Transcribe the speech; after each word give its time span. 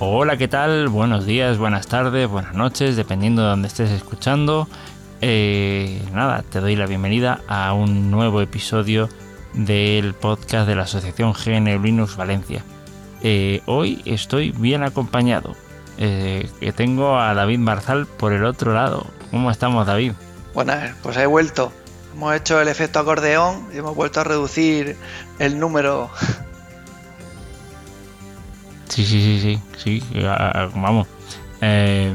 Hola, 0.00 0.36
¿qué 0.36 0.46
tal? 0.46 0.88
Buenos 0.88 1.26
días, 1.26 1.58
buenas 1.58 1.88
tardes, 1.88 2.28
buenas 2.28 2.54
noches, 2.54 2.94
dependiendo 2.94 3.42
de 3.42 3.48
donde 3.48 3.66
estés 3.66 3.90
escuchando. 3.90 4.68
Eh, 5.20 6.00
nada, 6.12 6.44
te 6.48 6.60
doy 6.60 6.76
la 6.76 6.86
bienvenida 6.86 7.40
a 7.48 7.72
un 7.72 8.08
nuevo 8.08 8.40
episodio 8.40 9.08
del 9.54 10.14
podcast 10.14 10.68
de 10.68 10.76
la 10.76 10.84
Asociación 10.84 11.32
GNU 11.32 11.82
Linux 11.82 12.16
Valencia. 12.16 12.62
Eh, 13.22 13.60
hoy 13.66 14.00
estoy 14.04 14.52
bien 14.52 14.84
acompañado, 14.84 15.56
eh, 15.96 16.48
que 16.60 16.72
tengo 16.72 17.18
a 17.18 17.34
David 17.34 17.58
Marzal 17.58 18.06
por 18.06 18.32
el 18.32 18.44
otro 18.44 18.74
lado. 18.74 19.04
¿Cómo 19.32 19.50
estamos, 19.50 19.84
David? 19.84 20.12
Buenas, 20.54 20.94
pues 21.02 21.16
he 21.16 21.26
vuelto. 21.26 21.72
Hemos 22.14 22.36
hecho 22.36 22.60
el 22.60 22.68
efecto 22.68 23.00
acordeón 23.00 23.66
y 23.74 23.78
hemos 23.78 23.96
vuelto 23.96 24.20
a 24.20 24.24
reducir 24.24 24.96
el 25.40 25.58
número. 25.58 26.08
Sí, 28.88 29.04
sí, 29.04 29.40
sí, 29.40 29.60
sí, 29.76 30.02
sí, 30.02 30.22
vamos. 30.74 31.06
Eh, 31.60 32.14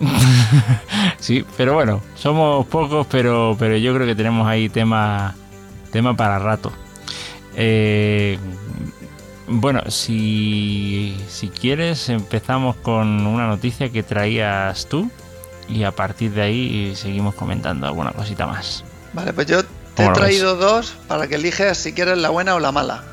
sí, 1.18 1.44
pero 1.56 1.74
bueno, 1.74 2.02
somos 2.14 2.66
pocos, 2.66 3.06
pero, 3.10 3.56
pero 3.58 3.76
yo 3.76 3.94
creo 3.94 4.06
que 4.06 4.14
tenemos 4.14 4.46
ahí 4.46 4.68
tema, 4.68 5.34
tema 5.92 6.16
para 6.16 6.38
rato. 6.38 6.72
Eh, 7.56 8.38
bueno, 9.46 9.82
si, 9.90 11.16
si 11.28 11.48
quieres 11.48 12.08
empezamos 12.08 12.76
con 12.76 13.26
una 13.26 13.48
noticia 13.48 13.90
que 13.90 14.02
traías 14.02 14.86
tú 14.86 15.10
y 15.68 15.84
a 15.84 15.90
partir 15.90 16.32
de 16.32 16.42
ahí 16.42 16.92
seguimos 16.96 17.34
comentando 17.34 17.86
alguna 17.86 18.12
cosita 18.12 18.46
más. 18.46 18.84
Vale, 19.12 19.32
pues 19.32 19.46
yo 19.46 19.62
te 19.62 19.68
¿Cómo 19.96 20.10
he 20.10 20.14
traído 20.14 20.56
dos 20.56 20.94
para 21.08 21.26
que 21.26 21.34
eliges 21.34 21.78
si 21.78 21.92
quieres 21.92 22.18
la 22.18 22.30
buena 22.30 22.54
o 22.54 22.60
la 22.60 22.72
mala. 22.72 23.04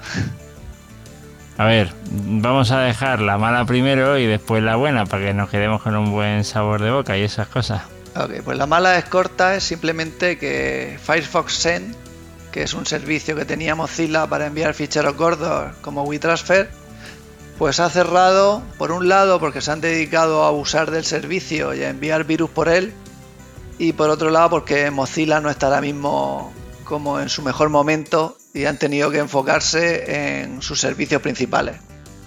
A 1.57 1.65
ver, 1.65 1.91
vamos 2.11 2.69
a 2.69 2.81
dejar 2.81 3.19
la 3.19 3.39
mala 3.39 3.65
primero 3.65 4.19
y 4.19 4.27
después 4.27 4.61
la 4.61 4.75
buena 4.75 5.07
para 5.07 5.25
que 5.25 5.33
nos 5.33 5.49
quedemos 5.49 5.81
con 5.81 5.95
un 5.95 6.11
buen 6.11 6.43
sabor 6.43 6.81
de 6.81 6.91
boca 6.91 7.17
y 7.17 7.23
esas 7.23 7.47
cosas. 7.47 7.81
Ok, 8.15 8.41
pues 8.45 8.57
la 8.57 8.67
mala 8.67 8.97
es 8.97 9.05
corta, 9.05 9.55
es 9.55 9.63
simplemente 9.63 10.37
que 10.37 10.99
Firefox 11.01 11.53
Send, 11.53 11.95
que 12.51 12.61
es 12.61 12.75
un 12.75 12.85
servicio 12.85 13.35
que 13.35 13.45
tenía 13.45 13.73
Mozilla 13.73 14.27
para 14.27 14.45
enviar 14.45 14.75
ficheros 14.75 15.17
gordos 15.17 15.75
como 15.81 16.03
WeTransfer, 16.03 16.69
pues 17.57 17.79
ha 17.79 17.89
cerrado, 17.89 18.61
por 18.77 18.91
un 18.91 19.09
lado 19.09 19.39
porque 19.39 19.61
se 19.61 19.71
han 19.71 19.81
dedicado 19.81 20.43
a 20.43 20.49
abusar 20.49 20.91
del 20.91 21.05
servicio 21.05 21.73
y 21.73 21.83
a 21.83 21.89
enviar 21.89 22.23
virus 22.23 22.51
por 22.51 22.69
él, 22.69 22.93
y 23.79 23.93
por 23.93 24.11
otro 24.11 24.29
lado 24.29 24.51
porque 24.51 24.91
Mozilla 24.91 25.39
no 25.39 25.49
está 25.49 25.67
ahora 25.67 25.81
mismo 25.81 26.53
como 26.83 27.19
en 27.19 27.29
su 27.29 27.41
mejor 27.41 27.69
momento 27.69 28.37
y 28.57 28.65
han 28.65 28.77
tenido 28.77 29.11
que 29.11 29.19
enfocarse 29.19 30.41
en 30.41 30.63
sus 30.63 30.79
servicios 30.79 31.21
principales. 31.21 31.75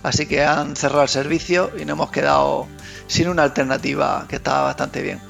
Así 0.05 0.27
que 0.27 0.45
han 0.45 0.77
cerrado 0.77 1.03
el 1.03 1.09
servicio 1.09 1.73
y 1.77 1.81
nos 1.81 1.91
hemos 1.91 2.13
quedado 2.13 2.69
sin 3.09 3.29
una 3.29 3.43
alternativa 3.43 4.27
que 4.29 4.37
estaba 4.37 4.63
bastante 4.63 5.03
bien. 5.03 5.21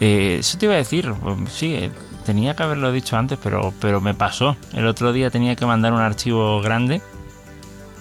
Eh, 0.00 0.38
eso 0.40 0.58
te 0.58 0.66
iba 0.66 0.74
a 0.74 0.78
decir, 0.78 1.14
pues, 1.22 1.52
sí, 1.52 1.74
eh, 1.74 1.92
tenía 2.26 2.56
que 2.56 2.64
haberlo 2.64 2.90
dicho 2.90 3.16
antes, 3.16 3.38
pero, 3.40 3.72
pero 3.80 4.00
me 4.00 4.14
pasó. 4.14 4.56
El 4.72 4.88
otro 4.88 5.12
día 5.12 5.30
tenía 5.30 5.54
que 5.54 5.64
mandar 5.64 5.92
un 5.92 6.00
archivo 6.00 6.60
grande 6.60 7.00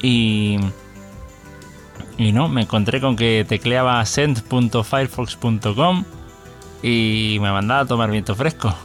y... 0.02 0.58
Y 2.16 2.32
no, 2.32 2.48
me 2.48 2.62
encontré 2.62 3.02
con 3.02 3.16
que 3.16 3.44
tecleaba 3.48 4.06
send.firefox.com 4.06 6.06
y 6.84 7.40
me 7.42 7.52
mandaba 7.52 7.82
a 7.82 7.86
tomar 7.86 8.12
viento 8.12 8.36
fresco. 8.36 8.76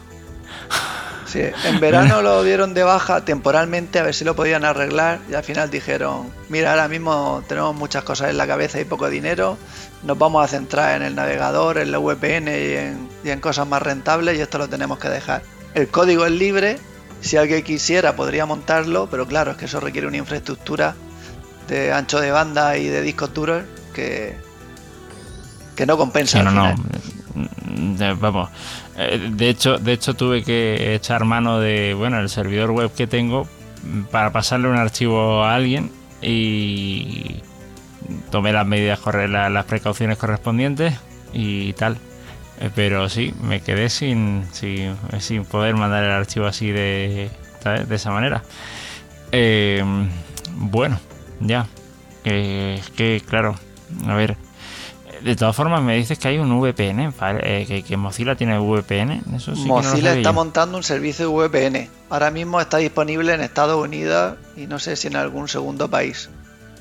Sí, 1.29 1.43
en 1.65 1.79
verano 1.81 2.23
lo 2.23 2.43
dieron 2.43 2.73
de 2.73 2.83
baja 2.85 3.23
temporalmente 3.25 3.99
a 3.99 4.03
ver 4.03 4.15
si 4.15 4.25
lo 4.25 4.35
podían 4.35 4.65
arreglar 4.65 5.19
y 5.31 5.35
al 5.35 5.45
final 5.45 5.71
dijeron, 5.71 6.31
mira, 6.49 6.71
ahora 6.71 6.89
mismo 6.89 7.43
tenemos 7.47 7.75
muchas 7.77 8.03
cosas 8.03 8.31
en 8.31 8.39
la 8.39 8.47
cabeza 8.47 8.81
y 8.81 8.85
poco 8.87 9.11
dinero, 9.11 9.59
nos 10.05 10.17
vamos 10.19 10.43
a 10.43 10.49
centrar 10.49 10.97
en 10.97 11.03
el 11.03 11.15
navegador, 11.15 11.77
en 11.79 11.93
la 11.93 11.99
VPN 11.99 12.49
y 12.49 12.73
en, 12.75 13.09
y 13.25 13.31
en 13.31 13.41
cosas 13.41 13.69
más 13.69 13.83
rentables 13.83 14.39
y 14.39 14.41
esto 14.41 14.57
lo 14.57 14.69
tenemos 14.69 14.99
que 14.99 15.09
dejar. 15.11 15.43
El 15.75 15.89
código 15.89 16.25
es 16.25 16.33
libre, 16.33 16.79
si 17.21 17.37
alguien 17.37 17.63
quisiera 17.63 18.17
podría 18.17 18.47
montarlo, 18.47 19.09
pero 19.11 19.27
claro, 19.27 19.51
es 19.51 19.57
que 19.59 19.67
eso 19.67 19.81
requiere 19.81 20.07
una 20.07 20.17
infraestructura 20.17 20.95
de 21.69 21.93
ancho 21.93 22.21
de 22.21 22.31
banda 22.31 22.79
y 22.79 22.87
de 22.89 23.03
discos 23.03 23.35
duros 23.35 23.65
que, 23.93 24.35
que 25.77 25.85
no 25.85 25.99
compensa. 25.99 26.39
Sí, 26.39 26.45
no, 26.45 26.49
al 26.51 26.55
no. 26.57 26.63
final. 26.77 27.01
Mm, 27.35 27.97
de- 27.97 28.15
Vamos. 28.15 28.49
Eh, 28.99 29.31
De 29.33 29.49
hecho, 29.49 29.79
de 29.79 29.93
hecho 29.93 30.15
tuve 30.15 30.43
que 30.43 30.95
echar 30.95 31.25
mano 31.25 31.61
de, 31.61 31.95
bueno, 31.95 32.19
el 32.21 32.29
servidor 32.29 32.71
web 32.73 32.93
que 32.95 33.07
tengo 33.07 33.49
para 34.11 34.33
pasarle 34.33 34.69
un 34.69 34.77
archivo 34.77 35.45
a 35.45 35.55
alguien 35.55 35.91
y 36.21 37.43
tomé 38.31 38.53
las 38.53 38.67
medidas, 38.67 39.01
las 39.31 39.65
precauciones 39.67 40.19
correspondientes 40.19 40.95
y 41.33 41.73
tal. 41.75 41.99
Eh, 42.61 42.71
Pero 42.75 43.09
sí, 43.09 43.33
me 43.43 43.61
quedé 43.61 43.89
sin, 43.89 44.45
sin, 44.53 44.97
sin 45.21 45.45
poder 45.45 45.77
mandar 45.77 46.05
el 46.05 46.11
archivo 46.11 46.47
así 46.47 46.71
de, 46.71 47.31
de 47.65 47.95
esa 47.95 48.11
manera. 48.11 48.43
Eh, 49.33 49.85
bueno, 50.55 50.99
ya. 51.41 51.67
Que 52.25 53.23
claro, 53.27 53.55
a 54.07 54.15
ver. 54.15 54.37
De 55.23 55.37
todas 55.37 55.55
formas, 55.57 55.83
me 55.83 55.97
dices 55.97 56.19
que 56.19 56.29
hay 56.29 56.39
un 56.39 56.61
VPN, 56.61 57.13
¿vale? 57.19 57.41
Eh, 57.63 57.67
que, 57.67 57.83
que 57.83 57.97
Mozilla 57.97 58.35
tiene 58.35 58.59
VPN. 58.59 59.23
Eso 59.35 59.55
sí 59.55 59.63
que 59.63 59.69
no 59.69 59.77
lo 59.77 59.83
Mozilla 59.83 60.15
está 60.15 60.33
montando 60.33 60.77
un 60.77 60.83
servicio 60.83 61.29
de 61.29 61.49
VPN. 61.49 61.91
Ahora 62.11 62.31
mismo 62.31 62.61
está 62.61 62.79
disponible 62.79 63.35
en 63.35 63.41
Estados 63.41 63.83
Unidos 63.83 64.37
y 64.57 64.67
no 64.67 64.79
sé 64.79 64.97
si 64.97 65.09
en 65.09 65.17
algún 65.17 65.49
segundo 65.49 65.89
país. 65.91 66.31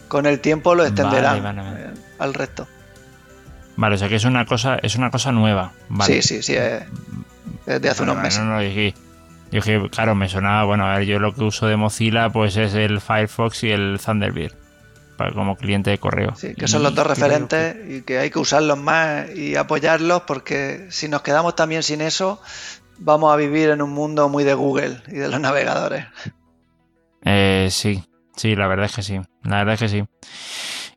Con 0.07 0.25
el 0.25 0.39
tiempo 0.39 0.73
lo 0.75 0.85
extenderán 0.85 1.43
Vale, 1.43 1.61
vale, 1.61 1.69
vale. 1.69 1.85
eh, 1.85 1.99
al 2.19 2.33
resto. 2.33 2.67
Vale, 3.75 3.95
o 3.95 3.97
sea 3.97 4.07
que 4.09 4.15
es 4.15 4.25
una 4.25 4.45
cosa, 4.45 4.77
es 4.81 4.95
una 4.95 5.11
cosa 5.11 5.31
nueva. 5.31 5.71
Sí, 6.01 6.21
sí, 6.21 6.41
sí. 6.41 6.55
Es, 6.55 6.83
es 7.65 7.81
de 7.81 7.89
hace 7.89 8.03
unos 8.03 8.17
meses. 8.17 8.39
No, 8.39 8.45
no, 8.55 8.61
yo 8.61 8.69
dije, 8.69 8.93
dije, 9.51 9.81
claro, 9.91 10.15
me 10.15 10.29
sonaba, 10.29 10.63
bueno, 10.63 10.85
a 10.87 10.97
ver, 10.97 11.07
yo 11.07 11.19
lo 11.19 11.33
que 11.33 11.43
uso 11.43 11.67
de 11.67 11.75
Mozilla 11.75 12.29
pues 12.29 12.55
es 12.57 12.73
el 12.73 13.01
Firefox 13.01 13.63
y 13.65 13.71
el 13.71 13.99
Thunderbird 14.03 14.53
para, 15.17 15.33
como 15.33 15.55
cliente 15.55 15.89
de 15.89 15.97
correo. 15.97 16.35
Sí, 16.35 16.53
que 16.55 16.67
son 16.67 16.83
los 16.83 16.95
dos 16.95 17.05
referentes 17.05 17.75
y 17.89 18.01
que 18.03 18.19
hay 18.19 18.29
que 18.29 18.39
usarlos 18.39 18.77
más 18.77 19.29
y 19.35 19.55
apoyarlos 19.55 20.21
porque 20.21 20.87
si 20.89 21.09
nos 21.09 21.21
quedamos 21.21 21.55
también 21.55 21.83
sin 21.83 22.01
eso, 22.01 22.41
vamos 22.99 23.33
a 23.33 23.35
vivir 23.35 23.69
en 23.69 23.81
un 23.81 23.91
mundo 23.91 24.29
muy 24.29 24.43
de 24.43 24.53
Google 24.53 25.01
y 25.07 25.15
de 25.15 25.27
los 25.27 25.39
navegadores. 25.39 26.05
Eh, 27.23 27.67
sí, 27.71 28.03
sí, 28.35 28.55
la 28.55 28.67
verdad 28.67 28.85
es 28.85 28.95
que 28.95 29.01
sí. 29.01 29.19
La 29.43 29.57
verdad 29.57 29.73
es 29.73 29.79
que 29.79 29.89
sí. 29.89 30.03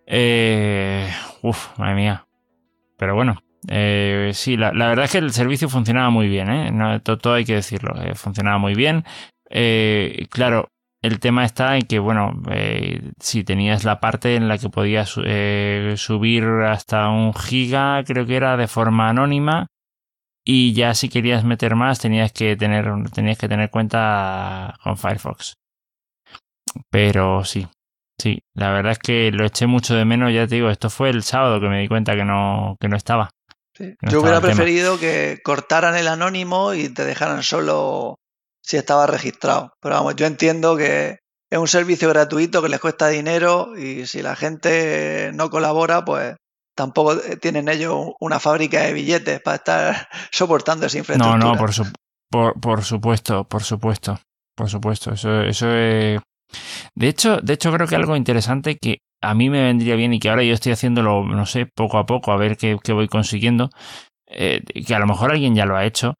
Eh, 0.06 1.10
uf, 1.42 1.78
madre 1.78 1.94
mía. 1.94 2.26
Pero 2.96 3.14
bueno, 3.14 3.42
eh, 3.68 4.30
sí, 4.34 4.56
la, 4.56 4.72
la 4.72 4.88
verdad 4.88 5.04
es 5.04 5.12
que 5.12 5.18
el 5.18 5.32
servicio 5.32 5.68
funcionaba 5.68 6.10
muy 6.10 6.28
bien, 6.28 6.50
¿eh? 6.50 6.70
No, 6.70 7.00
todo, 7.00 7.34
hay 7.34 7.44
que 7.44 7.54
decirlo, 7.54 7.94
eh, 8.02 8.14
funcionaba 8.14 8.58
muy 8.58 8.74
bien. 8.74 9.04
Eh, 9.50 10.26
claro, 10.30 10.70
el 11.02 11.18
tema 11.18 11.44
está 11.44 11.76
en 11.76 11.82
que, 11.82 11.98
bueno, 11.98 12.42
eh, 12.50 13.12
si 13.18 13.42
tenías 13.42 13.84
la 13.84 14.00
parte 14.00 14.36
en 14.36 14.48
la 14.48 14.58
que 14.58 14.68
podías 14.68 15.14
eh, 15.24 15.94
subir 15.96 16.44
hasta 16.44 17.08
un 17.08 17.32
giga, 17.32 18.04
creo 18.04 18.26
que 18.26 18.36
era 18.36 18.56
de 18.56 18.68
forma 18.68 19.08
anónima, 19.08 19.66
y 20.44 20.74
ya 20.74 20.94
si 20.94 21.08
querías 21.08 21.44
meter 21.44 21.74
más 21.74 22.00
tenías 22.00 22.32
que 22.32 22.56
tener, 22.56 22.86
tenías 23.14 23.38
que 23.38 23.48
tener 23.48 23.70
cuenta 23.70 24.74
con 24.82 24.96
Firefox. 24.96 25.54
Pero 26.90 27.44
sí, 27.44 27.66
sí, 28.20 28.42
la 28.54 28.70
verdad 28.70 28.92
es 28.92 28.98
que 28.98 29.30
lo 29.32 29.46
eché 29.46 29.66
mucho 29.66 29.94
de 29.94 30.04
menos, 30.04 30.32
ya 30.32 30.46
te 30.46 30.56
digo, 30.56 30.68
esto 30.68 30.90
fue 30.90 31.10
el 31.10 31.22
sábado 31.22 31.60
que 31.60 31.68
me 31.68 31.80
di 31.80 31.88
cuenta 31.88 32.14
que 32.14 32.24
no, 32.24 32.76
que 32.78 32.88
no 32.88 32.96
estaba. 32.96 33.30
Sí. 33.74 33.94
No 34.02 34.10
Yo 34.10 34.18
estaba 34.18 34.22
hubiera 34.22 34.40
preferido 34.40 34.98
que 34.98 35.40
cortaran 35.42 35.96
el 35.96 36.08
anónimo 36.08 36.74
y 36.74 36.90
te 36.90 37.04
dejaran 37.04 37.42
solo 37.42 38.18
si 38.62 38.76
estaba 38.76 39.06
registrado. 39.06 39.72
Pero 39.80 39.94
vamos, 39.96 40.16
yo 40.16 40.26
entiendo 40.26 40.76
que 40.76 41.18
es 41.50 41.58
un 41.58 41.68
servicio 41.68 42.08
gratuito 42.08 42.62
que 42.62 42.68
les 42.68 42.80
cuesta 42.80 43.08
dinero 43.08 43.76
y 43.76 44.06
si 44.06 44.22
la 44.22 44.36
gente 44.36 45.30
no 45.34 45.50
colabora, 45.50 46.04
pues 46.04 46.36
tampoco 46.76 47.16
tienen 47.40 47.68
ellos 47.68 48.12
una 48.20 48.38
fábrica 48.40 48.82
de 48.82 48.92
billetes 48.92 49.40
para 49.42 49.56
estar 49.56 50.08
soportando 50.30 50.86
esa 50.86 50.96
No, 50.98 51.00
infraestructura. 51.00 51.52
no, 51.52 51.58
por, 51.58 51.72
su- 51.72 51.92
por, 52.30 52.60
por 52.60 52.84
supuesto, 52.84 53.44
por 53.44 53.62
supuesto, 53.64 54.18
por 54.56 54.68
supuesto. 54.70 55.12
Eso, 55.12 55.42
eso 55.42 55.68
es, 55.74 56.20
De 56.94 57.08
hecho, 57.08 57.38
de 57.38 57.54
hecho, 57.54 57.72
creo 57.72 57.86
que 57.88 57.96
algo 57.96 58.16
interesante 58.16 58.76
que 58.80 58.98
a 59.22 59.34
mí 59.34 59.50
me 59.50 59.62
vendría 59.62 59.96
bien 59.96 60.14
y 60.14 60.20
que 60.20 60.30
ahora 60.30 60.44
yo 60.44 60.54
estoy 60.54 60.72
haciéndolo, 60.72 61.24
no 61.24 61.44
sé, 61.46 61.66
poco 61.66 61.98
a 61.98 62.06
poco, 62.06 62.32
a 62.32 62.36
ver 62.36 62.56
qué, 62.56 62.78
voy 62.92 63.08
consiguiendo, 63.08 63.68
eh, 64.26 64.62
que 64.86 64.94
a 64.94 64.98
lo 64.98 65.06
mejor 65.06 65.30
alguien 65.32 65.54
ya 65.54 65.66
lo 65.66 65.76
ha 65.76 65.84
hecho, 65.84 66.14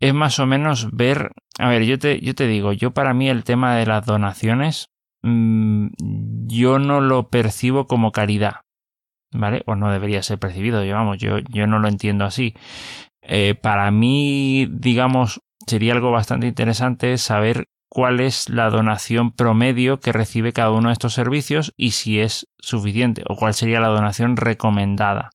es 0.00 0.14
más 0.14 0.38
o 0.38 0.46
menos 0.46 0.88
ver, 0.92 1.32
a 1.58 1.68
ver, 1.68 1.84
yo 1.84 1.98
te, 1.98 2.20
yo 2.20 2.34
te 2.34 2.46
digo, 2.46 2.72
yo 2.72 2.92
para 2.92 3.12
mí 3.14 3.28
el 3.28 3.44
tema 3.44 3.76
de 3.76 3.86
las 3.86 4.06
donaciones, 4.06 4.88
mmm, 5.22 5.88
yo 6.46 6.78
no 6.78 7.00
lo 7.02 7.28
percibo 7.28 7.86
como 7.86 8.10
caridad, 8.10 8.62
¿vale? 9.30 9.62
O 9.66 9.76
no 9.76 9.92
debería 9.92 10.22
ser 10.22 10.38
percibido, 10.38 10.82
yo, 10.84 10.94
vamos, 10.94 11.18
yo, 11.18 11.38
yo 11.38 11.66
no 11.66 11.78
lo 11.78 11.88
entiendo 11.88 12.24
así. 12.24 12.54
Eh, 13.22 13.54
para 13.54 13.90
mí, 13.90 14.66
digamos, 14.70 15.42
sería 15.66 15.92
algo 15.92 16.10
bastante 16.10 16.46
interesante 16.46 17.18
saber 17.18 17.68
cuál 17.90 18.20
es 18.20 18.48
la 18.48 18.70
donación 18.70 19.32
promedio 19.32 20.00
que 20.00 20.12
recibe 20.12 20.52
cada 20.54 20.70
uno 20.70 20.88
de 20.88 20.94
estos 20.94 21.12
servicios 21.12 21.74
y 21.76 21.90
si 21.90 22.20
es 22.20 22.48
suficiente 22.58 23.22
o 23.28 23.36
cuál 23.36 23.52
sería 23.52 23.80
la 23.80 23.88
donación 23.88 24.36
recomendada. 24.36 25.30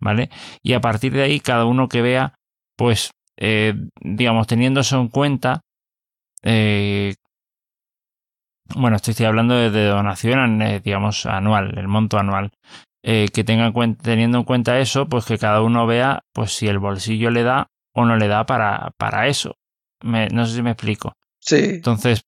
¿Vale? 0.00 0.30
Y 0.64 0.72
a 0.72 0.80
partir 0.80 1.12
de 1.12 1.22
ahí, 1.22 1.38
cada 1.38 1.64
uno 1.64 1.88
que 1.88 2.02
vea, 2.02 2.34
pues, 2.76 3.12
eh, 3.36 3.74
digamos, 4.00 4.46
teniéndose 4.46 4.96
en 4.96 5.08
cuenta, 5.08 5.62
eh, 6.42 7.14
bueno, 8.74 8.96
estoy, 8.96 9.24
hablando 9.26 9.54
de, 9.54 9.86
donación, 9.86 10.62
eh, 10.62 10.80
digamos, 10.80 11.26
anual, 11.26 11.78
el 11.78 11.88
monto 11.88 12.18
anual. 12.18 12.50
que 13.02 13.44
tenga 13.44 13.72
teniendo 14.02 14.38
en 14.38 14.44
cuenta 14.44 14.78
eso, 14.78 15.08
pues 15.08 15.24
que 15.24 15.38
cada 15.38 15.60
uno 15.62 15.86
vea, 15.86 16.20
pues 16.32 16.52
si 16.52 16.68
el 16.68 16.78
bolsillo 16.78 17.30
le 17.30 17.42
da 17.42 17.66
o 17.94 18.04
no 18.04 18.16
le 18.16 18.28
da 18.28 18.46
para, 18.46 18.92
para 18.96 19.26
eso. 19.26 19.56
no 20.02 20.46
sé 20.46 20.54
si 20.54 20.62
me 20.62 20.70
explico. 20.70 21.14
Sí. 21.40 21.56
Entonces, 21.56 22.22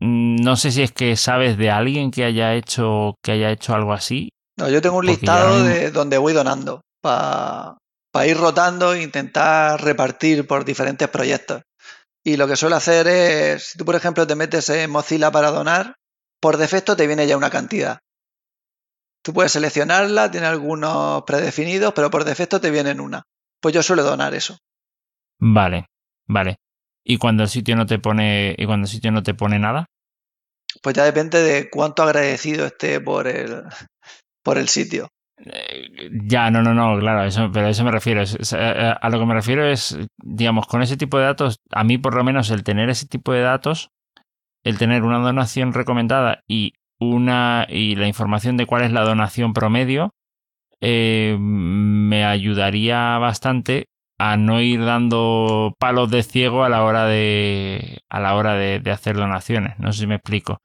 no 0.00 0.56
sé 0.56 0.70
si 0.70 0.82
es 0.82 0.92
que 0.92 1.16
sabes 1.16 1.56
de 1.56 1.70
alguien 1.70 2.10
que 2.10 2.24
haya 2.24 2.54
hecho, 2.54 3.16
que 3.22 3.32
haya 3.32 3.50
hecho 3.50 3.74
algo 3.74 3.92
así. 3.92 4.30
No, 4.56 4.68
yo 4.68 4.80
tengo 4.80 4.98
un 4.98 5.06
listado 5.06 5.64
de 5.64 5.90
donde 5.90 6.18
voy 6.18 6.32
donando 6.32 6.82
para 7.00 7.76
ir 8.22 8.36
rotando 8.36 8.94
e 8.94 9.02
intentar 9.02 9.82
repartir 9.82 10.46
por 10.46 10.64
diferentes 10.64 11.08
proyectos. 11.08 11.62
Y 12.22 12.36
lo 12.36 12.46
que 12.46 12.56
suelo 12.56 12.76
hacer 12.76 13.06
es, 13.06 13.64
si 13.64 13.78
tú 13.78 13.84
por 13.84 13.96
ejemplo 13.96 14.26
te 14.26 14.36
metes 14.36 14.68
en 14.70 14.90
Mozilla 14.90 15.30
para 15.30 15.50
donar, 15.50 15.96
por 16.40 16.56
defecto 16.56 16.96
te 16.96 17.06
viene 17.06 17.26
ya 17.26 17.36
una 17.36 17.50
cantidad. 17.50 17.98
Tú 19.22 19.32
puedes 19.32 19.52
seleccionarla, 19.52 20.30
tiene 20.30 20.46
algunos 20.46 21.22
predefinidos, 21.24 21.92
pero 21.94 22.10
por 22.10 22.24
defecto 22.24 22.60
te 22.60 22.70
vienen 22.70 23.00
una. 23.00 23.24
Pues 23.60 23.74
yo 23.74 23.82
suelo 23.82 24.02
donar 24.02 24.34
eso. 24.34 24.58
Vale, 25.38 25.86
vale. 26.26 26.56
¿Y 27.02 27.18
cuando 27.18 27.42
el 27.42 27.48
sitio 27.48 27.74
no 27.76 27.86
te 27.86 27.98
pone, 27.98 28.54
y 28.56 28.66
cuando 28.66 28.84
el 28.84 28.90
sitio 28.90 29.10
no 29.10 29.22
te 29.22 29.34
pone 29.34 29.58
nada? 29.58 29.86
Pues 30.82 30.94
ya 30.94 31.04
depende 31.04 31.42
de 31.42 31.70
cuánto 31.70 32.02
agradecido 32.02 32.66
esté 32.66 33.00
por 33.00 33.26
el, 33.26 33.62
por 34.42 34.58
el 34.58 34.68
sitio. 34.68 35.08
Eh, 35.36 36.10
ya, 36.26 36.50
no, 36.50 36.62
no, 36.62 36.74
no, 36.74 36.98
claro, 36.98 37.24
eso, 37.24 37.50
pero 37.52 37.66
a 37.66 37.70
eso 37.70 37.84
me 37.84 37.90
refiero. 37.90 38.22
Eh, 38.22 38.94
a 39.00 39.08
lo 39.10 39.18
que 39.18 39.26
me 39.26 39.34
refiero 39.34 39.66
es, 39.66 39.98
digamos, 40.22 40.66
con 40.66 40.82
ese 40.82 40.96
tipo 40.96 41.18
de 41.18 41.24
datos, 41.24 41.60
a 41.72 41.84
mí 41.84 41.98
por 41.98 42.14
lo 42.14 42.24
menos 42.24 42.50
el 42.50 42.62
tener 42.62 42.88
ese 42.90 43.06
tipo 43.06 43.32
de 43.32 43.40
datos, 43.40 43.90
el 44.64 44.78
tener 44.78 45.02
una 45.02 45.18
donación 45.18 45.72
recomendada 45.72 46.42
y 46.48 46.74
una 46.98 47.66
y 47.68 47.96
la 47.96 48.06
información 48.06 48.56
de 48.56 48.66
cuál 48.66 48.82
es 48.82 48.92
la 48.92 49.02
donación 49.02 49.52
promedio, 49.52 50.14
eh, 50.80 51.36
me 51.38 52.24
ayudaría 52.24 53.18
bastante 53.18 53.86
a 54.18 54.36
no 54.36 54.60
ir 54.60 54.84
dando 54.84 55.74
palos 55.78 56.10
de 56.10 56.22
ciego 56.22 56.64
a 56.64 56.68
la 56.68 56.84
hora 56.84 57.06
de 57.06 58.02
a 58.08 58.20
la 58.20 58.34
hora 58.36 58.54
de, 58.54 58.82
hacer 58.90 59.16
donaciones. 59.16 59.78
No 59.78 59.92
sé 59.92 60.00
si 60.00 60.06
me 60.06 60.16
explico. 60.16 60.58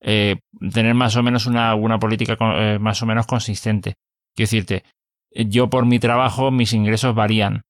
Eh, 0.00 0.36
tener 0.72 0.94
más 0.94 1.16
o 1.16 1.22
menos 1.22 1.46
una, 1.46 1.74
una 1.74 1.98
política 1.98 2.36
eh, 2.40 2.78
más 2.80 3.02
o 3.02 3.06
menos 3.06 3.26
consistente. 3.26 3.94
Quiero 4.38 4.50
decirte, 4.50 4.84
yo 5.32 5.68
por 5.68 5.84
mi 5.84 5.98
trabajo 5.98 6.52
mis 6.52 6.72
ingresos 6.72 7.12
varían, 7.12 7.62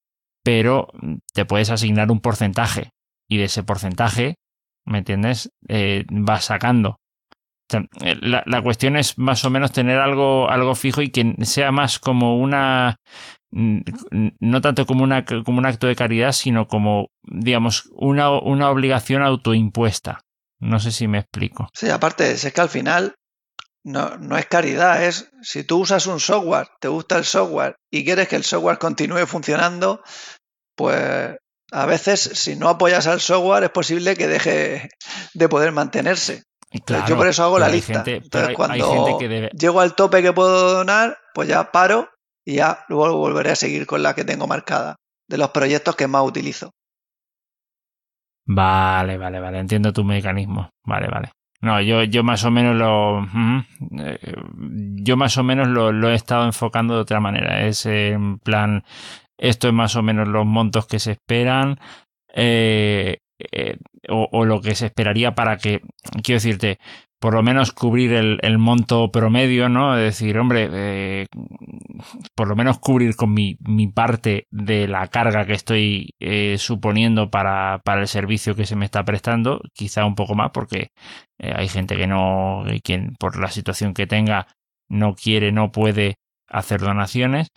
pero 0.45 0.89
te 1.33 1.47
puedes 1.47 1.71
asignar 1.71 2.11
un 2.11 2.21
porcentaje 2.21 2.91
y 3.27 3.39
de 3.39 3.45
ese 3.45 3.63
porcentaje, 3.63 4.35
¿me 4.85 4.99
entiendes? 4.99 5.51
Eh, 5.67 6.05
vas 6.11 6.45
sacando. 6.45 6.99
la, 8.21 8.43
la, 8.45 8.63
cuestión 8.63 8.99
es 8.99 9.17
más 9.17 9.47
o 9.47 9.51
menos 9.51 9.73
tener 9.73 9.99
algo, 9.99 10.51
algo 10.51 10.75
fijo 10.75 11.01
y 11.01 11.09
que 11.09 11.37
sea 11.41 11.73
más 11.73 11.99
como 11.99 12.39
una 12.39 12.97
no 13.51 14.61
tanto 14.61 14.85
como, 14.85 15.05
una, 15.05 15.25
como 15.25 15.57
un 15.57 15.65
acto 15.65 15.87
de 15.87 15.97
caridad, 15.97 16.33
sino 16.33 16.69
como, 16.69 17.09
digamos, 17.23 17.89
una, 17.93 18.31
una 18.39 18.69
obligación 18.69 19.23
autoimpuesta. 19.23 20.21
No 20.61 20.81
sé 20.81 20.91
si 20.91 21.09
me 21.09 21.21
explico. 21.21 21.71
Sí, 21.73 21.89
aparte, 21.89 22.33
es 22.33 22.53
que 22.53 22.61
al 22.61 22.69
final 22.69 23.15
no, 23.89 24.17
no, 24.19 24.37
es 24.37 24.47
caridad, 24.47 25.03
es 25.03 25.31
si 25.43 25.65
tú 25.65 25.79
usas 25.79 26.07
un 26.07 26.21
software, 26.21 26.69
te 26.81 26.89
gusta 26.89 27.17
el 27.17 27.25
software 27.25 27.77
y 27.91 28.05
quieres 28.05 28.29
que 28.29 28.37
el 28.37 28.45
software 28.45 28.79
continúe 28.79 29.27
funcionando, 29.27 30.03
pues 30.77 31.37
a 31.73 31.87
veces 31.87 32.21
si 32.21 32.57
no 32.57 32.69
apoyas 32.69 33.07
al 33.07 33.21
software 33.21 33.65
es 33.65 33.71
posible 33.71 34.17
que 34.17 34.29
deje 34.29 34.89
de 35.35 35.49
poder 35.49 35.73
mantenerse. 35.73 36.45
yo 37.09 37.17
por 37.17 37.29
eso 37.29 37.45
hago 37.45 37.59
la 37.59 37.69
lista. 37.69 38.05
Entonces, 38.07 38.55
cuando 38.55 39.19
llego 39.53 39.81
al 39.81 39.95
tope 39.95 40.23
que 40.23 40.33
puedo 40.33 40.75
donar, 40.75 41.19
pues 41.35 41.49
ya 41.49 41.73
paro 41.73 42.11
y 42.45 42.57
ya 42.57 42.85
luego 42.89 43.17
volveré 43.17 43.51
a 43.51 43.57
seguir 43.57 43.87
con 43.87 44.03
la 44.03 44.15
que 44.15 44.25
tengo 44.25 44.47
marcada, 44.47 44.97
de 45.29 45.39
los 45.39 45.51
proyectos 45.51 45.97
que 45.97 46.07
más 46.07 46.23
utilizo. 46.23 46.71
Vale, 48.47 49.19
vale, 49.19 49.41
vale, 49.41 49.59
entiendo 49.59 49.93
tu 49.93 50.05
mecanismo. 50.05 50.71
Vale, 50.85 51.09
vale. 51.09 51.33
No, 51.61 51.81
yo, 51.81 52.05
yo 52.05 52.23
más 52.23 52.45
o 52.45 52.51
menos 52.51 52.77
lo. 52.77 53.27
Eh, 53.99 54.35
yo 55.03 55.17
más 55.17 55.37
o 55.39 55.43
menos 55.43 55.69
lo, 55.69 56.11
he 56.11 56.15
estado 56.15 56.45
enfocando 56.47 56.95
de 56.95 57.01
otra 57.01 57.21
manera. 57.21 57.67
Es 57.67 57.85
en 57.87 58.39
plan. 58.39 58.85
Esto 59.37 59.69
es 59.69 59.75
más 59.75 59.97
o 59.97 60.03
menos 60.03 60.29
los 60.29 60.47
montos 60.47 60.87
que 60.87 60.99
se 60.99 61.13
esperan. 61.13 61.79
Eh, 62.35 63.19
eh, 63.53 63.79
o, 64.09 64.29
o, 64.31 64.45
lo 64.45 64.61
que 64.61 64.75
se 64.75 64.87
esperaría 64.87 65.35
para 65.35 65.57
que. 65.57 65.83
Quiero 66.23 66.37
decirte 66.37 66.79
por 67.21 67.35
lo 67.35 67.43
menos 67.43 67.73
cubrir 67.73 68.13
el, 68.13 68.59
monto 68.59 69.11
promedio, 69.11 69.69
¿no? 69.69 69.97
Es 69.97 70.03
decir, 70.03 70.39
hombre, 70.39 70.69
eh, 70.73 71.27
por 72.35 72.49
lo 72.49 72.57
menos 72.57 72.79
cubrir 72.79 73.17
con 73.17 73.35
mi, 73.35 73.57
mi, 73.61 73.89
parte 73.89 74.47
de 74.51 74.87
la 74.87 75.09
carga 75.09 75.45
que 75.47 75.55
estoy 75.55 76.11
eh, 76.21 76.57
suponiendo 76.59 77.31
para, 77.31 77.81
para, 77.85 78.03
el 78.03 78.09
servicio 78.09 78.55
que 78.55 78.67
se 78.67 78.77
me 78.77 78.85
está 78.85 79.05
prestando, 79.05 79.61
quizá 79.75 80.05
un 80.05 80.15
poco 80.15 80.35
más, 80.35 80.51
porque 80.53 80.91
eh, 81.39 81.53
hay 81.55 81.69
gente 81.69 81.97
que 81.97 82.07
no, 82.07 82.65
quien 82.85 83.15
por 83.19 83.39
la 83.41 83.49
situación 83.51 83.95
que 83.95 84.07
tenga 84.07 84.47
no 84.89 85.15
quiere, 85.15 85.53
no 85.53 85.73
puede 85.73 86.17
hacer 86.49 86.81
donaciones, 86.81 87.49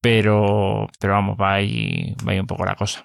pero, 0.00 0.88
pero 0.98 1.14
vamos, 1.14 1.36
va 1.40 1.54
ahí, 1.54 2.14
va 2.26 2.40
un 2.40 2.46
poco 2.46 2.64
la 2.64 2.76
cosa. 2.76 3.04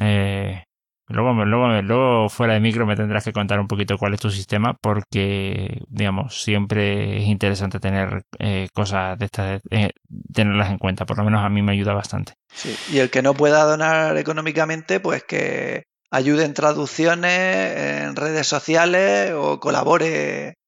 Eh, 0.00 0.64
Luego, 1.08 1.44
luego, 1.44 1.82
luego, 1.82 2.28
fuera 2.28 2.54
de 2.54 2.60
micro 2.60 2.86
me 2.86 2.96
tendrás 2.96 3.24
que 3.24 3.32
contar 3.32 3.60
un 3.60 3.66
poquito 3.66 3.98
cuál 3.98 4.14
es 4.14 4.20
tu 4.20 4.30
sistema 4.30 4.74
porque, 4.80 5.82
digamos, 5.88 6.42
siempre 6.42 7.18
es 7.18 7.26
interesante 7.26 7.80
tener 7.80 8.22
eh, 8.38 8.68
cosas 8.72 9.18
de 9.18 9.24
estas, 9.26 9.60
eh, 9.70 9.90
tenerlas 10.32 10.70
en 10.70 10.78
cuenta. 10.78 11.04
Por 11.04 11.18
lo 11.18 11.24
menos 11.24 11.44
a 11.44 11.48
mí 11.48 11.60
me 11.60 11.72
ayuda 11.72 11.92
bastante. 11.92 12.34
Sí, 12.52 12.76
y 12.92 12.98
el 12.98 13.10
que 13.10 13.22
no 13.22 13.34
pueda 13.34 13.64
donar 13.64 14.16
económicamente, 14.16 15.00
pues 15.00 15.24
que 15.24 15.84
ayude 16.10 16.44
en 16.44 16.54
traducciones, 16.54 18.04
en 18.04 18.16
redes 18.16 18.46
sociales 18.46 19.32
o 19.34 19.58
colabore 19.58 20.58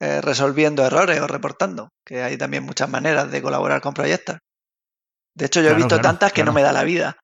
eh, 0.00 0.20
resolviendo 0.20 0.84
errores 0.84 1.20
o 1.20 1.26
reportando, 1.26 1.90
que 2.04 2.22
hay 2.22 2.36
también 2.36 2.64
muchas 2.64 2.90
maneras 2.90 3.30
de 3.30 3.40
colaborar 3.40 3.80
con 3.80 3.94
proyectos. 3.94 4.38
De 5.34 5.46
hecho, 5.46 5.62
yo 5.62 5.70
he 5.70 5.74
visto 5.74 6.00
tantas 6.00 6.32
que 6.32 6.44
no 6.44 6.52
me 6.52 6.62
da 6.62 6.72
la 6.72 6.82
vida. 6.82 7.16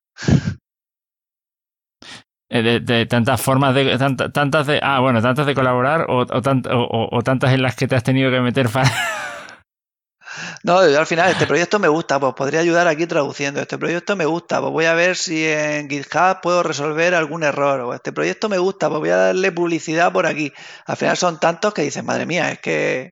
Eh, 2.55 2.81
de, 2.81 3.05
tantas 3.07 3.41
formas 3.41 3.73
de 3.73 3.97
tantas 4.31 4.67
de 4.67 4.79
ah 4.83 4.99
bueno 4.99 5.23
tantas 5.23 5.47
de 5.47 5.55
colaborar 5.55 6.05
o, 6.07 6.23
o, 6.29 7.21
tantas 7.23 7.51
en 7.51 7.63
las 7.63 7.75
que 7.75 7.87
te 7.87 7.95
has 7.95 8.03
tenido 8.03 8.29
que 8.29 8.41
meter 8.41 8.69
para 8.69 8.91
no 10.63 10.87
yo 10.87 10.99
al 10.99 11.07
final 11.07 11.31
este 11.31 11.47
proyecto 11.47 11.79
me 11.79 11.87
gusta 11.87 12.19
pues 12.19 12.35
podría 12.35 12.59
ayudar 12.59 12.87
aquí 12.87 13.07
traduciendo. 13.07 13.59
Este 13.59 13.79
proyecto 13.79 14.15
me 14.15 14.25
gusta 14.25 14.61
pues 14.61 14.71
voy 14.71 14.85
a 14.85 14.93
ver 14.93 15.15
si 15.15 15.47
en 15.47 15.89
GitHub 15.89 16.41
puedo 16.43 16.61
resolver 16.61 17.15
algún 17.15 17.41
error 17.41 17.79
o 17.79 17.93
este 17.95 18.13
proyecto 18.13 18.49
me 18.49 18.59
gusta 18.59 18.87
pues 18.87 18.99
voy 18.99 19.09
a 19.09 19.17
darle 19.17 19.51
publicidad 19.51 20.13
por 20.13 20.27
aquí. 20.27 20.53
Al 20.85 20.97
final 20.97 21.17
son 21.17 21.39
tantos 21.39 21.73
que 21.73 21.81
dices 21.81 22.03
madre 22.03 22.27
mía 22.27 22.51
es 22.51 22.59
que 22.59 23.09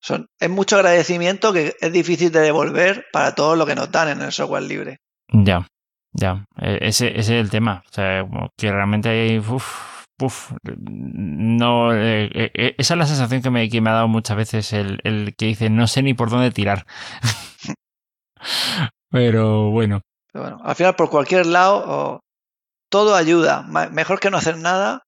son 0.00 0.26
es 0.40 0.48
mucho 0.48 0.76
agradecimiento 0.76 1.52
que 1.52 1.76
es 1.78 1.92
difícil 1.92 2.32
de 2.32 2.40
devolver 2.40 3.04
para 3.12 3.34
todo 3.34 3.56
lo 3.56 3.66
que 3.66 3.74
nos 3.74 3.92
dan 3.92 4.08
en 4.08 4.22
el 4.22 4.32
software 4.32 4.62
libre 4.62 5.00
ya 5.28 5.66
ya, 6.14 6.46
e, 6.56 6.78
ese, 6.80 7.18
es 7.18 7.28
el 7.28 7.50
tema. 7.50 7.82
O 7.86 7.92
sea, 7.92 8.26
que 8.56 8.72
realmente 8.72 9.08
hay. 9.08 9.38
Uf, 9.38 10.06
uf, 10.22 10.52
no, 10.78 11.92
eh, 11.92 12.30
eh, 12.32 12.50
eh, 12.54 12.74
esa 12.78 12.94
es 12.94 12.98
la 12.98 13.06
sensación 13.06 13.42
que 13.42 13.50
me, 13.50 13.68
que 13.68 13.80
me 13.80 13.90
ha 13.90 13.94
dado 13.94 14.08
muchas 14.08 14.36
veces 14.36 14.72
el, 14.72 15.00
el 15.04 15.34
que 15.36 15.46
dice 15.46 15.70
no 15.70 15.86
sé 15.86 16.02
ni 16.02 16.14
por 16.14 16.30
dónde 16.30 16.50
tirar. 16.50 16.86
Pero 19.10 19.70
bueno. 19.70 20.00
Pero 20.32 20.44
bueno, 20.44 20.60
al 20.64 20.74
final 20.74 20.96
por 20.96 21.10
cualquier 21.10 21.46
lado 21.46 22.20
todo 22.90 23.14
ayuda. 23.14 23.62
Mejor 23.62 24.20
que 24.20 24.30
no 24.30 24.36
hacer 24.38 24.58
nada. 24.58 25.02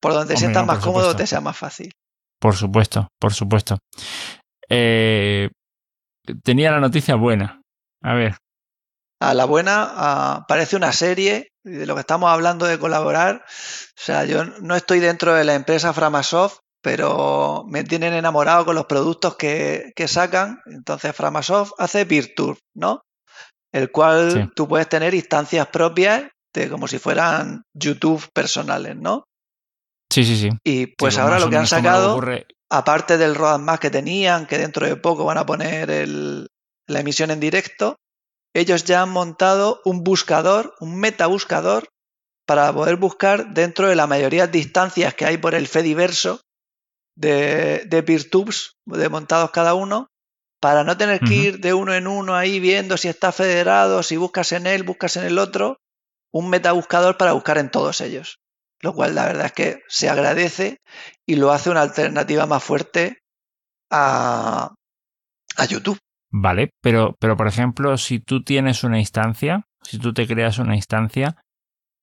Por 0.00 0.12
donde 0.12 0.34
te 0.34 0.40
sientas 0.40 0.66
más 0.66 0.80
cómodo 0.80 1.16
te 1.16 1.26
sea 1.26 1.40
más 1.40 1.56
fácil. 1.56 1.92
por 2.38 2.54
supuesto, 2.54 3.08
por 3.18 3.32
supuesto. 3.32 3.78
Eh, 4.68 5.48
tenía 6.42 6.70
la 6.70 6.80
noticia 6.80 7.14
buena. 7.14 7.62
A 8.02 8.14
ver. 8.14 8.36
A 9.22 9.34
la 9.34 9.44
buena 9.44 10.44
parece 10.48 10.74
una 10.74 10.92
serie 10.92 11.52
de 11.64 11.86
lo 11.86 11.94
que 11.94 12.00
estamos 12.00 12.28
hablando 12.30 12.66
de 12.66 12.78
colaborar. 12.78 13.44
O 13.46 14.00
sea, 14.04 14.24
yo 14.24 14.44
no 14.44 14.74
estoy 14.74 14.98
dentro 14.98 15.32
de 15.32 15.44
la 15.44 15.54
empresa 15.54 15.92
Framasoft, 15.92 16.58
pero 16.82 17.64
me 17.68 17.84
tienen 17.84 18.14
enamorado 18.14 18.64
con 18.64 18.74
los 18.74 18.86
productos 18.86 19.36
que, 19.36 19.92
sacan. 20.06 20.60
Entonces, 20.66 21.14
Framasoft 21.14 21.72
hace 21.78 22.04
Virtual, 22.04 22.56
¿no? 22.74 23.02
El 23.72 23.92
cual 23.92 24.52
tú 24.56 24.66
puedes 24.66 24.88
tener 24.88 25.14
instancias 25.14 25.68
propias 25.68 26.24
de 26.52 26.68
como 26.68 26.88
si 26.88 26.98
fueran 26.98 27.62
YouTube 27.72 28.28
personales, 28.34 28.96
¿no? 28.96 29.24
Sí, 30.12 30.24
sí, 30.24 30.36
sí. 30.36 30.50
Y 30.64 30.88
pues 30.88 31.16
ahora 31.16 31.38
lo 31.38 31.48
que 31.48 31.56
han 31.56 31.68
sacado, 31.68 32.20
aparte 32.70 33.18
del 33.18 33.36
roadmap 33.36 33.78
que 33.78 33.90
tenían, 33.90 34.46
que 34.46 34.58
dentro 34.58 34.84
de 34.84 34.96
poco 34.96 35.24
van 35.24 35.38
a 35.38 35.46
poner 35.46 35.88
la 36.88 37.00
emisión 37.00 37.30
en 37.30 37.38
directo, 37.38 37.96
ellos 38.54 38.84
ya 38.84 39.02
han 39.02 39.10
montado 39.10 39.80
un 39.84 40.04
buscador, 40.04 40.74
un 40.80 40.98
metabuscador, 40.98 41.88
para 42.46 42.72
poder 42.72 42.96
buscar 42.96 43.54
dentro 43.54 43.88
de 43.88 43.96
la 43.96 44.06
mayoría 44.06 44.46
de 44.46 44.58
instancias 44.58 45.14
que 45.14 45.24
hay 45.24 45.38
por 45.38 45.54
el 45.54 45.68
Fediverso 45.68 46.40
de, 47.16 47.84
de 47.86 48.02
PeerTubes, 48.02 48.72
de 48.86 49.08
montados 49.08 49.50
cada 49.52 49.74
uno, 49.74 50.08
para 50.60 50.84
no 50.84 50.96
tener 50.96 51.20
que 51.20 51.34
ir 51.34 51.58
de 51.60 51.74
uno 51.74 51.92
en 51.92 52.06
uno 52.06 52.36
ahí 52.36 52.60
viendo 52.60 52.96
si 52.96 53.08
está 53.08 53.32
federado, 53.32 54.02
si 54.02 54.16
buscas 54.16 54.52
en 54.52 54.66
él, 54.66 54.84
buscas 54.84 55.16
en 55.16 55.24
el 55.24 55.38
otro, 55.38 55.78
un 56.32 56.50
metabuscador 56.50 57.16
para 57.16 57.32
buscar 57.32 57.58
en 57.58 57.70
todos 57.70 58.00
ellos. 58.00 58.38
Lo 58.80 58.94
cual 58.94 59.14
la 59.14 59.26
verdad 59.26 59.46
es 59.46 59.52
que 59.52 59.82
se 59.88 60.08
agradece 60.08 60.78
y 61.26 61.36
lo 61.36 61.52
hace 61.52 61.70
una 61.70 61.82
alternativa 61.82 62.46
más 62.46 62.62
fuerte 62.62 63.18
a, 63.90 64.74
a 65.56 65.64
YouTube. 65.64 65.98
Vale, 66.32 66.70
pero, 66.80 67.14
pero 67.20 67.36
por 67.36 67.46
ejemplo, 67.46 67.96
si 67.98 68.18
tú 68.18 68.42
tienes 68.42 68.84
una 68.84 68.98
instancia, 68.98 69.66
si 69.82 69.98
tú 69.98 70.14
te 70.14 70.26
creas 70.26 70.58
una 70.58 70.74
instancia, 70.74 71.36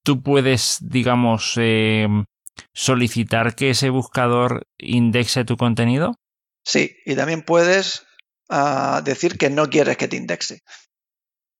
tú 0.03 0.21
puedes, 0.21 0.77
digamos, 0.81 1.55
em, 1.57 2.25
solicitar 2.73 3.55
que 3.55 3.71
ese 3.71 3.89
buscador 3.89 4.63
indexe 4.77 5.45
tu 5.45 5.57
contenido. 5.57 6.15
Sí, 6.63 6.95
y 7.05 7.15
también 7.15 7.41
puedes 7.41 8.05
ah, 8.49 9.01
decir 9.03 9.37
que 9.37 9.49
no 9.49 9.67
quieres 9.69 9.97
que 9.97 10.07
te 10.07 10.17
indexe. 10.17 10.59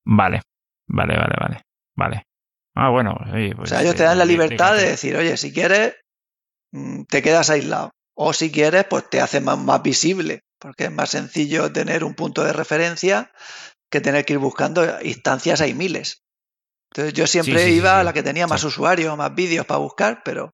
Vale, 0.06 0.42
vale, 0.88 1.16
vale, 1.16 1.36
vale. 1.40 1.62
Vale. 1.96 2.24
Ah, 2.76 2.90
bueno. 2.90 3.16
Pues, 3.30 3.54
o 3.58 3.66
sea, 3.66 3.82
ellos 3.82 3.96
te 3.96 4.04
dan 4.04 4.18
la 4.18 4.26
libertad 4.26 4.76
de, 4.76 4.90
decir, 4.92 5.16
oye, 5.18 5.36
si 5.36 5.52
quieres, 5.52 5.96
mm, 6.72 7.04
te 7.04 7.22
quedas 7.22 7.50
aislado. 7.50 7.92
O 8.16 8.34
si 8.34 8.52
quieres, 8.52 8.86
pues 8.86 9.10
te 9.10 9.22
hace 9.22 9.42
más, 9.42 9.82
visible, 9.82 10.44
porque 10.60 10.86
es 10.86 10.92
más 10.92 11.10
sencillo 11.10 11.72
tener 11.72 12.04
un 12.04 12.14
punto 12.14 12.44
de 12.44 12.54
referencia 12.54 13.32
que 13.90 14.02
tener 14.02 14.26
que 14.26 14.34
ir 14.34 14.40
buscando 14.40 14.86
instancias, 15.02 15.62
hay 15.62 15.74
miles. 15.74 16.22
Entonces 16.92 17.14
yo 17.14 17.28
siempre 17.28 17.70
iba 17.70 18.00
a 18.00 18.04
la 18.04 18.14
que 18.14 18.24
tenía 18.24 18.48
más 18.48 18.64
usuarios, 18.64 19.18
más 19.18 19.34
vídeos 19.34 19.66
para 19.66 19.80
buscar, 19.80 20.22
pero 20.24 20.52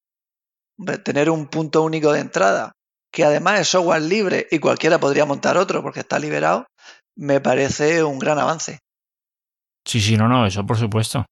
tener 1.02 1.30
un 1.30 1.48
punto 1.48 1.82
único 1.82 2.12
de 2.12 2.20
entrada, 2.20 2.72
que 3.10 3.24
además 3.24 3.60
es 3.60 3.68
software 3.68 4.02
libre 4.02 4.46
y 4.50 4.58
cualquiera 4.58 4.98
podría 4.98 5.24
montar 5.24 5.56
otro 5.56 5.82
porque 5.82 6.00
está 6.00 6.18
liberado, 6.18 6.66
me 7.16 7.40
parece 7.40 8.04
un 8.04 8.18
gran 8.18 8.38
avance. 8.38 8.78
Sí, 9.84 10.00
sí, 10.00 10.16
no, 10.16 10.28
no, 10.28 10.46
eso 10.46 10.66
por 10.66 10.76
supuesto. 10.76 11.24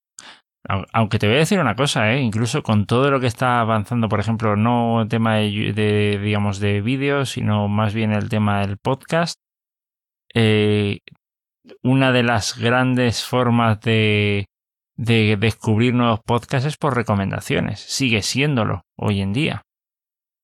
Aunque 0.67 1.19
te 1.19 1.27
voy 1.27 1.37
a 1.37 1.41
decir 1.41 1.61
una 1.61 1.77
cosa, 1.77 2.13
¿eh? 2.13 2.21
incluso 2.21 2.63
con 2.63 2.87
todo 2.87 3.11
lo 3.11 3.21
que 3.21 3.27
está 3.27 3.61
avanzando, 3.61 4.09
por 4.09 4.21
ejemplo, 4.21 4.57
no 4.57 5.03
el 5.03 5.09
tema 5.09 5.37
de, 5.37 6.19
digamos, 6.23 6.59
de 6.59 6.81
vídeos, 6.81 7.31
sino 7.31 7.69
más 7.69 7.93
bien 7.93 8.13
el 8.13 8.31
tema 8.31 8.61
del 8.61 8.79
podcast, 8.79 9.39
eh, 10.33 11.01
una 11.83 12.13
de 12.13 12.23
las 12.23 12.59
grandes 12.59 13.25
formas 13.25 13.81
de, 13.81 14.47
de 14.97 15.37
descubrir 15.37 15.95
nuevos 15.95 16.21
podcasts 16.25 16.67
es 16.67 16.77
por 16.79 16.97
recomendaciones. 16.97 17.81
Sigue 17.81 18.23
siéndolo 18.23 18.87
hoy 18.97 19.21
en 19.21 19.35
día. 19.35 19.63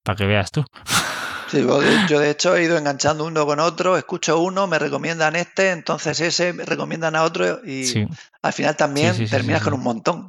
Para 0.04 0.16
que 0.16 0.26
veas 0.26 0.50
tú. 0.50 0.64
Sí, 1.50 1.66
yo 2.08 2.20
de 2.20 2.30
hecho 2.30 2.54
he 2.54 2.64
ido 2.64 2.78
enganchando 2.78 3.24
uno 3.24 3.44
con 3.44 3.58
otro, 3.58 3.96
escucho 3.96 4.40
uno, 4.40 4.66
me 4.66 4.78
recomiendan 4.78 5.34
este, 5.34 5.70
entonces 5.70 6.20
ese, 6.20 6.52
me 6.52 6.64
recomiendan 6.64 7.16
a 7.16 7.24
otro 7.24 7.60
y 7.64 8.06
al 8.42 8.52
final 8.52 8.76
también 8.76 9.14
terminas 9.28 9.62
con 9.62 9.74
un 9.74 9.82
montón. 9.82 10.28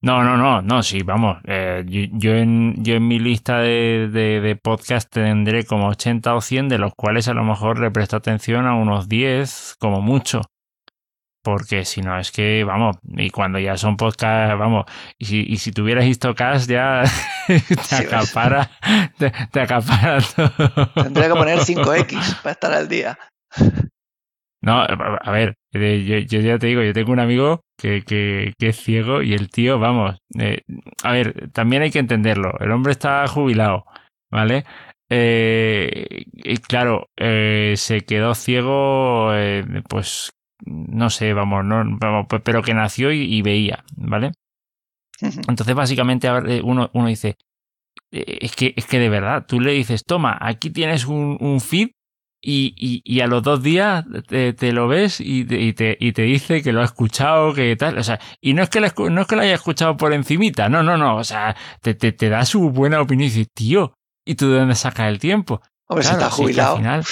No, 0.00 0.22
no, 0.22 0.36
no, 0.36 0.62
no, 0.62 0.82
sí, 0.82 1.02
vamos. 1.02 1.38
Eh, 1.44 1.84
yo, 1.86 2.32
en, 2.32 2.84
yo 2.84 2.94
en 2.94 3.08
mi 3.08 3.18
lista 3.18 3.58
de, 3.58 4.08
de, 4.12 4.40
de 4.40 4.54
podcast 4.54 5.12
tendré 5.12 5.64
como 5.64 5.88
80 5.88 6.34
o 6.36 6.40
100, 6.40 6.68
de 6.68 6.78
los 6.78 6.92
cuales 6.94 7.26
a 7.26 7.34
lo 7.34 7.42
mejor 7.42 7.80
le 7.80 7.90
presto 7.90 8.16
atención 8.16 8.66
a 8.66 8.76
unos 8.76 9.08
10, 9.08 9.76
como 9.80 10.00
mucho 10.00 10.42
porque 11.42 11.84
si 11.84 12.00
no 12.02 12.18
es 12.18 12.30
que, 12.30 12.64
vamos, 12.64 12.96
y 13.02 13.30
cuando 13.30 13.58
ya 13.58 13.76
son 13.76 13.96
podcasts, 13.96 14.58
vamos, 14.58 14.84
y 15.18 15.24
si, 15.26 15.40
y 15.40 15.56
si 15.58 15.72
tuvieras 15.72 16.04
Histocast 16.04 16.68
ya 16.68 17.02
te 17.46 17.96
acapara, 17.96 18.70
te, 19.18 19.60
acapara 19.60 20.18
todo. 20.20 21.04
Tendría 21.04 21.28
que 21.28 21.34
poner 21.34 21.58
5X 21.58 22.36
para 22.42 22.52
estar 22.52 22.72
al 22.72 22.88
día. 22.88 23.18
No, 24.60 24.80
a 24.82 25.30
ver, 25.30 25.54
yo, 25.72 26.40
ya 26.40 26.58
te 26.58 26.66
digo, 26.66 26.82
yo 26.82 26.92
tengo 26.92 27.12
un 27.12 27.20
amigo 27.20 27.60
que, 27.78 28.02
que, 28.02 28.52
que 28.58 28.68
es 28.68 28.76
ciego 28.76 29.22
y 29.22 29.32
el 29.32 29.50
tío, 29.50 29.78
vamos, 29.78 30.18
eh, 30.38 30.62
a 31.04 31.12
ver, 31.12 31.50
también 31.52 31.82
hay 31.82 31.92
que 31.92 32.00
entenderlo, 32.00 32.52
el 32.58 32.72
hombre 32.72 32.92
está 32.92 33.26
jubilado, 33.28 33.84
¿vale? 34.32 34.64
Eh, 35.10 36.24
y 36.32 36.56
claro, 36.58 37.08
eh, 37.16 37.74
se 37.76 38.02
quedó 38.02 38.34
ciego, 38.34 39.30
eh, 39.34 39.64
pues 39.88 40.32
no 40.64 41.10
sé, 41.10 41.32
vamos, 41.32 41.64
no, 41.64 41.84
vamos 41.98 42.26
pero 42.44 42.62
que 42.62 42.74
nació 42.74 43.12
y, 43.12 43.42
veía, 43.42 43.84
¿vale? 43.96 44.32
Entonces, 45.20 45.74
básicamente, 45.74 46.28
uno, 46.62 46.90
uno 46.92 47.08
dice, 47.08 47.36
eh, 48.12 48.38
es 48.40 48.54
que, 48.54 48.74
es 48.76 48.86
que 48.86 48.98
de 48.98 49.08
verdad, 49.08 49.46
tú 49.46 49.60
le 49.60 49.72
dices, 49.72 50.04
toma, 50.04 50.36
aquí 50.40 50.70
tienes 50.70 51.06
un, 51.06 51.36
un 51.40 51.60
feed 51.60 51.90
y, 52.40 52.74
y, 52.76 53.02
y, 53.04 53.20
a 53.20 53.26
los 53.26 53.42
dos 53.42 53.62
días 53.62 54.04
te, 54.28 54.72
lo 54.72 54.86
ves 54.86 55.20
y 55.20 55.44
te, 55.44 55.60
y, 55.60 55.72
te, 55.72 55.96
y 55.98 56.12
te 56.12 56.22
dice 56.22 56.62
que 56.62 56.72
lo 56.72 56.82
ha 56.82 56.84
escuchado, 56.84 57.52
que 57.52 57.74
tal, 57.74 57.98
o 57.98 58.04
sea, 58.04 58.20
y 58.40 58.54
no 58.54 58.62
es 58.62 58.70
que, 58.70 58.80
no 58.80 59.20
es 59.20 59.26
que 59.26 59.36
lo 59.36 59.42
haya 59.42 59.54
escuchado 59.54 59.96
por 59.96 60.12
encimita, 60.12 60.68
no, 60.68 60.84
no, 60.84 60.96
no, 60.96 61.16
o 61.16 61.24
sea, 61.24 61.56
te, 61.82 61.94
te, 61.94 62.12
te 62.12 62.28
da 62.28 62.44
su 62.44 62.70
buena 62.70 63.00
opinión 63.00 63.26
y 63.26 63.30
dices, 63.32 63.48
tío, 63.52 63.92
¿y 64.24 64.36
tú 64.36 64.50
de 64.50 64.60
dónde 64.60 64.76
sacas 64.76 65.08
el 65.08 65.18
tiempo? 65.18 65.60
Hombre, 65.88 66.04
claro, 66.04 66.18
si 66.18 66.24
está 66.24 66.30
jubilado. 66.30 66.76
al 66.76 66.78
final, 66.78 67.04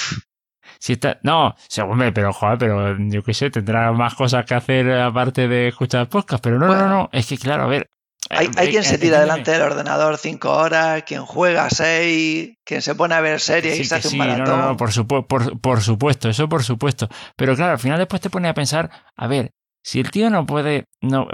si 0.78 0.94
está, 0.94 1.18
no, 1.22 1.54
hombre, 1.82 2.12
pero 2.12 2.32
joder, 2.32 2.58
pero 2.58 2.96
yo 2.98 3.22
qué 3.22 3.34
sé, 3.34 3.50
tendrá 3.50 3.92
más 3.92 4.14
cosas 4.14 4.44
que 4.44 4.54
hacer 4.54 4.90
aparte 4.92 5.48
de 5.48 5.68
escuchar 5.68 6.08
podcast, 6.08 6.42
pero 6.42 6.58
no, 6.58 6.68
no, 6.68 6.88
no, 6.88 7.08
es 7.12 7.26
que 7.26 7.38
claro, 7.38 7.64
a 7.64 7.66
ver. 7.66 7.90
Hay, 8.28 8.48
hay 8.56 8.70
quien 8.70 8.82
se 8.82 8.98
tira 8.98 9.20
delante 9.20 9.52
del 9.52 9.62
ordenador 9.62 10.18
cinco 10.18 10.50
horas, 10.50 11.04
quien 11.04 11.24
juega 11.24 11.70
seis, 11.70 12.54
quien 12.64 12.82
se 12.82 12.96
pone 12.96 13.14
a 13.14 13.20
ver 13.20 13.38
series 13.38 13.78
y 13.78 13.84
se 13.84 13.94
hace 13.94 14.08
un 14.08 14.18
maratón. 14.18 14.44
No, 14.46 14.56
no, 14.56 14.68
no, 14.70 14.76
por, 14.76 15.26
por, 15.28 15.60
por 15.60 15.80
supuesto, 15.80 16.28
eso 16.28 16.48
por 16.48 16.64
supuesto. 16.64 17.08
Pero 17.36 17.54
claro, 17.54 17.72
al 17.72 17.78
final 17.78 17.98
después 17.98 18.20
te 18.20 18.30
pone 18.30 18.48
a 18.48 18.54
pensar, 18.54 18.90
a 19.16 19.26
ver, 19.28 19.52
si 19.84 20.00
el 20.00 20.10
tío 20.10 20.28
no 20.30 20.44
puede, 20.44 20.86
no, 21.00 21.28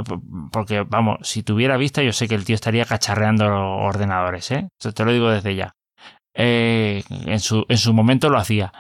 porque 0.52 0.84
vamos, 0.86 1.16
si 1.22 1.42
tuviera 1.42 1.78
vista, 1.78 2.02
yo 2.02 2.12
sé 2.12 2.28
que 2.28 2.34
el 2.34 2.44
tío 2.44 2.54
estaría 2.54 2.84
cacharreando 2.84 3.46
ordenadores, 3.46 4.50
¿eh? 4.50 4.68
Eso 4.78 4.92
te 4.92 5.06
lo 5.06 5.12
digo 5.12 5.30
desde 5.30 5.54
ya. 5.54 5.72
Eh, 6.34 7.02
en, 7.26 7.40
su, 7.40 7.64
en 7.68 7.78
su 7.78 7.94
momento 7.94 8.28
lo 8.28 8.38
hacía. 8.38 8.72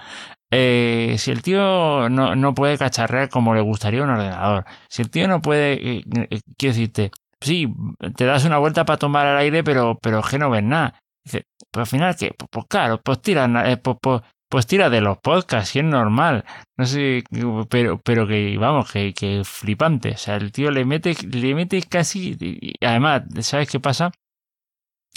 Eh, 0.54 1.16
si 1.16 1.30
el 1.30 1.40
tío 1.40 2.10
no, 2.10 2.36
no, 2.36 2.54
puede 2.54 2.76
cacharrear 2.76 3.30
como 3.30 3.54
le 3.54 3.62
gustaría 3.62 4.02
un 4.02 4.10
ordenador, 4.10 4.66
si 4.86 5.00
el 5.00 5.10
tío 5.10 5.26
no 5.26 5.40
puede, 5.40 5.72
eh, 5.72 6.04
eh, 6.30 6.40
quiero 6.58 6.74
decirte, 6.74 7.10
sí, 7.40 7.72
te 8.16 8.26
das 8.26 8.44
una 8.44 8.58
vuelta 8.58 8.84
para 8.84 8.98
tomar 8.98 9.26
el 9.26 9.38
aire, 9.38 9.64
pero, 9.64 9.98
pero 10.02 10.22
que 10.22 10.38
no 10.38 10.50
ves 10.50 10.62
nada. 10.62 11.00
Dice, 11.24 11.46
pues 11.70 11.82
al 11.82 11.86
final, 11.86 12.16
que 12.16 12.34
pues, 12.36 12.48
pues, 12.50 12.66
claro, 12.68 13.00
pues 13.02 13.22
tira, 13.22 13.48
pues, 13.82 13.96
pues, 14.02 14.22
pues, 14.50 14.66
tira 14.66 14.90
de 14.90 15.00
los 15.00 15.16
podcasts, 15.18 15.74
y 15.74 15.78
es 15.78 15.84
normal. 15.86 16.44
No 16.76 16.84
sé, 16.84 17.24
pero, 17.70 17.98
pero 18.04 18.26
que, 18.26 18.58
vamos, 18.58 18.92
que, 18.92 19.14
que 19.14 19.42
flipante. 19.44 20.10
O 20.10 20.18
sea, 20.18 20.36
el 20.36 20.52
tío 20.52 20.70
le 20.70 20.84
mete, 20.84 21.14
le 21.30 21.54
mete 21.54 21.80
casi, 21.82 22.36
y 22.38 22.74
además, 22.84 23.22
¿sabes 23.40 23.70
qué 23.70 23.80
pasa? 23.80 24.12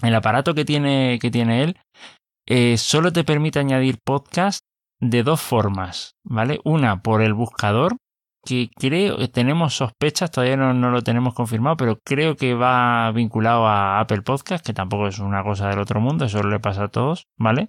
El 0.01 0.15
aparato 0.15 0.53
que 0.53 0.63
tiene, 0.63 1.19
que 1.19 1.29
tiene 1.29 1.63
él, 1.63 2.77
solo 2.77 3.11
te 3.11 3.25
permite 3.25 3.59
añadir 3.59 3.97
podcast 4.01 4.61
de 4.99 5.23
dos 5.23 5.41
formas, 5.41 6.15
¿vale? 6.23 6.59
Una 6.63 7.01
por 7.01 7.21
el 7.21 7.33
buscador, 7.33 7.97
que 8.45 8.69
creo 8.75 9.17
que 9.17 9.27
tenemos 9.27 9.75
sospechas, 9.75 10.31
todavía 10.31 10.57
no, 10.57 10.73
no, 10.73 10.91
lo 10.91 11.01
tenemos 11.01 11.33
confirmado, 11.33 11.77
pero 11.77 11.99
creo 12.03 12.35
que 12.35 12.53
va 12.53 13.11
vinculado 13.11 13.67
a 13.67 13.99
Apple 13.99 14.21
Podcast, 14.21 14.65
que 14.65 14.73
tampoco 14.73 15.07
es 15.07 15.19
una 15.19 15.43
cosa 15.43 15.67
del 15.69 15.79
otro 15.79 15.99
mundo, 15.99 16.25
eso 16.25 16.43
le 16.43 16.59
pasa 16.59 16.85
a 16.85 16.87
todos, 16.89 17.27
¿vale? 17.37 17.67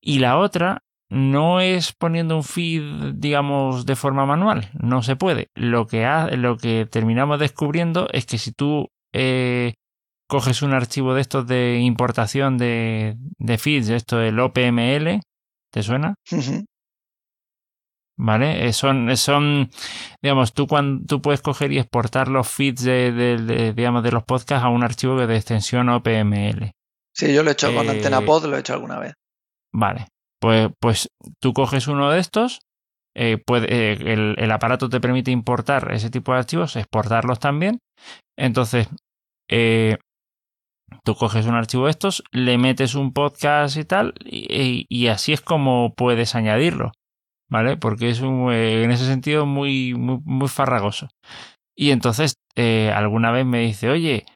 Y 0.00 0.18
la 0.18 0.38
otra 0.38 0.82
no 1.08 1.60
es 1.60 1.92
poniendo 1.92 2.36
un 2.36 2.44
feed, 2.44 3.14
digamos, 3.14 3.86
de 3.86 3.96
forma 3.96 4.26
manual, 4.26 4.70
no 4.74 5.02
se 5.02 5.16
puede. 5.16 5.48
Lo 5.54 5.86
que, 5.86 6.04
ha, 6.04 6.28
lo 6.36 6.56
que 6.56 6.86
terminamos 6.86 7.38
descubriendo 7.38 8.08
es 8.12 8.26
que 8.26 8.38
si 8.38 8.52
tú 8.52 8.88
eh, 9.12 9.74
coges 10.28 10.62
un 10.62 10.74
archivo 10.74 11.14
de 11.14 11.20
estos 11.20 11.46
de 11.46 11.78
importación 11.80 12.58
de, 12.58 13.16
de 13.38 13.58
feeds, 13.58 13.88
esto 13.88 14.18
del 14.18 14.40
OPML, 14.40 15.20
¿te 15.76 15.82
suena? 15.82 16.14
¿Vale? 18.18 18.66
Eh, 18.66 18.72
son, 18.72 19.10
eh, 19.10 19.16
son, 19.18 19.68
digamos, 20.22 20.54
tú, 20.54 20.66
cuando, 20.66 21.04
tú 21.04 21.20
puedes 21.20 21.42
coger 21.42 21.70
y 21.70 21.78
exportar 21.78 22.28
los 22.28 22.48
feeds 22.48 22.82
de, 22.82 23.74
digamos, 23.76 24.02
de 24.02 24.10
los 24.10 24.24
podcasts 24.24 24.64
a 24.64 24.70
un 24.70 24.82
archivo 24.82 25.26
de 25.26 25.36
extensión 25.36 25.90
OPML. 25.90 26.72
Sí, 27.14 27.34
yo 27.34 27.42
lo 27.42 27.50
he 27.50 27.52
hecho 27.52 27.74
con 27.74 27.90
Antena 27.90 28.22
Pod, 28.22 28.46
lo 28.46 28.56
he 28.56 28.60
hecho 28.60 28.72
alguna 28.72 28.98
vez. 28.98 29.12
Vale, 29.74 30.06
pues, 30.40 30.70
pues 30.80 31.08
tú 31.42 31.52
coges 31.52 31.88
uno 31.88 32.10
de 32.10 32.20
estos, 32.20 32.60
puede, 33.44 33.92
el, 33.92 34.36
el, 34.38 34.50
aparato 34.52 34.88
te 34.88 34.98
permite 34.98 35.30
importar 35.30 35.92
ese 35.92 36.08
tipo 36.08 36.32
de 36.32 36.38
archivos, 36.38 36.74
exportarlos 36.76 37.38
también. 37.38 37.80
Entonces, 38.38 38.88
eh, 39.50 39.98
Tú 41.06 41.14
coges 41.14 41.46
un 41.46 41.54
archivo 41.54 41.84
de 41.84 41.92
estos, 41.92 42.24
le 42.32 42.58
metes 42.58 42.96
un 42.96 43.12
podcast 43.12 43.76
y 43.76 43.84
tal, 43.84 44.14
y, 44.24 45.06
así 45.06 45.32
es 45.32 45.40
como 45.40 45.94
puedes 45.94 46.34
añadirlo, 46.34 46.90
¿vale? 47.48 47.76
Porque 47.76 48.08
es 48.08 48.20
eh, 48.20 48.82
en 48.82 48.90
ese 48.90 49.06
sentido 49.06 49.46
muy, 49.46 49.94
muy, 49.94 50.48
farragoso. 50.48 51.08
Y 51.76 51.92
entonces 51.92 52.34
eh, 52.56 52.90
alguna 52.92 53.30
vez 53.30 53.46
me 53.46 53.60
dice, 53.60 53.88
oye, 53.88 54.26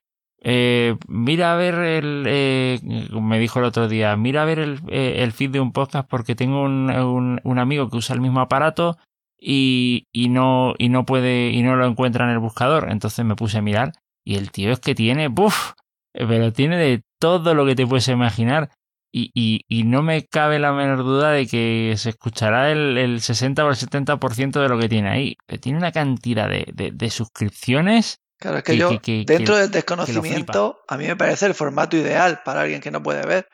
eh, 0.42 0.96
mira 1.08 1.54
a 1.54 1.56
ver 1.56 1.74
el, 1.74 2.80
me 3.20 3.40
dijo 3.40 3.58
el 3.58 3.64
otro 3.64 3.88
día, 3.88 4.14
mira 4.16 4.42
a 4.42 4.46
ver 4.46 4.60
el, 4.60 5.32
feed 5.32 5.50
de 5.50 5.58
un 5.58 5.72
podcast 5.72 6.08
porque 6.08 6.36
tengo 6.36 6.62
un, 6.62 7.40
un, 7.42 7.58
amigo 7.58 7.90
que 7.90 7.96
usa 7.96 8.14
el 8.14 8.20
mismo 8.20 8.38
aparato 8.38 8.96
y, 9.36 10.06
y, 10.12 10.28
no, 10.28 10.74
y 10.78 10.88
no 10.88 11.04
puede, 11.04 11.50
y 11.50 11.62
no 11.62 11.74
lo 11.74 11.84
encuentra 11.84 12.26
en 12.26 12.30
el 12.30 12.38
buscador. 12.38 12.92
Entonces 12.92 13.24
me 13.24 13.34
puse 13.34 13.58
a 13.58 13.62
mirar 13.62 13.90
y 14.24 14.36
el 14.36 14.52
tío 14.52 14.70
es 14.70 14.78
que 14.78 14.94
tiene, 14.94 15.26
¡buf! 15.26 15.72
Pero 16.12 16.52
tiene 16.52 16.76
de 16.76 17.02
todo 17.18 17.54
lo 17.54 17.66
que 17.66 17.74
te 17.74 17.86
puedes 17.86 18.08
imaginar. 18.08 18.70
Y, 19.12 19.32
y, 19.34 19.64
y, 19.66 19.82
no 19.82 20.02
me 20.02 20.24
cabe 20.26 20.60
la 20.60 20.72
menor 20.72 20.98
duda 20.98 21.32
de 21.32 21.48
que 21.48 21.94
se 21.96 22.10
escuchará 22.10 22.70
el, 22.70 22.96
el 22.96 23.20
60 23.20 23.64
o 23.64 23.68
el 23.68 23.74
70% 23.74 24.60
de 24.60 24.68
lo 24.68 24.78
que 24.78 24.88
tiene 24.88 25.10
ahí. 25.10 25.36
Tiene 25.60 25.78
una 25.78 25.90
cantidad 25.90 26.48
de, 26.48 26.92
de, 26.92 27.10
suscripciones. 27.10 28.20
Claro, 28.38 28.58
es 28.58 28.62
que, 28.62 28.76
yo, 28.76 28.90
dentro 29.26 29.56
del 29.56 29.72
desconocimiento, 29.72 30.78
a 30.86 30.96
mí 30.96 31.08
me 31.08 31.16
parece 31.16 31.46
el 31.46 31.54
formato 31.54 31.96
ideal 31.96 32.42
para 32.44 32.60
alguien 32.60 32.80
que 32.80 32.92
no 32.92 33.02
puede 33.02 33.26
ver. 33.26 33.48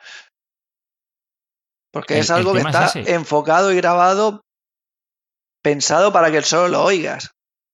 Porque 1.91 2.19
es 2.19 2.29
algo 2.29 2.53
que 2.53 2.59
está 2.59 2.91
enfocado 2.93 3.71
y 3.71 3.77
grabado, 3.77 4.45
pensado 5.63 6.13
para 6.13 6.31
que 6.31 6.43
solo 6.43 6.67
lo 6.67 6.83
oigas. 6.83 7.31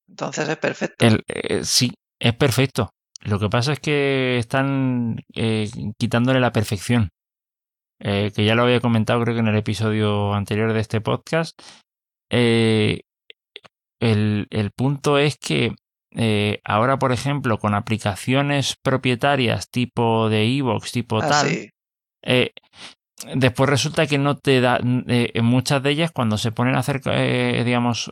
Entonces 0.07 0.47
es 0.47 0.57
perfecto. 0.57 1.05
Eh, 1.27 1.65
sí, 1.65 1.93
es 2.17 2.33
perfecto. 2.33 2.93
Lo 3.23 3.39
que 3.39 3.49
pasa 3.49 3.73
es 3.73 3.79
que 3.79 4.37
están 4.37 5.23
eh, 5.33 5.69
quitándole 5.97 6.39
la 6.39 6.51
perfección. 6.51 7.09
Eh, 7.99 8.31
que 8.35 8.43
ya 8.43 8.55
lo 8.55 8.63
había 8.63 8.81
comentado 8.81 9.21
creo 9.21 9.35
que 9.35 9.39
en 9.39 9.47
el 9.47 9.55
episodio 9.55 10.33
anterior 10.33 10.73
de 10.73 10.79
este 10.81 10.99
podcast. 10.99 11.57
Eh, 12.29 13.01
el, 14.01 14.47
el, 14.49 14.71
punto 14.71 15.17
es 15.17 15.37
que 15.37 15.73
ahora, 16.65 16.99
por 16.99 17.13
ejemplo, 17.13 17.57
con 17.59 17.73
aplicaciones 17.73 18.75
propietarias 18.83 19.69
tipo 19.69 20.29
de 20.29 20.43
Evox, 20.57 20.91
tipo 20.91 21.21
ah, 21.21 21.27
tal, 21.29 21.69
después 23.35 23.69
resulta 23.69 24.05
que 24.05 24.17
no 24.17 24.37
te 24.37 24.59
da, 24.59 24.79
muchas 25.41 25.81
de 25.81 25.91
ellas, 25.91 26.11
cuando 26.11 26.37
se 26.37 26.51
ponen 26.51 26.75
a 26.75 26.79
hacer, 26.79 27.01
digamos, 27.63 28.11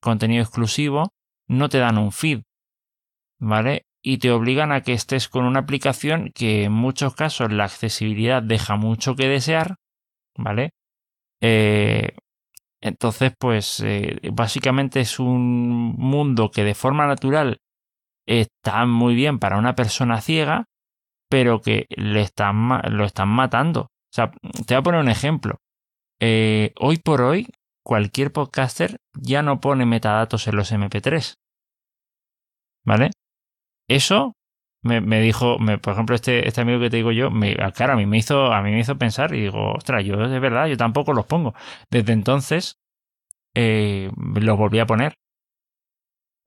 contenido 0.00 0.42
exclusivo, 0.42 1.12
no 1.46 1.68
te 1.68 1.78
dan 1.78 1.98
un 1.98 2.12
feed. 2.12 2.40
¿Vale? 3.38 3.85
Y 4.08 4.18
te 4.18 4.30
obligan 4.30 4.70
a 4.70 4.82
que 4.82 4.92
estés 4.92 5.28
con 5.28 5.44
una 5.44 5.58
aplicación 5.58 6.30
que 6.32 6.62
en 6.62 6.72
muchos 6.72 7.16
casos 7.16 7.52
la 7.52 7.64
accesibilidad 7.64 8.40
deja 8.40 8.76
mucho 8.76 9.16
que 9.16 9.26
desear, 9.26 9.78
¿vale? 10.38 10.70
Eh, 11.40 12.16
entonces, 12.80 13.32
pues 13.36 13.80
eh, 13.80 14.20
básicamente 14.32 15.00
es 15.00 15.18
un 15.18 15.96
mundo 15.96 16.52
que 16.52 16.62
de 16.62 16.76
forma 16.76 17.08
natural 17.08 17.58
está 18.28 18.86
muy 18.86 19.16
bien 19.16 19.40
para 19.40 19.58
una 19.58 19.74
persona 19.74 20.20
ciega, 20.20 20.66
pero 21.28 21.60
que 21.60 21.86
le 21.90 22.20
están, 22.20 22.80
lo 22.96 23.06
están 23.06 23.28
matando. 23.28 23.80
O 23.80 24.14
sea, 24.14 24.30
te 24.30 24.74
voy 24.74 24.76
a 24.76 24.82
poner 24.82 25.00
un 25.00 25.08
ejemplo. 25.08 25.58
Eh, 26.20 26.72
hoy 26.78 26.98
por 26.98 27.22
hoy, 27.22 27.48
cualquier 27.82 28.30
podcaster 28.30 28.98
ya 29.14 29.42
no 29.42 29.58
pone 29.58 29.84
metadatos 29.84 30.46
en 30.46 30.54
los 30.54 30.70
MP3. 30.70 31.34
¿Vale? 32.84 33.10
Eso 33.88 34.34
me, 34.82 35.00
me 35.00 35.20
dijo, 35.20 35.58
me, 35.58 35.78
por 35.78 35.92
ejemplo, 35.94 36.14
este, 36.14 36.46
este 36.48 36.60
amigo 36.60 36.80
que 36.80 36.90
te 36.90 36.96
digo 36.96 37.12
yo, 37.12 37.30
me, 37.30 37.56
claro, 37.72 37.94
a 37.94 37.96
mí 37.96 38.06
me 38.06 38.18
hizo, 38.18 38.52
a 38.52 38.62
mí 38.62 38.70
me 38.70 38.80
hizo 38.80 38.96
pensar 38.98 39.34
y 39.34 39.42
digo, 39.42 39.74
ostras, 39.74 40.04
yo 40.04 40.16
de 40.16 40.40
verdad, 40.40 40.66
yo 40.66 40.76
tampoco 40.76 41.12
los 41.12 41.26
pongo. 41.26 41.54
Desde 41.90 42.12
entonces 42.12 42.78
eh, 43.54 44.10
los 44.16 44.58
volví 44.58 44.78
a 44.78 44.86
poner. 44.86 45.14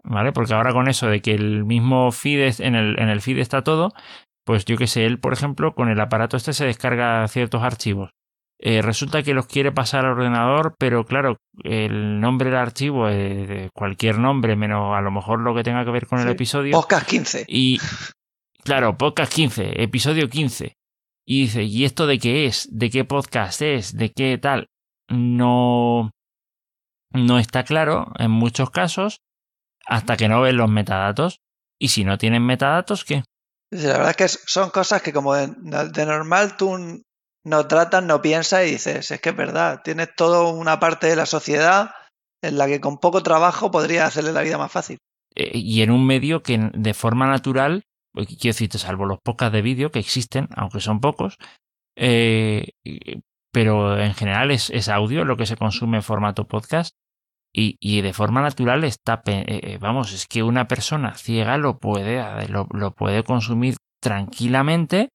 ¿Vale? 0.03 0.31
Porque 0.31 0.53
ahora 0.53 0.71
con 0.71 0.87
eso 0.87 1.07
de 1.07 1.21
que 1.21 1.33
el 1.33 1.65
mismo 1.65 2.11
feed 2.11 2.61
en 2.61 2.75
el, 2.75 2.99
en 2.99 3.09
el 3.09 3.21
feed 3.21 3.37
está 3.39 3.63
todo, 3.63 3.91
pues 4.45 4.65
yo 4.65 4.77
que 4.77 4.87
sé, 4.87 5.05
él, 5.05 5.19
por 5.19 5.33
ejemplo, 5.33 5.75
con 5.75 5.89
el 5.89 5.99
aparato 5.99 6.37
este 6.37 6.53
se 6.53 6.65
descarga 6.65 7.27
ciertos 7.27 7.63
archivos. 7.63 8.11
Eh, 8.61 8.81
resulta 8.81 9.23
que 9.23 9.33
los 9.33 9.47
quiere 9.47 9.71
pasar 9.71 10.05
al 10.05 10.11
ordenador, 10.11 10.75
pero 10.77 11.05
claro, 11.05 11.37
el 11.63 12.19
nombre 12.19 12.49
del 12.49 12.59
archivo 12.59 13.07
es 13.07 13.47
de 13.47 13.69
cualquier 13.73 14.19
nombre, 14.19 14.57
menos 14.57 14.97
a 14.97 15.01
lo 15.01 15.11
mejor 15.11 15.39
lo 15.39 15.55
que 15.55 15.63
tenga 15.63 15.85
que 15.85 15.91
ver 15.91 16.07
con 16.07 16.19
el 16.19 16.27
episodio. 16.27 16.71
Podcast 16.73 17.07
15. 17.07 17.45
Y 17.47 17.79
claro, 18.63 18.97
podcast 18.97 19.33
15, 19.33 19.81
episodio 19.81 20.29
15. 20.29 20.75
Y 21.25 21.41
dice, 21.43 21.63
¿y 21.63 21.85
esto 21.85 22.05
de 22.05 22.19
qué 22.19 22.47
es? 22.47 22.67
¿De 22.69 22.89
qué 22.89 23.05
podcast 23.05 23.61
es? 23.61 23.95
¿De 23.95 24.11
qué 24.11 24.37
tal? 24.37 24.67
No, 25.07 26.11
no 27.13 27.39
está 27.39 27.63
claro 27.63 28.11
en 28.19 28.31
muchos 28.31 28.71
casos 28.71 29.21
hasta 29.85 30.17
que 30.17 30.27
no 30.27 30.41
ven 30.41 30.57
los 30.57 30.69
metadatos. 30.69 31.39
Y 31.79 31.89
si 31.89 32.03
no 32.03 32.17
tienen 32.17 32.45
metadatos, 32.45 33.05
¿qué? 33.05 33.23
La 33.71 33.99
verdad 33.99 34.09
es 34.09 34.17
que 34.17 34.27
son 34.27 34.69
cosas 34.69 35.01
que 35.01 35.13
como 35.13 35.33
de, 35.33 35.47
de 35.47 36.05
normal 36.05 36.57
tú 36.57 36.75
no 37.43 37.67
tratas, 37.67 38.03
no 38.03 38.21
piensas 38.21 38.67
y 38.67 38.71
dices, 38.71 39.11
es 39.11 39.21
que 39.21 39.29
es 39.29 39.35
verdad, 39.35 39.81
tienes 39.83 40.13
toda 40.15 40.43
una 40.51 40.79
parte 40.79 41.07
de 41.07 41.15
la 41.15 41.25
sociedad 41.25 41.91
en 42.41 42.57
la 42.57 42.67
que 42.67 42.79
con 42.79 42.97
poco 42.97 43.23
trabajo 43.23 43.71
podría 43.71 44.05
hacerle 44.05 44.31
la 44.31 44.41
vida 44.41 44.57
más 44.57 44.71
fácil. 44.71 44.97
Eh, 45.35 45.57
y 45.57 45.81
en 45.81 45.91
un 45.91 46.05
medio 46.05 46.41
que 46.41 46.69
de 46.73 46.93
forma 46.93 47.27
natural, 47.27 47.83
pues, 48.13 48.27
quiero 48.27 48.53
decirte, 48.53 48.77
salvo 48.77 49.05
los 49.05 49.19
podcasts 49.23 49.53
de 49.53 49.61
vídeo 49.61 49.91
que 49.91 49.99
existen, 49.99 50.47
aunque 50.55 50.79
son 50.79 50.99
pocos, 50.99 51.37
eh, 51.95 52.71
pero 53.51 53.99
en 53.99 54.13
general 54.13 54.51
es, 54.51 54.89
audio 54.89 55.25
lo 55.25 55.37
que 55.37 55.45
se 55.45 55.57
consume 55.57 55.97
en 55.97 56.03
formato 56.03 56.47
podcast 56.47 56.95
y, 57.53 57.77
y 57.79 58.01
de 58.01 58.13
forma 58.13 58.41
natural 58.41 58.83
está, 58.83 59.21
eh, 59.25 59.77
vamos, 59.81 60.13
es 60.13 60.27
que 60.27 60.43
una 60.43 60.67
persona 60.67 61.15
ciega 61.15 61.57
lo 61.57 61.79
puede, 61.79 62.23
lo 62.47 62.91
puede 62.91 63.23
consumir 63.23 63.75
tranquilamente 64.01 65.09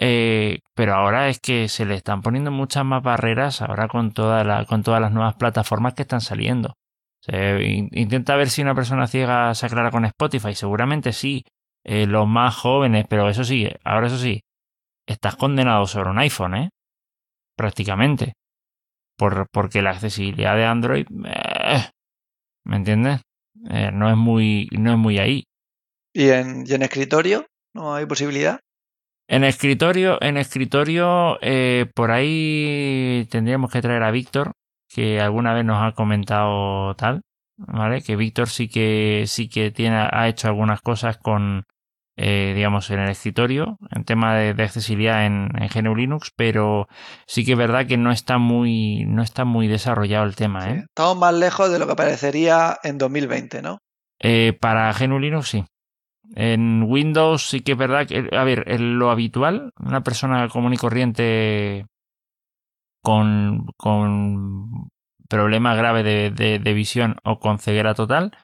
eh, 0.00 0.60
pero 0.74 0.94
ahora 0.94 1.28
es 1.28 1.40
que 1.40 1.68
se 1.68 1.84
le 1.84 1.96
están 1.96 2.22
poniendo 2.22 2.52
muchas 2.52 2.84
más 2.84 3.02
barreras 3.02 3.62
ahora 3.62 3.88
con, 3.88 4.12
toda 4.12 4.44
la, 4.44 4.64
con 4.64 4.84
todas 4.84 5.00
las 5.00 5.10
nuevas 5.12 5.34
plataformas 5.34 5.94
que 5.94 6.02
están 6.02 6.20
saliendo. 6.20 6.74
intenta 7.26 8.36
ver 8.36 8.48
si 8.48 8.62
una 8.62 8.76
persona 8.76 9.08
ciega 9.08 9.52
se 9.54 9.66
aclara 9.66 9.90
con 9.90 10.04
Spotify. 10.04 10.54
Seguramente 10.54 11.12
sí. 11.12 11.44
Eh, 11.84 12.06
los 12.06 12.28
más 12.28 12.54
jóvenes, 12.56 13.06
pero 13.08 13.28
eso 13.28 13.44
sí, 13.44 13.68
ahora 13.84 14.08
eso 14.08 14.18
sí. 14.18 14.40
Estás 15.06 15.36
condenado 15.36 15.86
sobre 15.86 16.10
un 16.10 16.18
iPhone, 16.18 16.54
¿eh? 16.54 16.70
Prácticamente. 17.56 18.34
Por, 19.16 19.46
porque 19.50 19.82
la 19.82 19.90
accesibilidad 19.90 20.54
de 20.54 20.64
Android. 20.64 21.06
Eh, 21.26 21.84
¿Me 22.64 22.76
entiendes? 22.76 23.22
no, 23.92 24.08
es 24.10 24.16
muy, 24.16 24.68
no 24.72 24.92
es 24.92 24.98
muy 24.98 25.18
ahí. 25.18 25.44
¿Y 26.14 26.30
en, 26.30 26.64
¿Y 26.66 26.74
en 26.74 26.82
escritorio? 26.82 27.46
¿No 27.74 27.94
hay 27.94 28.06
posibilidad? 28.06 28.60
En 29.30 29.44
escritorio, 29.44 30.16
en 30.22 30.38
escritorio, 30.38 31.38
eh, 31.42 31.86
por 31.94 32.10
ahí 32.10 33.28
tendríamos 33.30 33.70
que 33.70 33.82
traer 33.82 34.02
a 34.02 34.10
Víctor, 34.10 34.52
que 34.88 35.20
alguna 35.20 35.52
vez 35.52 35.66
nos 35.66 35.82
ha 35.82 35.92
comentado 35.92 36.94
tal, 36.94 37.20
¿vale? 37.58 38.00
Que 38.00 38.16
Víctor 38.16 38.48
sí 38.48 38.68
que 38.68 39.24
sí 39.26 39.50
que 39.50 39.70
tiene, 39.70 40.08
ha 40.10 40.28
hecho 40.28 40.48
algunas 40.48 40.80
cosas 40.80 41.18
con, 41.18 41.66
eh, 42.16 42.54
digamos, 42.56 42.90
en 42.90 43.00
el 43.00 43.10
escritorio, 43.10 43.76
en 43.90 44.04
tema 44.04 44.34
de, 44.34 44.62
accesibilidad 44.62 45.26
en, 45.26 45.50
en, 45.60 45.68
GNU 45.68 45.94
Linux, 45.94 46.32
pero 46.34 46.88
sí 47.26 47.44
que 47.44 47.52
es 47.52 47.58
verdad 47.58 47.86
que 47.86 47.98
no 47.98 48.10
está 48.10 48.38
muy, 48.38 49.04
no 49.04 49.22
está 49.22 49.44
muy 49.44 49.68
desarrollado 49.68 50.24
el 50.24 50.36
tema, 50.36 50.70
¿eh? 50.70 50.84
estamos 50.88 51.18
más 51.18 51.34
lejos 51.34 51.70
de 51.70 51.78
lo 51.78 51.86
que 51.86 51.96
parecería 51.96 52.78
en 52.82 52.96
2020, 52.96 53.60
¿no? 53.60 53.78
Eh, 54.20 54.56
para 54.58 54.90
GNU 54.94 55.18
Linux 55.18 55.48
sí. 55.48 55.64
En 56.34 56.82
Windows 56.82 57.48
sí 57.48 57.60
que 57.60 57.72
es 57.72 57.78
verdad 57.78 58.06
que, 58.06 58.28
a 58.32 58.44
ver, 58.44 58.80
lo 58.80 59.10
habitual, 59.10 59.72
una 59.78 60.02
persona 60.02 60.48
común 60.48 60.74
y 60.74 60.76
corriente 60.76 61.86
con, 63.02 63.66
con 63.76 64.90
problema 65.28 65.74
grave 65.74 66.02
de, 66.02 66.30
de, 66.58 66.74
visión 66.74 67.16
o 67.24 67.38
con 67.38 67.58
ceguera 67.58 67.94
total, 67.94 68.36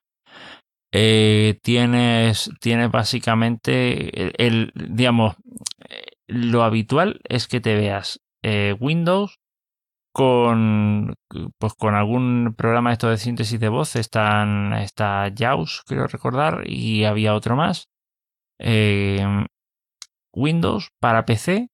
eh, 0.93 1.59
tienes, 1.63 2.51
tienes 2.61 2.91
básicamente 2.91 4.45
el, 4.45 4.73
digamos, 4.75 5.37
lo 6.27 6.63
habitual 6.63 7.21
es 7.29 7.49
que 7.49 7.61
te 7.61 7.75
veas 7.75 8.21
eh, 8.43 8.75
Windows 8.79 9.39
con, 10.15 11.17
pues 11.59 11.75
con 11.75 11.97
algún 11.97 12.55
programa 12.57 12.93
esto 12.93 13.11
de 13.11 13.19
síntesis 13.19 13.59
de 13.59 13.69
voz. 13.69 13.97
Están, 13.97 14.73
está 14.75 15.31
JAWS, 15.37 15.83
creo 15.87 16.07
recordar, 16.07 16.63
y 16.67 17.05
había 17.05 17.35
otro 17.35 17.57
más. 17.57 17.89
Eh, 18.61 19.27
Windows 20.33 20.91
para 21.01 21.27
PC 21.27 21.69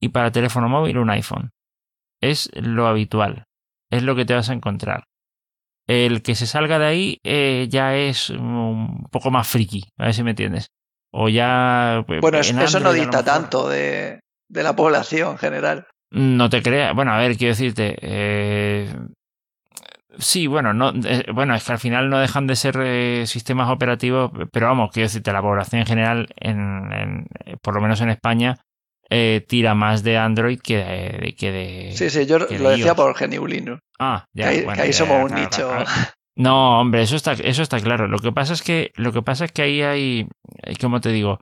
y 0.00 0.10
para 0.10 0.30
teléfono 0.30 0.68
móvil 0.68 0.98
un 0.98 1.08
iPhone. 1.10 1.52
Es 2.20 2.50
lo 2.54 2.86
habitual, 2.86 3.46
es 3.90 4.02
lo 4.02 4.14
que 4.14 4.26
te 4.26 4.34
vas 4.34 4.50
a 4.50 4.54
encontrar. 4.54 5.04
El 5.88 6.22
que 6.22 6.34
se 6.34 6.46
salga 6.46 6.78
de 6.78 6.86
ahí 6.86 7.20
eh, 7.24 7.68
ya 7.70 7.96
es 7.96 8.28
un 8.28 9.08
poco 9.10 9.30
más 9.30 9.48
friki, 9.48 9.82
a 9.98 10.04
ver 10.04 10.14
si 10.14 10.22
me 10.22 10.30
entiendes. 10.30 10.68
O 11.10 11.30
ya. 11.30 12.04
Pues, 12.06 12.20
bueno, 12.20 12.38
eso 12.38 12.80
no 12.80 12.92
dicta 12.92 13.24
tanto 13.24 13.68
de, 13.68 14.20
de, 14.48 14.62
la 14.62 14.76
población 14.76 15.32
en 15.32 15.38
general. 15.38 15.86
No 16.12 16.50
te 16.50 16.62
creas. 16.62 16.94
Bueno, 16.94 17.12
a 17.12 17.18
ver, 17.18 17.36
quiero 17.36 17.52
decirte. 17.52 17.96
Eh, 18.00 18.94
sí, 20.18 20.46
bueno, 20.46 20.74
no, 20.74 20.92
eh, 21.04 21.24
bueno, 21.32 21.54
es 21.54 21.64
que 21.64 21.72
al 21.72 21.78
final 21.78 22.10
no 22.10 22.18
dejan 22.18 22.46
de 22.46 22.56
ser 22.56 23.26
sistemas 23.26 23.70
operativos, 23.70 24.30
pero 24.52 24.66
vamos, 24.66 24.90
quiero 24.92 25.06
decirte, 25.06 25.32
la 25.32 25.40
población 25.40 25.80
en 25.80 25.86
general, 25.86 26.28
en, 26.36 27.26
por 27.62 27.74
lo 27.74 27.80
menos 27.80 28.00
en 28.02 28.10
España, 28.10 28.58
tira 29.46 29.74
más 29.74 30.02
de 30.02 30.18
Android 30.18 30.60
que 30.62 30.76
de. 30.76 31.34
Que 31.38 31.50
de 31.50 31.92
sí, 31.94 32.10
sí, 32.10 32.26
yo 32.26 32.38
lo 32.38 32.46
decía 32.46 32.94
por 32.94 33.14
GNU 33.18 33.78
Ah, 33.98 34.26
ya. 34.34 34.50
Que 34.50 34.80
ahí, 34.80 34.92
somos 34.92 35.30
un 35.30 35.34
nicho. 35.34 35.70
No, 36.34 36.80
hombre, 36.80 37.02
eso 37.02 37.16
está, 37.16 37.32
eso 37.32 37.62
está 37.62 37.78
claro. 37.80 38.08
Lo 38.08 38.18
que 38.18 38.32
pasa 38.32 38.54
es 38.54 38.62
que, 38.62 38.90
lo 38.96 39.12
que 39.12 39.22
pasa 39.22 39.44
es 39.44 39.52
que 39.52 39.62
ahí 39.62 39.82
hay, 39.82 40.28
como 40.80 41.00
te 41.00 41.10
digo, 41.10 41.40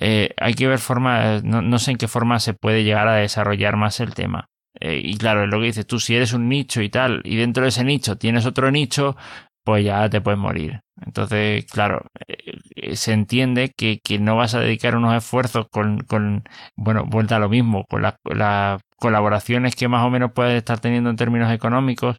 eh, 0.00 0.30
hay 0.38 0.54
que 0.54 0.66
ver 0.66 0.78
forma, 0.78 1.40
no, 1.42 1.78
sé 1.78 1.92
en 1.92 1.98
qué 1.98 2.08
forma 2.08 2.40
se 2.40 2.54
puede 2.54 2.84
llegar 2.84 3.06
a 3.08 3.16
desarrollar 3.16 3.76
más 3.76 4.00
el 4.00 4.14
tema. 4.14 4.48
Eh, 4.80 5.00
y 5.04 5.16
claro, 5.18 5.44
es 5.44 5.50
lo 5.50 5.60
que 5.60 5.66
dices 5.66 5.86
tú, 5.86 6.00
si 6.00 6.14
eres 6.16 6.32
un 6.32 6.48
nicho 6.48 6.80
y 6.82 6.88
tal, 6.88 7.20
y 7.24 7.36
dentro 7.36 7.64
de 7.64 7.68
ese 7.68 7.84
nicho 7.84 8.16
tienes 8.16 8.46
otro 8.46 8.70
nicho, 8.70 9.16
pues 9.64 9.84
ya 9.84 10.08
te 10.08 10.20
puedes 10.22 10.40
morir. 10.40 10.80
Entonces, 11.04 11.66
claro, 11.66 12.06
eh, 12.28 12.96
se 12.96 13.12
entiende 13.12 13.72
que, 13.76 14.00
que, 14.02 14.18
no 14.18 14.36
vas 14.36 14.54
a 14.54 14.60
dedicar 14.60 14.96
unos 14.96 15.14
esfuerzos 15.14 15.66
con, 15.70 16.00
con 16.00 16.44
bueno, 16.76 17.04
vuelta 17.06 17.36
a 17.36 17.38
lo 17.40 17.48
mismo, 17.48 17.84
con 17.88 18.02
las 18.02 18.82
colaboraciones 18.96 19.76
que 19.76 19.88
más 19.88 20.04
o 20.06 20.10
menos 20.10 20.32
puedes 20.34 20.56
estar 20.56 20.80
teniendo 20.80 21.10
en 21.10 21.16
términos 21.16 21.52
económicos 21.52 22.18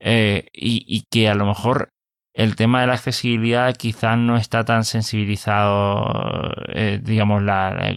eh, 0.00 0.48
y, 0.52 1.04
que 1.10 1.28
a 1.28 1.34
lo 1.34 1.46
mejor 1.46 1.90
el 2.34 2.56
tema 2.56 2.80
de 2.80 2.86
la 2.86 2.94
accesibilidad 2.94 3.74
quizás 3.76 4.16
no 4.16 4.36
está 4.36 4.64
tan 4.64 4.84
sensibilizado, 4.84 6.52
eh, 6.68 7.00
digamos, 7.02 7.42
la, 7.42 7.96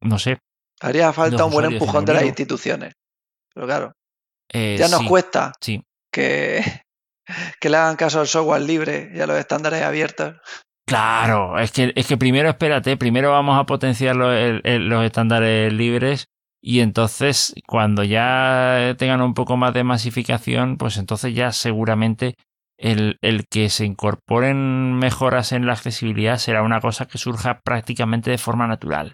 no 0.00 0.18
sé. 0.18 0.38
Haría 0.80 1.12
falta 1.12 1.44
un 1.44 1.52
buen 1.52 1.72
empujón 1.72 2.04
de 2.04 2.14
las 2.14 2.24
instituciones. 2.24 2.94
Pero 3.54 3.66
claro, 3.66 3.92
eh, 4.52 4.76
ya 4.78 4.88
nos 4.88 5.02
cuesta 5.02 5.52
sí. 5.60 5.84
que, 6.12 6.64
que 7.60 7.68
le 7.68 7.76
hagan 7.76 7.96
caso 7.96 8.20
al 8.20 8.28
software 8.28 8.62
libre 8.62 9.10
y 9.14 9.20
a 9.20 9.26
los 9.26 9.38
estándares 9.38 9.82
abiertos. 9.82 10.36
Claro, 10.86 11.58
es 11.58 11.70
que, 11.70 11.92
es 11.94 12.06
que 12.06 12.16
primero 12.16 12.48
espérate, 12.48 12.96
primero 12.96 13.30
vamos 13.30 13.58
a 13.60 13.64
potenciar 13.64 14.16
los, 14.16 14.60
los 14.64 15.04
estándares 15.04 15.72
libres 15.72 16.26
y 16.62 16.80
entonces, 16.80 17.54
cuando 17.66 18.04
ya 18.04 18.94
tengan 18.98 19.22
un 19.22 19.34
poco 19.34 19.56
más 19.56 19.72
de 19.72 19.84
masificación, 19.84 20.76
pues 20.76 20.98
entonces 20.98 21.34
ya 21.34 21.52
seguramente 21.52 22.36
el, 22.80 23.18
el, 23.20 23.46
que 23.46 23.68
se 23.68 23.84
incorporen 23.84 24.94
mejoras 24.98 25.52
en 25.52 25.66
la 25.66 25.74
accesibilidad 25.74 26.38
será 26.38 26.62
una 26.62 26.80
cosa 26.80 27.06
que 27.06 27.18
surja 27.18 27.60
prácticamente 27.60 28.30
de 28.30 28.38
forma 28.38 28.66
natural. 28.66 29.12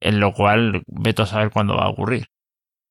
En 0.00 0.20
lo 0.20 0.32
cual, 0.34 0.82
veto 0.86 1.22
a 1.22 1.26
saber 1.26 1.50
cuándo 1.50 1.76
va 1.76 1.86
a 1.86 1.90
ocurrir. 1.90 2.26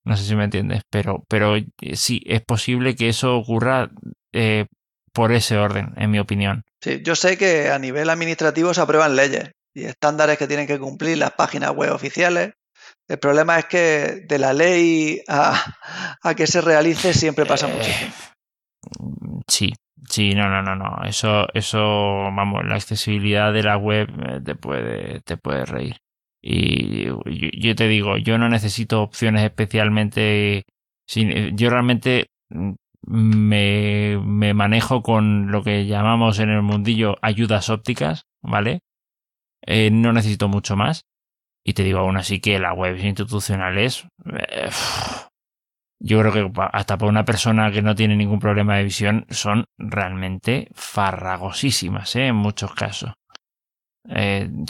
No 0.04 0.18
sé 0.18 0.24
si 0.24 0.36
me 0.36 0.44
entiendes, 0.44 0.82
pero, 0.90 1.24
pero 1.28 1.56
eh, 1.56 1.66
sí, 1.94 2.22
es 2.26 2.42
posible 2.42 2.96
que 2.96 3.10
eso 3.10 3.38
ocurra 3.38 3.92
eh, 4.34 4.66
por 5.14 5.32
ese 5.32 5.58
orden, 5.58 5.94
en 5.96 6.12
mi 6.12 6.20
opinión. 6.20 6.64
Sí, 6.82 7.02
yo 7.04 7.16
sé 7.16 7.38
que 7.38 7.70
a 7.70 7.80
nivel 7.80 8.10
administrativo 8.10 8.74
se 8.74 8.82
aprueban 8.82 9.16
leyes 9.16 9.52
y 9.74 9.86
estándares 9.86 10.38
que 10.38 10.48
tienen 10.48 10.68
que 10.68 10.80
cumplir 10.80 11.18
las 11.18 11.32
páginas 11.32 11.72
web 11.72 11.92
oficiales. 11.92 12.54
El 13.08 13.20
problema 13.20 13.60
es 13.60 13.66
que 13.66 14.24
de 14.28 14.40
la 14.40 14.54
ley 14.54 15.22
a, 15.28 15.54
que 16.36 16.48
se 16.48 16.62
realice 16.62 17.14
siempre 17.14 17.46
pasa 17.46 17.68
mucho 17.68 17.90
eh, 17.90 17.96
tiempo. 17.98 19.44
Sí, 19.48 19.74
sí, 20.10 20.34
no, 20.34 20.50
no, 20.50 20.64
no, 20.64 20.76
no. 20.76 21.04
Eso, 21.06 21.48
eso, 21.54 21.80
vamos, 21.80 22.66
la 22.66 22.76
accesibilidad 22.76 23.54
de 23.54 23.64
la 23.64 23.78
web 23.78 24.10
eh, 24.28 24.42
te 24.44 24.56
puede, 24.56 25.22
te 25.22 25.38
puede 25.38 25.66
reír. 25.66 25.98
Y 26.42 27.06
yo, 27.60 27.76
te 27.76 27.88
digo, 27.88 28.18
yo 28.18 28.38
no 28.38 28.50
necesito 28.50 29.02
opciones 29.02 29.44
especialmente. 29.44 30.64
Yo 31.08 31.70
realmente 31.72 32.28
me, 33.02 34.20
me 34.24 34.54
manejo 34.54 35.02
con 35.02 35.52
lo 35.52 35.64
que 35.64 35.88
llamamos 35.88 36.38
en 36.38 36.50
el 36.50 36.62
mundillo 36.62 37.18
ayudas 37.24 37.70
ópticas, 37.70 38.26
¿vale? 38.44 38.82
Eh, 39.66 39.90
no 39.92 40.14
necesito 40.14 40.48
mucho 40.48 40.76
más. 40.76 41.02
Y 41.66 41.74
te 41.74 41.84
digo 41.84 42.00
aún 42.00 42.18
así 42.18 42.40
que 42.40 42.60
las 42.60 42.78
webs 42.78 43.04
institucionales, 43.04 44.08
eh, 44.26 44.70
yo 46.00 46.20
creo 46.20 46.32
que 46.32 46.62
hasta 46.72 46.98
para 46.98 47.10
una 47.10 47.26
persona 47.26 47.72
que 47.72 47.82
no 47.82 47.96
tiene 47.96 48.16
ningún 48.16 48.40
problema 48.40 48.78
de 48.78 48.84
visión, 48.84 49.26
son 49.30 49.66
realmente 49.78 50.70
farragosísimas, 50.74 52.16
¿eh? 52.16 52.28
en 52.28 52.36
muchos 52.36 52.74
casos. 52.74 53.14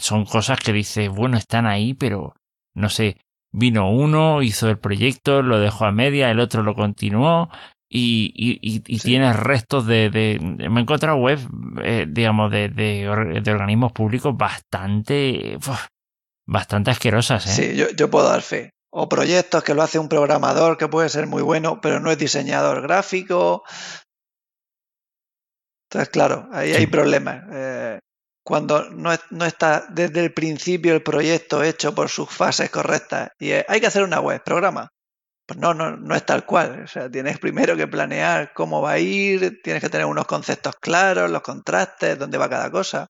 son 0.00 0.24
cosas 0.24 0.58
que 0.58 0.72
dices, 0.72 1.10
bueno, 1.10 1.36
están 1.36 1.66
ahí, 1.66 1.92
pero 1.92 2.34
no 2.74 2.88
sé, 2.88 3.18
vino 3.52 3.90
uno, 3.90 4.42
hizo 4.42 4.68
el 4.68 4.78
proyecto, 4.78 5.42
lo 5.42 5.58
dejó 5.58 5.86
a 5.86 5.92
media, 5.92 6.30
el 6.30 6.40
otro 6.40 6.62
lo 6.62 6.74
continuó, 6.74 7.50
y, 7.88 8.32
y, 8.34 8.82
y, 8.84 8.98
tienes 8.98 9.36
restos 9.36 9.86
de, 9.86 10.10
de, 10.10 10.38
Me 10.40 10.80
he 10.80 10.82
encontrado 10.82 11.18
web, 11.18 11.38
eh, 11.82 12.06
digamos, 12.08 12.50
de, 12.50 12.68
de, 12.68 13.08
organismos 13.08 13.92
públicos 13.92 14.36
bastante. 14.36 15.56
Bastante 16.46 16.90
asquerosas. 16.90 17.46
¿eh? 17.46 17.52
Sí, 17.52 17.76
yo, 17.76 17.90
yo 17.90 18.10
puedo 18.10 18.28
dar 18.28 18.42
fe. 18.42 18.70
O 18.90 19.08
proyectos 19.08 19.62
que 19.62 19.74
lo 19.74 19.82
hace 19.82 19.98
un 19.98 20.08
programador 20.08 20.78
que 20.78 20.88
puede 20.88 21.08
ser 21.08 21.26
muy 21.26 21.42
bueno, 21.42 21.80
pero 21.82 22.00
no 22.00 22.10
es 22.10 22.18
diseñador 22.18 22.80
gráfico. 22.82 23.62
Entonces, 25.90 26.08
claro, 26.08 26.48
ahí 26.52 26.72
hay 26.72 26.86
problemas. 26.86 27.44
Eh, 27.52 27.98
cuando 28.44 28.88
no, 28.90 29.10
no, 29.30 29.44
está 29.44 29.86
desde 29.90 30.20
el 30.24 30.32
principio 30.32 30.94
el 30.94 31.02
proyecto 31.02 31.62
hecho 31.62 31.94
por 31.94 32.08
sus 32.08 32.30
fases 32.30 32.70
correctas 32.70 33.30
y 33.38 33.50
hay 33.52 33.80
que 33.80 33.86
hacer 33.86 34.02
una 34.02 34.20
web, 34.20 34.42
programa. 34.42 34.88
Pues 35.46 35.60
no, 35.60 35.74
no, 35.74 35.96
no 35.96 36.14
es 36.14 36.24
tal 36.24 36.44
cual. 36.44 36.82
O 36.84 36.88
sea, 36.88 37.10
tienes 37.10 37.38
primero 37.38 37.76
que 37.76 37.86
planear 37.86 38.52
cómo 38.52 38.82
va 38.82 38.92
a 38.92 38.98
ir, 38.98 39.60
tienes 39.62 39.82
que 39.82 39.90
tener 39.90 40.06
unos 40.06 40.26
conceptos 40.26 40.74
claros, 40.80 41.30
los 41.30 41.42
contrastes, 41.42 42.18
dónde 42.18 42.38
va 42.38 42.48
cada 42.48 42.70
cosa. 42.70 43.06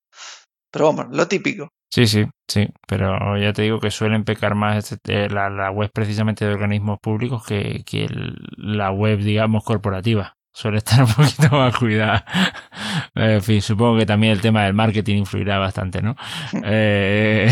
Pero 0.70 0.86
vamos, 0.86 1.06
lo 1.10 1.28
típico. 1.28 1.68
Sí, 1.90 2.06
sí, 2.06 2.26
sí, 2.48 2.68
pero 2.86 3.38
ya 3.38 3.52
te 3.52 3.62
digo 3.62 3.80
que 3.80 3.90
suelen 3.90 4.24
pecar 4.24 4.54
más 4.54 4.92
este, 4.92 5.30
la, 5.30 5.48
la, 5.48 5.70
web 5.70 5.90
precisamente 5.92 6.44
de 6.44 6.52
organismos 6.52 6.98
públicos 7.00 7.44
que, 7.46 7.84
que 7.86 8.08
la 8.56 8.90
web, 8.90 9.20
digamos, 9.20 9.64
corporativa. 9.64 10.36
Suele 10.52 10.78
estar 10.78 11.02
un 11.04 11.12
poquito 11.12 11.50
más 11.56 11.76
cuidada. 11.76 12.24
en 13.14 13.42
fin, 13.42 13.62
supongo 13.62 13.98
que 13.98 14.06
también 14.06 14.32
el 14.32 14.40
tema 14.40 14.64
del 14.64 14.74
marketing 14.74 15.18
influirá 15.18 15.58
bastante, 15.58 16.02
¿no? 16.02 16.16
eh, 16.64 17.48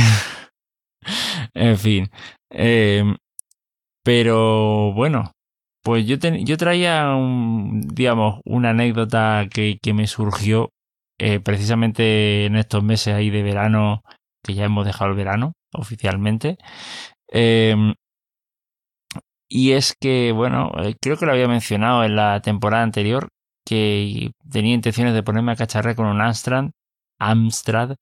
en 1.54 1.78
fin. 1.78 2.10
Eh, 2.50 3.04
pero 4.02 4.92
bueno, 4.94 5.32
pues 5.82 6.06
yo, 6.06 6.16
yo 6.16 6.56
traía, 6.56 7.14
un, 7.14 7.82
digamos, 7.82 8.40
una 8.44 8.70
anécdota 8.70 9.46
que, 9.52 9.78
que 9.82 9.94
me 9.94 10.06
surgió 10.06 10.70
eh, 11.18 11.40
precisamente 11.40 12.46
en 12.46 12.56
estos 12.56 12.82
meses 12.82 13.14
ahí 13.14 13.30
de 13.30 13.42
verano, 13.42 14.02
que 14.44 14.54
ya 14.54 14.64
hemos 14.64 14.86
dejado 14.86 15.10
el 15.10 15.16
verano 15.16 15.54
oficialmente. 15.72 16.58
Em, 17.28 17.94
y 19.48 19.72
es 19.72 19.94
que, 20.00 20.32
bueno, 20.32 20.72
eh, 20.82 20.94
creo 21.00 21.16
que 21.16 21.26
lo 21.26 21.32
había 21.32 21.48
mencionado 21.48 22.04
en 22.04 22.16
la 22.16 22.40
temporada 22.40 22.82
anterior, 22.82 23.28
que 23.64 24.32
tenía 24.50 24.74
intenciones 24.74 25.14
de 25.14 25.22
ponerme 25.22 25.52
a 25.52 25.56
cacharrear 25.56 25.96
con 25.96 26.06
un 26.06 26.20
Amstrad, 26.20 26.70
Amstrad 27.18 27.96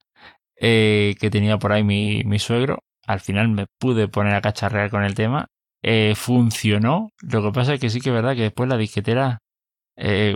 eh, 0.61 1.15
que 1.21 1.31
tenía 1.31 1.59
por 1.59 1.73
ahí 1.73 1.85
mi, 1.85 2.39
suegro. 2.39 2.81
Al 3.07 3.21
final 3.21 3.49
me 3.51 3.67
pude 3.79 4.09
poner 4.09 4.35
a 4.35 4.41
cacharrear 4.43 4.91
con 4.91 5.05
el 5.05 5.15
tema 5.15 5.49
eh, 5.83 6.15
funcionó. 6.17 7.11
Lo 7.23 7.43
que 7.43 7.53
pasa 7.53 7.75
es 7.75 7.81
que 7.81 7.91
sí 7.91 8.01
que 8.01 8.11
es 8.11 8.15
verdad 8.15 8.35
que 8.37 8.43
después 8.43 8.69
la 8.69 8.77
disquetera, 8.77 9.41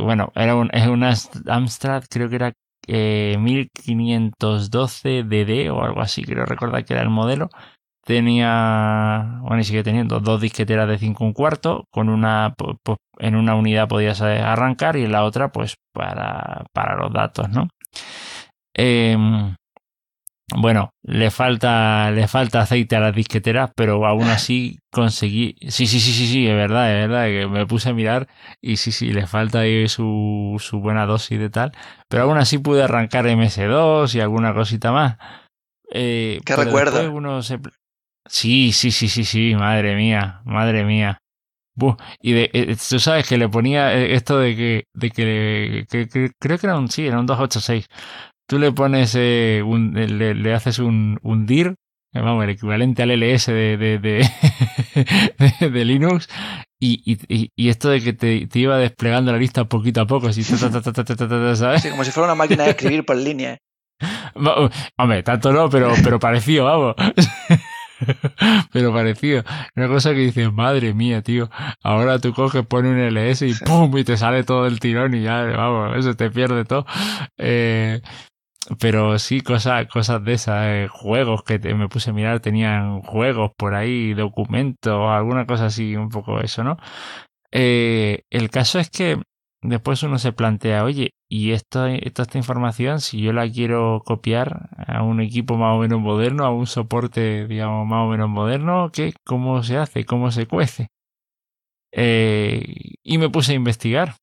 bueno, 0.00 0.32
era 0.34 0.56
un, 0.56 0.70
una 0.90 1.14
Amstrad, 1.48 2.04
creo 2.10 2.28
que 2.28 2.36
era 2.36 2.52
eh, 2.86 3.36
1512 3.38 5.24
DD 5.24 5.70
o 5.70 5.82
algo 5.82 6.00
así, 6.00 6.22
creo 6.24 6.46
recordar 6.46 6.84
que 6.84 6.94
era 6.94 7.02
el 7.02 7.10
modelo. 7.10 7.50
tenía, 8.04 9.40
bueno, 9.42 9.60
y 9.60 9.64
sigue 9.64 9.82
teniendo 9.82 10.20
dos 10.20 10.40
disqueteras 10.40 10.88
de 10.88 10.98
5 10.98 11.24
un 11.24 11.32
cuarto, 11.32 11.86
con 11.90 12.08
una, 12.08 12.54
pues, 12.56 12.98
en 13.18 13.36
una 13.36 13.54
unidad 13.56 13.88
podías 13.88 14.20
arrancar 14.22 14.96
y 14.96 15.04
en 15.04 15.12
la 15.12 15.24
otra, 15.24 15.50
pues 15.52 15.76
para, 15.92 16.66
para 16.72 16.96
los 16.96 17.12
datos, 17.12 17.48
¿no? 17.50 17.68
Em, 18.74 19.56
bueno, 20.54 20.94
le 21.02 21.32
falta, 21.32 22.10
le 22.12 22.28
falta 22.28 22.60
aceite 22.60 22.94
a 22.94 23.00
las 23.00 23.14
disqueteras, 23.14 23.72
pero 23.74 24.06
aún 24.06 24.24
así 24.24 24.78
conseguí. 24.92 25.56
Sí, 25.68 25.88
sí, 25.88 25.98
sí, 25.98 26.12
sí, 26.12 26.26
sí, 26.28 26.46
es 26.46 26.54
verdad, 26.54 26.92
es 26.92 27.08
verdad, 27.08 27.26
que 27.26 27.48
me 27.48 27.66
puse 27.66 27.88
a 27.88 27.94
mirar 27.94 28.28
y 28.60 28.76
sí, 28.76 28.92
sí, 28.92 29.12
le 29.12 29.26
falta 29.26 29.60
ahí 29.60 29.88
su, 29.88 30.56
su 30.60 30.78
buena 30.78 31.04
dosis 31.04 31.40
de 31.40 31.50
tal. 31.50 31.72
Pero 32.08 32.22
aún 32.24 32.38
así 32.38 32.58
pude 32.58 32.84
arrancar 32.84 33.26
MS2 33.26 34.14
y 34.14 34.20
alguna 34.20 34.54
cosita 34.54 34.92
más. 34.92 35.16
Eh, 35.92 36.40
¿Qué 36.44 36.54
recuerdo? 36.54 37.00
Sí, 38.28 38.72
sí, 38.72 38.92
sí, 38.92 39.08
sí, 39.08 39.24
sí, 39.24 39.54
madre 39.56 39.96
mía, 39.96 40.42
madre 40.44 40.84
mía. 40.84 41.18
y 42.20 42.32
de, 42.32 42.50
eh, 42.52 42.76
tú 42.88 43.00
sabes 43.00 43.28
que 43.28 43.36
le 43.36 43.48
ponía 43.48 43.94
eh, 43.94 44.14
esto 44.14 44.38
de 44.38 44.54
que, 44.54 44.84
de 44.94 45.10
que, 45.10 45.86
que, 45.90 46.30
creo 46.38 46.58
que 46.58 46.66
era 46.66 46.78
un, 46.78 46.88
sí, 46.88 47.06
era 47.06 47.18
un 47.18 47.26
286 47.26 47.88
tú 48.46 48.58
le 48.58 48.72
pones 48.72 49.14
eh, 49.16 49.62
un, 49.64 49.92
le, 49.94 50.34
le, 50.34 50.54
haces 50.54 50.78
un, 50.78 51.18
un 51.22 51.46
dir, 51.46 51.74
eh, 52.12 52.20
vamos, 52.20 52.44
el 52.44 52.50
equivalente 52.50 53.02
al 53.02 53.10
LS 53.10 53.46
de, 53.46 53.76
de, 53.76 53.98
de, 53.98 55.70
de 55.70 55.84
Linux, 55.84 56.28
y, 56.78 57.02
y, 57.04 57.50
y, 57.56 57.68
esto 57.68 57.88
de 57.88 58.02
que 58.02 58.12
te, 58.12 58.46
te, 58.46 58.58
iba 58.58 58.76
desplegando 58.78 59.32
la 59.32 59.38
lista 59.38 59.64
poquito 59.64 60.02
a 60.02 60.06
poco, 60.06 60.28
así, 60.28 60.42
¿sabes? 60.42 61.82
Sí, 61.82 61.90
como 61.90 62.04
si 62.04 62.10
fuera 62.10 62.26
una 62.26 62.34
máquina 62.34 62.64
de 62.64 62.70
escribir 62.70 63.04
por 63.04 63.16
línea. 63.16 63.58
Hombre, 64.98 65.22
tanto 65.22 65.52
no, 65.52 65.70
pero, 65.70 65.92
pero 66.04 66.18
parecido, 66.18 66.64
vamos. 66.66 66.94
pero 68.72 68.92
parecido. 68.92 69.42
Una 69.74 69.88
cosa 69.88 70.12
que 70.12 70.20
dices, 70.20 70.52
madre 70.52 70.92
mía, 70.92 71.22
tío. 71.22 71.48
Ahora 71.82 72.18
tú 72.18 72.34
coges, 72.34 72.66
pones 72.66 72.92
un 72.92 72.98
LS 72.98 73.42
y 73.42 73.54
¡pum! 73.54 73.96
y 73.96 74.04
te 74.04 74.16
sale 74.16 74.44
todo 74.44 74.66
el 74.66 74.80
tirón 74.80 75.14
y 75.14 75.22
ya, 75.22 75.42
vamos, 75.44 75.96
eso 75.96 76.14
te 76.14 76.30
pierde 76.30 76.64
todo. 76.64 76.84
Eh, 77.38 78.00
pero 78.80 79.18
sí, 79.18 79.40
cosas, 79.40 79.86
cosas 79.88 80.24
de 80.24 80.32
esas, 80.34 80.66
eh, 80.66 80.88
juegos 80.90 81.42
que 81.44 81.58
me 81.74 81.88
puse 81.88 82.10
a 82.10 82.12
mirar, 82.12 82.40
tenían 82.40 83.00
juegos 83.02 83.52
por 83.56 83.74
ahí, 83.74 84.14
documentos, 84.14 85.08
alguna 85.10 85.46
cosa 85.46 85.66
así, 85.66 85.96
un 85.96 86.08
poco 86.08 86.40
eso, 86.40 86.64
¿no? 86.64 86.76
Eh, 87.52 88.22
el 88.30 88.50
caso 88.50 88.78
es 88.78 88.90
que 88.90 89.20
después 89.62 90.02
uno 90.02 90.18
se 90.18 90.32
plantea, 90.32 90.84
oye, 90.84 91.12
y 91.28 91.52
esto, 91.52 91.86
toda 92.14 92.24
esta 92.24 92.38
información, 92.38 93.00
si 93.00 93.20
yo 93.20 93.32
la 93.32 93.50
quiero 93.50 94.02
copiar 94.04 94.70
a 94.86 95.02
un 95.02 95.20
equipo 95.20 95.56
más 95.56 95.76
o 95.76 95.80
menos 95.80 96.00
moderno, 96.00 96.44
a 96.44 96.50
un 96.50 96.66
soporte, 96.66 97.46
digamos, 97.48 97.86
más 97.86 98.06
o 98.06 98.10
menos 98.10 98.28
moderno, 98.28 98.90
¿qué? 98.92 99.14
¿Cómo 99.24 99.62
se 99.62 99.76
hace? 99.78 100.04
¿Cómo 100.04 100.30
se 100.30 100.46
cuece? 100.46 100.88
Eh, 101.92 102.74
y 103.02 103.18
me 103.18 103.30
puse 103.30 103.52
a 103.52 103.54
investigar. 103.56 104.16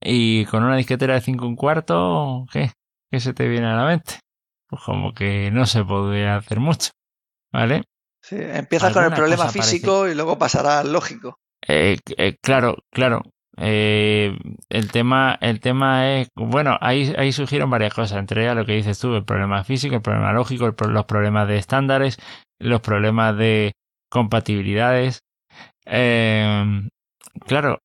Y 0.00 0.44
con 0.46 0.64
una 0.64 0.76
disquetera 0.76 1.14
de 1.14 1.20
5 1.20 1.46
un 1.46 1.56
cuarto, 1.56 2.46
¿qué? 2.52 2.72
¿Qué 3.10 3.20
se 3.20 3.34
te 3.34 3.48
viene 3.48 3.66
a 3.66 3.76
la 3.76 3.86
mente? 3.86 4.20
Pues 4.68 4.82
como 4.82 5.14
que 5.14 5.50
no 5.52 5.66
se 5.66 5.84
podría 5.84 6.36
hacer 6.36 6.60
mucho, 6.60 6.90
¿vale? 7.52 7.84
Sí, 8.22 8.36
empiezas 8.38 8.92
con 8.92 9.04
el 9.04 9.12
problema 9.12 9.48
físico 9.48 10.08
y 10.08 10.14
luego 10.14 10.36
pasará 10.38 10.80
al 10.80 10.92
lógico. 10.92 11.38
Eh, 11.68 11.98
eh, 12.16 12.36
claro, 12.42 12.76
claro. 12.90 13.22
Eh, 13.58 14.36
el 14.68 14.90
tema, 14.90 15.38
el 15.40 15.60
tema 15.60 16.18
es, 16.18 16.28
bueno, 16.34 16.76
ahí, 16.80 17.14
ahí 17.16 17.32
surgieron 17.32 17.70
varias 17.70 17.94
cosas, 17.94 18.18
entre 18.18 18.42
ellas 18.42 18.56
lo 18.56 18.66
que 18.66 18.74
dices 18.74 18.98
tú, 18.98 19.14
el 19.14 19.24
problema 19.24 19.64
físico, 19.64 19.94
el 19.94 20.02
problema 20.02 20.32
lógico, 20.32 20.74
los 20.88 21.04
problemas 21.06 21.48
de 21.48 21.56
estándares, 21.56 22.18
los 22.58 22.80
problemas 22.80 23.36
de 23.36 23.72
compatibilidades. 24.10 25.20
claro, 25.84 27.78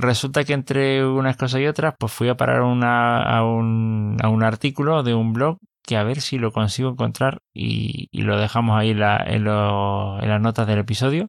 resulta 0.00 0.44
que 0.44 0.52
entre 0.52 1.06
unas 1.06 1.36
cosas 1.36 1.60
y 1.60 1.66
otras, 1.66 1.94
pues 1.98 2.12
fui 2.12 2.28
a 2.28 2.36
parar 2.36 2.62
una, 2.62 3.22
a, 3.22 3.44
un, 3.44 4.16
a 4.22 4.28
un 4.28 4.42
artículo 4.42 5.02
de 5.02 5.14
un 5.14 5.32
blog 5.32 5.58
que 5.82 5.96
a 5.96 6.02
ver 6.02 6.20
si 6.20 6.38
lo 6.38 6.52
consigo 6.52 6.90
encontrar 6.90 7.38
y, 7.54 8.08
lo 8.12 8.38
dejamos 8.38 8.78
ahí 8.78 8.92
la, 8.92 9.22
en, 9.26 9.44
las 9.44 10.40
notas 10.40 10.66
del 10.66 10.80
episodio, 10.80 11.28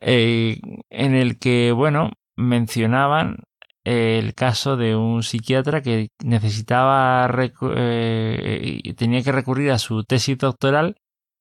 eh, 0.00 0.60
en 0.90 1.14
el 1.14 1.38
que, 1.38 1.72
bueno, 1.72 2.12
mencionaban 2.36 3.36
el 3.84 4.34
caso 4.34 4.76
de 4.76 4.96
un 4.96 5.22
psiquiatra 5.22 5.82
que 5.82 6.08
necesitaba, 6.22 7.28
eh, 7.74 8.94
tenía 8.96 9.22
que 9.22 9.32
recurrir 9.32 9.70
a 9.70 9.78
su 9.78 10.04
tesis 10.04 10.36
doctoral 10.38 10.96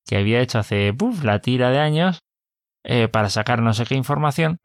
que 0.05 0.17
había 0.17 0.41
hecho 0.41 0.59
hace 0.59 0.93
la 1.23 1.39
tira 1.39 1.69
de 1.69 1.79
años 1.79 2.21
eh, 2.83 3.09
para 3.09 3.29
sacar 3.29 3.61
no 3.61 3.73
sé 3.73 3.85
qué 3.85 3.95
información, 3.95 4.59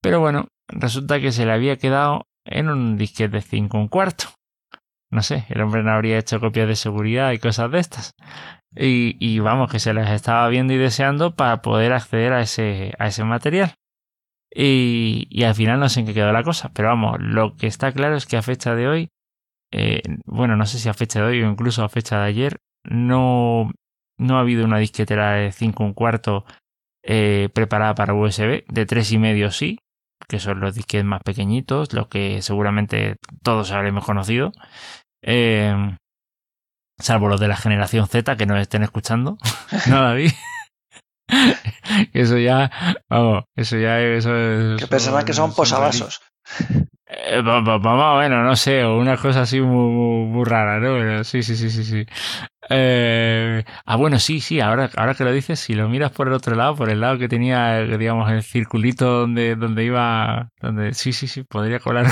pero 0.00 0.20
bueno, 0.20 0.46
resulta 0.68 1.20
que 1.20 1.32
se 1.32 1.46
le 1.46 1.52
había 1.52 1.76
quedado 1.76 2.26
en 2.44 2.68
un 2.68 2.96
disquete 2.96 3.36
de 3.36 3.42
5 3.42 3.78
un 3.78 3.88
cuarto. 3.88 4.26
No 5.10 5.22
sé, 5.22 5.46
el 5.48 5.60
hombre 5.60 5.82
no 5.82 5.92
habría 5.92 6.18
hecho 6.18 6.40
copias 6.40 6.66
de 6.66 6.76
seguridad 6.76 7.32
y 7.32 7.38
cosas 7.38 7.70
de 7.70 7.78
estas. 7.78 8.14
Y, 8.76 9.38
vamos, 9.38 9.70
que 9.70 9.78
se 9.78 9.94
les 9.94 10.10
estaba 10.10 10.48
viendo 10.48 10.72
y 10.72 10.76
deseando 10.76 11.36
para 11.36 11.62
poder 11.62 11.92
acceder 11.92 12.32
a 12.32 12.40
ese, 12.40 12.92
a 12.98 13.06
ese 13.06 13.22
material. 13.22 13.74
Y, 14.52 15.28
y, 15.30 15.44
al 15.44 15.54
final 15.54 15.78
no 15.78 15.88
sé 15.88 16.00
en 16.00 16.06
qué 16.06 16.14
quedó 16.14 16.32
la 16.32 16.42
cosa. 16.42 16.72
Pero 16.74 16.88
vamos, 16.88 17.18
lo 17.20 17.54
que 17.56 17.68
está 17.68 17.92
claro 17.92 18.16
es 18.16 18.26
que 18.26 18.36
a 18.36 18.42
fecha 18.42 18.74
de 18.74 18.88
hoy, 18.88 19.08
eh, 19.72 20.02
bueno, 20.26 20.56
no 20.56 20.66
sé 20.66 20.78
si 20.80 20.88
a 20.88 20.94
fecha 20.94 21.20
de 21.20 21.26
hoy 21.26 21.42
o 21.42 21.50
incluso 21.50 21.84
a 21.84 21.88
fecha 21.88 22.18
de 22.18 22.24
ayer, 22.26 22.60
no, 22.84 23.70
no 24.18 24.36
ha 24.36 24.40
habido 24.40 24.64
una 24.64 24.78
disquetera 24.78 25.34
de 25.34 25.52
5 25.52 25.84
un 25.84 25.94
cuarto 25.94 26.44
eh, 27.04 27.50
preparada 27.54 27.94
para 27.94 28.14
USB. 28.14 28.64
De 28.68 28.86
tres 28.86 29.12
y 29.12 29.18
medio 29.18 29.52
sí, 29.52 29.78
que 30.28 30.40
son 30.40 30.60
los 30.60 30.74
disquetes 30.74 31.04
más 31.04 31.22
pequeñitos, 31.22 31.92
los 31.92 32.08
que 32.08 32.42
seguramente 32.42 33.16
todos 33.42 33.72
habremos 33.72 34.04
conocido. 34.04 34.52
Eh, 35.22 35.74
salvo 36.98 37.28
los 37.28 37.40
de 37.40 37.48
la 37.48 37.56
generación 37.56 38.06
Z 38.06 38.36
que 38.36 38.46
nos 38.46 38.60
estén 38.60 38.82
escuchando. 38.82 39.38
no, 39.88 40.02
David. 40.02 40.32
eso 42.12 42.38
ya, 42.38 42.70
vamos, 43.08 43.44
eso 43.56 43.78
ya 43.78 44.00
eso 44.00 44.36
es... 44.36 44.80
Que 44.80 44.86
pensarán 44.86 45.24
que 45.24 45.32
son 45.32 45.54
posavasos. 45.54 46.20
Eh, 47.06 47.40
vamos, 47.42 47.80
bueno, 48.16 48.42
no 48.42 48.56
sé, 48.56 48.84
o 48.84 48.98
una 48.98 49.16
cosa 49.16 49.42
así 49.42 49.60
muy, 49.60 50.26
muy, 50.26 50.44
rara, 50.44 50.80
¿no? 50.80 50.94
Pero 50.94 51.24
sí, 51.24 51.42
sí, 51.42 51.56
sí, 51.56 51.70
sí, 51.70 51.84
sí. 51.84 52.06
Eh, 52.70 53.64
ah, 53.84 53.96
bueno, 53.96 54.18
sí, 54.18 54.40
sí, 54.40 54.60
ahora, 54.60 54.90
ahora 54.96 55.14
que 55.14 55.24
lo 55.24 55.32
dices, 55.32 55.60
si 55.60 55.74
lo 55.74 55.88
miras 55.88 56.12
por 56.12 56.28
el 56.28 56.34
otro 56.34 56.54
lado, 56.54 56.76
por 56.76 56.90
el 56.90 57.00
lado 57.00 57.18
que 57.18 57.28
tenía, 57.28 57.80
digamos, 57.82 58.30
el 58.30 58.42
circulito 58.42 59.20
donde, 59.20 59.56
donde 59.56 59.84
iba, 59.84 60.48
donde, 60.60 60.94
sí, 60.94 61.12
sí, 61.12 61.26
sí, 61.28 61.44
podría 61.44 61.80
colar. 61.80 62.06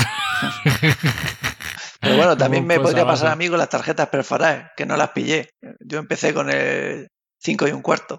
Pero 2.00 2.16
bueno, 2.16 2.36
también 2.36 2.66
me 2.66 2.80
podría 2.80 3.06
pasar 3.06 3.32
a 3.32 3.36
mí 3.36 3.48
con 3.48 3.58
las 3.58 3.68
tarjetas 3.68 4.08
perforadas, 4.08 4.72
que 4.76 4.84
no 4.84 4.96
las 4.96 5.10
pillé. 5.10 5.50
Yo 5.80 5.98
empecé 5.98 6.34
con 6.34 6.50
el 6.50 7.08
5 7.38 7.68
y 7.68 7.70
un 7.72 7.82
cuarto. 7.82 8.18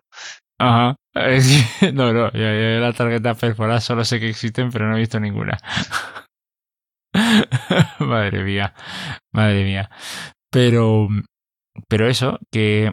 Ajá. 0.57 0.95
No, 1.93 2.13
no, 2.13 2.31
yo, 2.31 2.79
las 2.79 2.95
tarjetas 2.95 3.37
perforadas 3.37 3.83
solo 3.83 4.03
sé 4.05 4.19
que 4.19 4.29
existen, 4.29 4.71
pero 4.71 4.87
no 4.87 4.95
he 4.95 4.99
visto 4.99 5.19
ninguna. 5.19 5.57
madre 7.99 8.43
mía, 8.43 8.73
madre 9.31 9.63
mía. 9.63 9.89
Pero, 10.49 11.09
pero 11.87 12.07
eso, 12.07 12.39
que, 12.51 12.91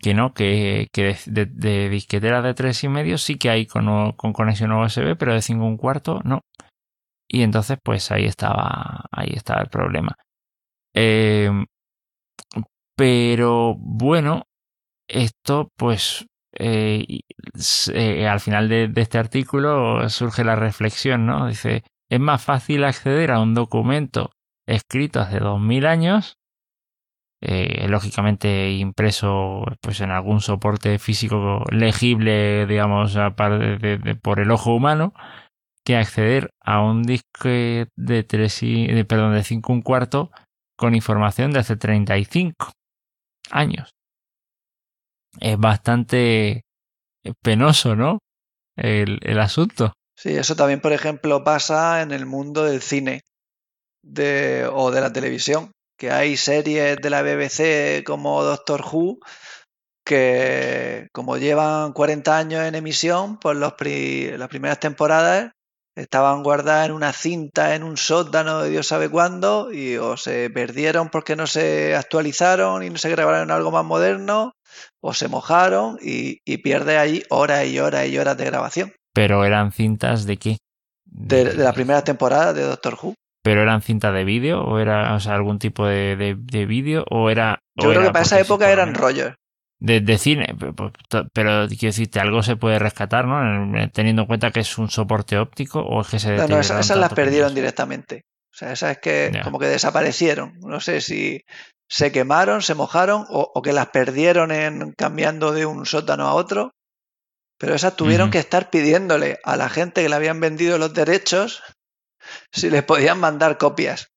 que 0.00 0.14
no, 0.14 0.34
que, 0.34 0.88
que 0.92 1.16
de, 1.26 1.46
de, 1.46 1.88
disqueteras 1.88 2.44
de 2.44 2.54
tres 2.54 2.82
y 2.84 2.88
medio 2.88 3.18
sí 3.18 3.36
que 3.36 3.50
hay 3.50 3.66
con, 3.66 4.12
con 4.12 4.32
conexión 4.32 4.72
USB, 4.72 5.16
pero 5.16 5.34
de 5.34 5.42
5 5.42 5.64
un 5.64 5.76
cuarto 5.76 6.20
no. 6.24 6.40
Y 7.28 7.42
entonces, 7.42 7.78
pues 7.82 8.10
ahí 8.12 8.24
estaba, 8.26 9.06
ahí 9.10 9.32
estaba 9.34 9.62
el 9.62 9.68
problema. 9.68 10.14
Eh, 10.94 11.50
pero 12.96 13.74
bueno, 13.76 14.44
esto 15.08 15.68
pues 15.76 16.26
eh, 16.56 17.04
eh, 17.92 18.28
al 18.28 18.40
final 18.40 18.68
de, 18.68 18.88
de, 18.88 19.00
este 19.02 19.18
artículo 19.18 20.08
surge 20.08 20.44
la 20.44 20.56
reflexión, 20.56 21.26
¿no? 21.26 21.48
Dice, 21.48 21.82
es 22.08 22.20
más 22.20 22.42
fácil 22.44 22.84
acceder 22.84 23.32
a 23.32 23.40
un 23.40 23.54
documento 23.54 24.30
escrito 24.66 25.20
hace 25.20 25.40
2000 25.40 25.86
años, 25.86 26.36
eh, 27.46 27.86
lógicamente 27.88 28.72
impreso 28.72 29.64
pues 29.80 30.00
en 30.00 30.10
algún 30.10 30.40
soporte 30.40 30.98
físico 30.98 31.62
legible, 31.70 32.66
digamos, 32.66 33.16
por 34.22 34.40
el 34.40 34.50
ojo 34.50 34.74
humano, 34.74 35.12
que 35.84 35.96
acceder 35.96 36.50
a 36.60 36.80
un 36.82 37.02
disco 37.02 37.48
de 37.48 38.24
3 38.26 38.62
y, 38.62 38.86
de, 38.86 39.04
perdón, 39.04 39.34
de 39.34 39.44
5 39.44 39.72
un 39.72 39.82
cuarto 39.82 40.30
con 40.76 40.94
información 40.94 41.52
de 41.52 41.60
hace 41.60 41.76
35 41.76 42.72
años. 43.50 43.90
Es 45.38 45.58
bastante 45.58 46.62
penoso, 47.42 47.94
¿no? 47.94 48.20
El, 48.76 49.18
el 49.22 49.38
asunto. 49.38 49.92
Sí, 50.16 50.30
eso 50.30 50.56
también, 50.56 50.80
por 50.80 50.92
ejemplo, 50.92 51.44
pasa 51.44 52.00
en 52.02 52.12
el 52.12 52.24
mundo 52.24 52.64
del 52.64 52.80
cine 52.80 53.22
de, 54.02 54.68
o 54.72 54.90
de 54.90 55.00
la 55.00 55.12
televisión, 55.12 55.72
que 55.96 56.10
hay 56.10 56.36
series 56.36 56.96
de 56.96 57.10
la 57.10 57.22
BBC 57.22 58.04
como 58.04 58.42
Doctor 58.42 58.82
Who 58.82 59.18
que 60.04 61.08
como 61.12 61.38
llevan 61.38 61.92
40 61.92 62.36
años 62.36 62.62
en 62.64 62.74
emisión, 62.74 63.38
pues 63.38 63.56
los 63.56 63.72
las 63.80 64.48
primeras 64.48 64.78
temporadas 64.78 65.52
estaban 65.96 66.42
guardadas 66.42 66.86
en 66.86 66.92
una 66.92 67.12
cinta 67.12 67.74
en 67.74 67.84
un 67.84 67.96
sótano 67.96 68.62
de 68.62 68.70
Dios 68.70 68.86
sabe 68.86 69.08
cuándo 69.08 69.72
y 69.72 69.96
o 69.96 70.16
se 70.16 70.50
perdieron 70.50 71.08
porque 71.08 71.36
no 71.36 71.46
se 71.46 71.94
actualizaron 71.94 72.82
y 72.82 72.90
no 72.90 72.98
se 72.98 73.10
grabaron 73.10 73.50
algo 73.50 73.70
más 73.70 73.84
moderno 73.84 74.52
o 75.00 75.14
se 75.14 75.28
mojaron 75.28 75.98
y, 76.00 76.40
pierde 76.58 76.98
ahí 76.98 77.22
horas 77.30 77.66
y 77.66 77.78
horas 77.78 78.06
y 78.08 78.18
horas 78.18 78.36
de 78.36 78.44
grabación. 78.44 78.92
Pero 79.12 79.44
eran 79.44 79.70
cintas 79.70 80.26
de 80.26 80.36
qué? 80.36 80.58
De, 81.04 81.54
la 81.54 81.72
primera 81.72 82.02
temporada 82.02 82.52
de 82.52 82.62
Doctor 82.62 82.98
Who. 83.00 83.14
¿Pero 83.44 83.62
eran 83.62 83.82
cintas 83.82 84.14
de 84.14 84.24
vídeo 84.24 84.64
o 84.64 84.78
era 84.78 85.14
o 85.14 85.20
sea, 85.20 85.34
algún 85.34 85.58
tipo 85.58 85.86
de, 85.86 86.16
de, 86.16 86.66
vídeo 86.66 87.04
o 87.10 87.30
era... 87.30 87.60
Yo 87.76 87.90
creo 87.90 88.02
que 88.02 88.10
para 88.10 88.24
esa 88.24 88.40
época 88.40 88.72
eran 88.72 88.94
rollos 88.94 89.34
de, 89.84 90.18
cine, 90.18 90.56
pero 90.58 90.92
quiero 91.34 91.68
decirte, 91.68 92.20
algo 92.20 92.42
se 92.42 92.56
puede 92.56 92.78
rescatar, 92.78 93.26
¿no? 93.26 93.90
Teniendo 93.92 94.22
en 94.22 94.28
cuenta 94.28 94.50
que 94.50 94.60
es 94.60 94.78
un 94.78 94.88
soporte 94.88 95.36
óptico 95.38 95.80
o 95.80 96.00
es 96.00 96.08
que 96.08 96.18
se... 96.18 96.36
No, 96.36 96.48
no 96.48 96.60
esas, 96.60 96.88
las 96.96 97.12
perdieron 97.12 97.54
directamente. 97.54 98.22
O 98.52 98.56
sea, 98.56 98.72
esas 98.72 98.92
es 98.92 98.98
que 98.98 99.40
como 99.42 99.58
que 99.58 99.66
desaparecieron. 99.66 100.58
No 100.60 100.80
sé 100.80 101.00
si 101.00 101.42
se 101.88 102.12
quemaron, 102.12 102.62
se 102.62 102.74
mojaron 102.74 103.26
o, 103.28 103.60
que 103.62 103.72
las 103.72 103.88
perdieron 103.88 104.52
en 104.52 104.92
cambiando 104.92 105.52
de 105.52 105.66
un 105.66 105.84
sótano 105.84 106.28
a 106.28 106.34
otro. 106.34 106.70
Pero 107.58 107.74
esas 107.74 107.94
tuvieron 107.94 108.30
que 108.30 108.38
estar 108.38 108.70
pidiéndole 108.70 109.38
a 109.44 109.56
la 109.56 109.68
gente 109.68 110.02
que 110.02 110.08
le 110.08 110.16
habían 110.16 110.40
vendido 110.40 110.78
los 110.78 110.94
derechos 110.94 111.62
si 112.52 112.70
les 112.70 112.82
podían 112.82 113.20
mandar 113.20 113.58
copias. 113.58 114.08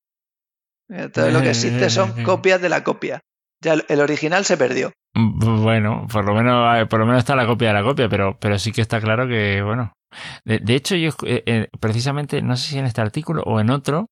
Entonces 0.89 1.33
lo 1.33 1.41
que 1.41 1.49
existe 1.49 1.89
son 1.89 2.23
copias 2.23 2.61
de 2.61 2.69
la 2.69 2.83
copia. 2.83 3.19
Ya 3.61 3.73
el 3.73 4.01
original 4.01 4.45
se 4.45 4.55
perdió. 4.55 4.91
Bueno, 5.13 6.05
por 6.11 6.25
lo 6.25 6.35
menos, 6.35 6.87
por 6.87 6.99
lo 6.99 7.05
menos 7.05 7.19
está 7.19 7.35
la 7.35 7.47
copia 7.47 7.69
de 7.69 7.73
la 7.73 7.83
copia, 7.83 8.07
pero, 8.07 8.37
pero 8.39 8.59
sí 8.59 8.71
que 8.71 8.81
está 8.81 9.01
claro 9.01 9.27
que, 9.27 9.61
bueno. 9.63 9.93
De, 10.45 10.75
hecho, 10.75 10.95
yo 10.95 11.09
eh, 11.25 11.43
eh, 11.45 11.67
precisamente, 11.79 12.41
no 12.41 12.55
sé 12.55 12.69
si 12.69 12.79
en 12.79 12.85
este 12.85 13.01
artículo 13.01 13.43
o 13.43 13.59
en 13.59 13.69
otro, 13.69 14.07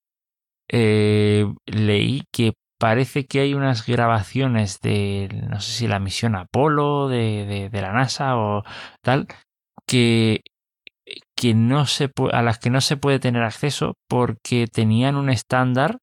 eh, 0.70 1.46
leí 1.66 2.24
que 2.32 2.54
parece 2.80 3.26
que 3.26 3.40
hay 3.40 3.54
unas 3.54 3.86
grabaciones 3.86 4.82
de, 4.82 5.30
no 5.50 5.60
sé 5.62 5.72
si 5.72 5.88
la 5.88 6.00
misión 6.00 6.36
Apolo 6.36 7.08
de, 7.08 7.70
de, 7.72 7.82
la 7.82 7.94
NASA 7.94 8.36
o 8.36 8.64
tal, 9.02 9.28
que, 9.88 10.42
a 12.32 12.42
las 12.42 12.60
que 12.60 12.70
no 12.70 12.82
se 12.82 12.98
puede 12.98 13.20
tener 13.20 13.44
acceso 13.44 13.96
porque 14.08 14.68
tenían 14.68 15.16
un 15.16 15.30
estándar 15.30 15.98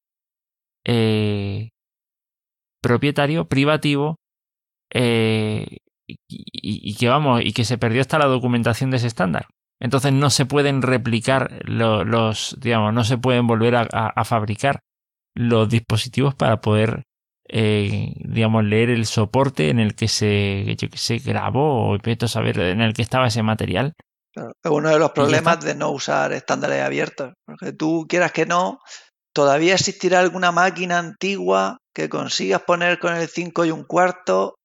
propietario 2.81 3.47
privativo 3.47 4.17
eh, 4.93 5.77
y, 6.27 6.95
que 6.95 7.07
vamos, 7.07 7.41
y 7.43 7.53
que 7.53 7.65
se 7.65 7.77
perdió 7.77 8.01
hasta 8.01 8.19
la 8.19 8.25
documentación 8.25 8.91
de 8.91 8.97
ese 8.97 9.07
estándar. 9.07 9.47
Entonces 9.79 10.13
no 10.13 10.29
se 10.29 10.45
pueden 10.45 10.81
replicar 10.81 11.59
los, 11.65 12.57
digamos, 12.59 12.93
no 12.93 13.03
se 13.03 13.17
pueden 13.17 13.47
volver 13.47 13.75
a, 13.75 14.23
fabricar 14.23 14.81
los 15.35 15.67
dispositivos 15.67 16.35
para 16.35 16.61
poder, 16.61 17.03
eh, 17.49 18.13
digamos, 18.17 18.63
leer 18.63 18.89
el 18.89 19.05
soporte 19.05 19.69
en 19.69 19.79
el 19.79 19.95
que 19.95 20.07
se, 20.07 20.75
yo 20.77 20.87
grabó 21.25 21.91
o 21.91 22.27
saber 22.27 22.59
en 22.59 22.81
el 22.81 22.93
que 22.93 23.01
estaba 23.01 23.27
ese 23.27 23.43
material. 23.43 23.93
Uno 24.63 24.89
de 24.89 24.99
los 24.99 25.11
problemas 25.11 25.61
de 25.61 25.75
no 25.75 25.91
usar 25.91 26.33
estándares 26.33 26.81
abiertos. 26.81 27.33
Porque 27.45 27.73
tú 27.73 28.05
quieras 28.07 28.31
que 28.31 28.45
no, 28.45 28.79
todavía 29.33 29.75
existirá 29.75 30.19
alguna 30.19 30.51
máquina 30.51 30.99
antigua 30.99 31.77
que 31.93 32.09
consigas 32.09 32.61
poner 32.63 32.99
con 32.99 33.15
el 33.15 33.27
5 33.27 33.65
y 33.65 33.71
un 33.71 33.83
cuarto 33.83 34.55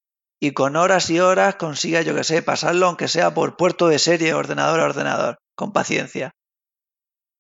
y 0.41 0.53
con 0.53 0.77
horas 0.77 1.11
y 1.11 1.21
horas 1.21 1.57
consiga, 1.57 2.03
yo 2.03 2.15
que 2.15 2.25
sé, 2.25 2.43
pasarlo 2.43 2.87
aunque 2.87 3.09
sea 3.09 3.35
por 3.35 3.57
puerto 3.57 3.89
de 3.89 3.99
serie, 3.99 4.35
ordenador 4.35 4.81
a 4.81 4.85
ordenador, 4.85 5.39
con 5.57 5.73
paciencia. 5.73 6.31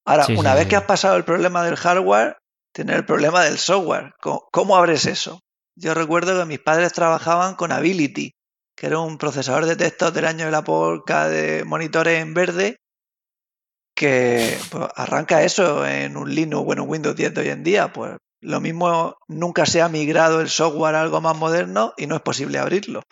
Ahora, 0.04 0.26
una 0.36 0.54
vez 0.54 0.66
que 0.66 0.76
has 0.76 0.84
pasado 0.84 1.16
el 1.16 1.24
problema 1.24 1.62
del 1.62 1.76
hardware, 1.76 2.38
tienes 2.72 2.96
el 2.96 3.04
problema 3.04 3.44
del 3.44 3.58
software. 3.58 4.14
¿Cómo, 4.20 4.76
abres 4.76 5.06
eso? 5.06 5.40
Yo 5.76 5.94
recuerdo 5.94 6.38
que 6.38 6.46
mis 6.46 6.58
padres 6.58 6.92
trabajaban 6.92 7.54
con 7.54 7.72
Ability, 7.72 8.32
que 8.78 8.86
era 8.86 9.00
un 9.00 9.18
procesador 9.18 9.66
de 9.66 9.74
textos 9.74 10.14
del 10.14 10.24
año 10.24 10.44
de 10.44 10.52
la 10.52 10.62
porca 10.62 11.28
de 11.28 11.64
monitores 11.64 12.20
en 12.20 12.32
verde, 12.32 12.76
que 13.94 14.56
pues, 14.70 14.88
arranca 14.94 15.42
eso 15.42 15.84
en 15.84 16.16
un 16.16 16.32
Linux 16.32 16.64
o 16.64 16.72
en 16.72 16.80
un 16.80 16.88
Windows 16.88 17.16
10 17.16 17.34
de 17.34 17.40
hoy 17.40 17.48
en 17.48 17.64
día. 17.64 17.92
Pues 17.92 18.16
lo 18.40 18.60
mismo 18.60 19.16
nunca 19.26 19.66
se 19.66 19.82
ha 19.82 19.88
migrado 19.88 20.40
el 20.40 20.48
software 20.48 20.94
a 20.94 21.02
algo 21.02 21.20
más 21.20 21.36
moderno 21.36 21.92
y 21.96 22.06
no 22.06 22.14
es 22.14 22.22
posible 22.22 22.58
abrirlo. 22.58 23.02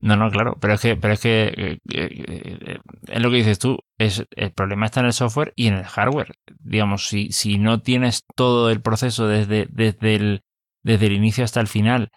No, 0.00 0.14
no, 0.14 0.30
claro, 0.30 0.56
pero 0.60 0.74
es 0.74 0.80
que, 0.80 0.94
pero 0.94 1.14
es 1.14 1.20
que 1.20 1.52
eh, 1.56 1.78
eh, 1.92 2.78
es 3.08 3.20
lo 3.20 3.30
que 3.30 3.38
dices 3.38 3.58
tú, 3.58 3.78
es 3.98 4.24
el 4.36 4.52
problema 4.52 4.86
está 4.86 5.00
en 5.00 5.06
el 5.06 5.12
software 5.12 5.52
y 5.56 5.66
en 5.66 5.74
el 5.74 5.84
hardware. 5.84 6.36
Digamos, 6.60 7.08
si, 7.08 7.32
si 7.32 7.58
no 7.58 7.80
tienes 7.80 8.22
todo 8.36 8.70
el 8.70 8.80
proceso 8.80 9.26
desde, 9.26 9.66
desde, 9.68 10.14
el, 10.14 10.42
desde 10.84 11.06
el 11.06 11.14
inicio 11.14 11.42
hasta 11.42 11.60
el 11.60 11.66
final 11.66 12.10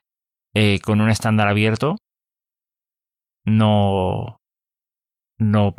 eh, 0.54 0.80
con 0.84 1.02
un 1.02 1.10
estándar 1.10 1.48
abierto, 1.48 1.98
no, 3.46 4.42
no, 5.38 5.76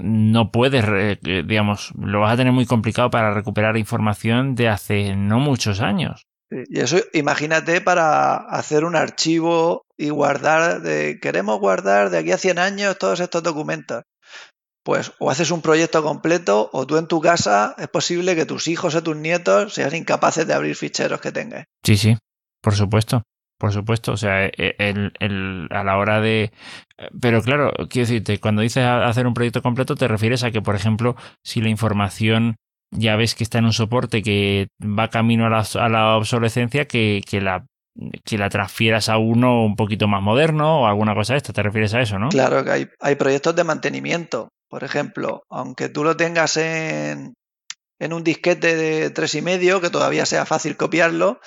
no 0.00 0.52
puedes, 0.52 0.84
eh, 0.88 1.18
digamos, 1.46 1.92
lo 1.98 2.20
vas 2.20 2.34
a 2.34 2.36
tener 2.36 2.52
muy 2.52 2.66
complicado 2.66 3.10
para 3.10 3.34
recuperar 3.34 3.76
información 3.76 4.54
de 4.54 4.68
hace 4.68 5.16
no 5.16 5.38
muchos 5.38 5.80
años. 5.80 6.26
Y 6.50 6.80
eso, 6.80 6.98
imagínate 7.12 7.80
para 7.80 8.34
hacer 8.34 8.84
un 8.84 8.96
archivo 8.96 9.86
y 9.96 10.10
guardar, 10.10 10.82
de, 10.82 11.18
queremos 11.20 11.60
guardar 11.60 12.10
de 12.10 12.18
aquí 12.18 12.32
a 12.32 12.38
100 12.38 12.58
años 12.58 12.98
todos 12.98 13.20
estos 13.20 13.42
documentos. 13.42 14.02
Pues 14.82 15.12
o 15.18 15.30
haces 15.30 15.50
un 15.50 15.60
proyecto 15.60 16.02
completo 16.02 16.70
o 16.72 16.86
tú 16.86 16.96
en 16.96 17.06
tu 17.06 17.20
casa 17.20 17.74
es 17.78 17.88
posible 17.88 18.34
que 18.34 18.46
tus 18.46 18.66
hijos 18.66 18.94
o 18.94 19.02
tus 19.02 19.16
nietos 19.16 19.74
sean 19.74 19.94
incapaces 19.94 20.46
de 20.46 20.54
abrir 20.54 20.74
ficheros 20.74 21.20
que 21.20 21.30
tengas. 21.30 21.66
Sí, 21.84 21.96
sí, 21.96 22.16
por 22.62 22.74
supuesto. 22.74 23.22
Por 23.60 23.72
supuesto, 23.72 24.12
o 24.12 24.16
sea, 24.16 24.46
e, 24.46 24.74
el, 24.78 25.68
a 25.70 25.84
la 25.84 25.98
hora 25.98 26.22
de... 26.22 26.50
Pero 27.20 27.42
claro, 27.42 27.72
quiero 27.90 28.08
decirte, 28.08 28.40
cuando 28.40 28.62
dices 28.62 28.84
hacer 28.84 29.26
un 29.26 29.34
proyecto 29.34 29.60
completo 29.60 29.96
te 29.96 30.08
refieres 30.08 30.44
a 30.44 30.50
que, 30.50 30.62
por 30.62 30.76
ejemplo, 30.76 31.14
si 31.44 31.60
la 31.60 31.68
información 31.68 32.56
ya 32.90 33.16
ves 33.16 33.34
que 33.34 33.44
está 33.44 33.58
en 33.58 33.66
un 33.66 33.74
soporte 33.74 34.22
que 34.22 34.68
va 34.80 35.08
camino 35.08 35.44
a 35.46 35.50
la, 35.50 35.66
a 35.74 35.88
la 35.90 36.16
obsolescencia, 36.16 36.86
que, 36.86 37.20
que, 37.28 37.42
la, 37.42 37.66
que 38.24 38.38
la 38.38 38.48
transfieras 38.48 39.10
a 39.10 39.18
uno 39.18 39.62
un 39.62 39.76
poquito 39.76 40.08
más 40.08 40.22
moderno 40.22 40.80
o 40.80 40.86
alguna 40.86 41.14
cosa 41.14 41.34
de 41.34 41.38
esta. 41.38 41.52
¿Te 41.52 41.62
refieres 41.62 41.92
a 41.92 42.00
eso, 42.00 42.18
no? 42.18 42.30
Claro, 42.30 42.64
que 42.64 42.70
hay, 42.70 42.88
hay 42.98 43.16
proyectos 43.16 43.54
de 43.56 43.64
mantenimiento. 43.64 44.48
Por 44.70 44.84
ejemplo, 44.84 45.42
aunque 45.50 45.90
tú 45.90 46.02
lo 46.02 46.16
tengas 46.16 46.56
en, 46.56 47.34
en 47.98 48.12
un 48.14 48.24
disquete 48.24 48.74
de 48.74 49.10
tres 49.10 49.34
y 49.34 49.42
medio, 49.42 49.82
que 49.82 49.90
todavía 49.90 50.24
sea 50.24 50.46
fácil 50.46 50.78
copiarlo, 50.78 51.40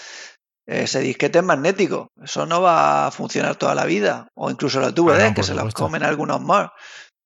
ese 0.66 1.00
disquete 1.02 1.40
es 1.40 1.44
magnético. 1.44 2.08
Eso 2.22 2.46
no 2.46 2.62
va 2.62 3.08
a 3.08 3.12
funcionar 3.12 3.56
toda 3.56 3.76
la 3.76 3.86
vida. 3.86 4.28
O 4.36 4.50
incluso 4.50 4.80
los 4.80 4.96
DVD, 4.96 5.34
que 5.34 5.44
se 5.44 5.54
los 5.54 5.74
comen 5.74 6.04
algunos 6.04 6.42
más. 6.42 6.72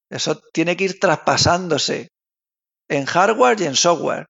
Eso 0.09 0.39
tiene 0.53 0.75
que 0.77 0.85
ir 0.85 0.99
traspasándose 0.99 2.09
en 2.89 3.05
hardware 3.05 3.61
y 3.61 3.65
en 3.65 3.75
software. 3.75 4.25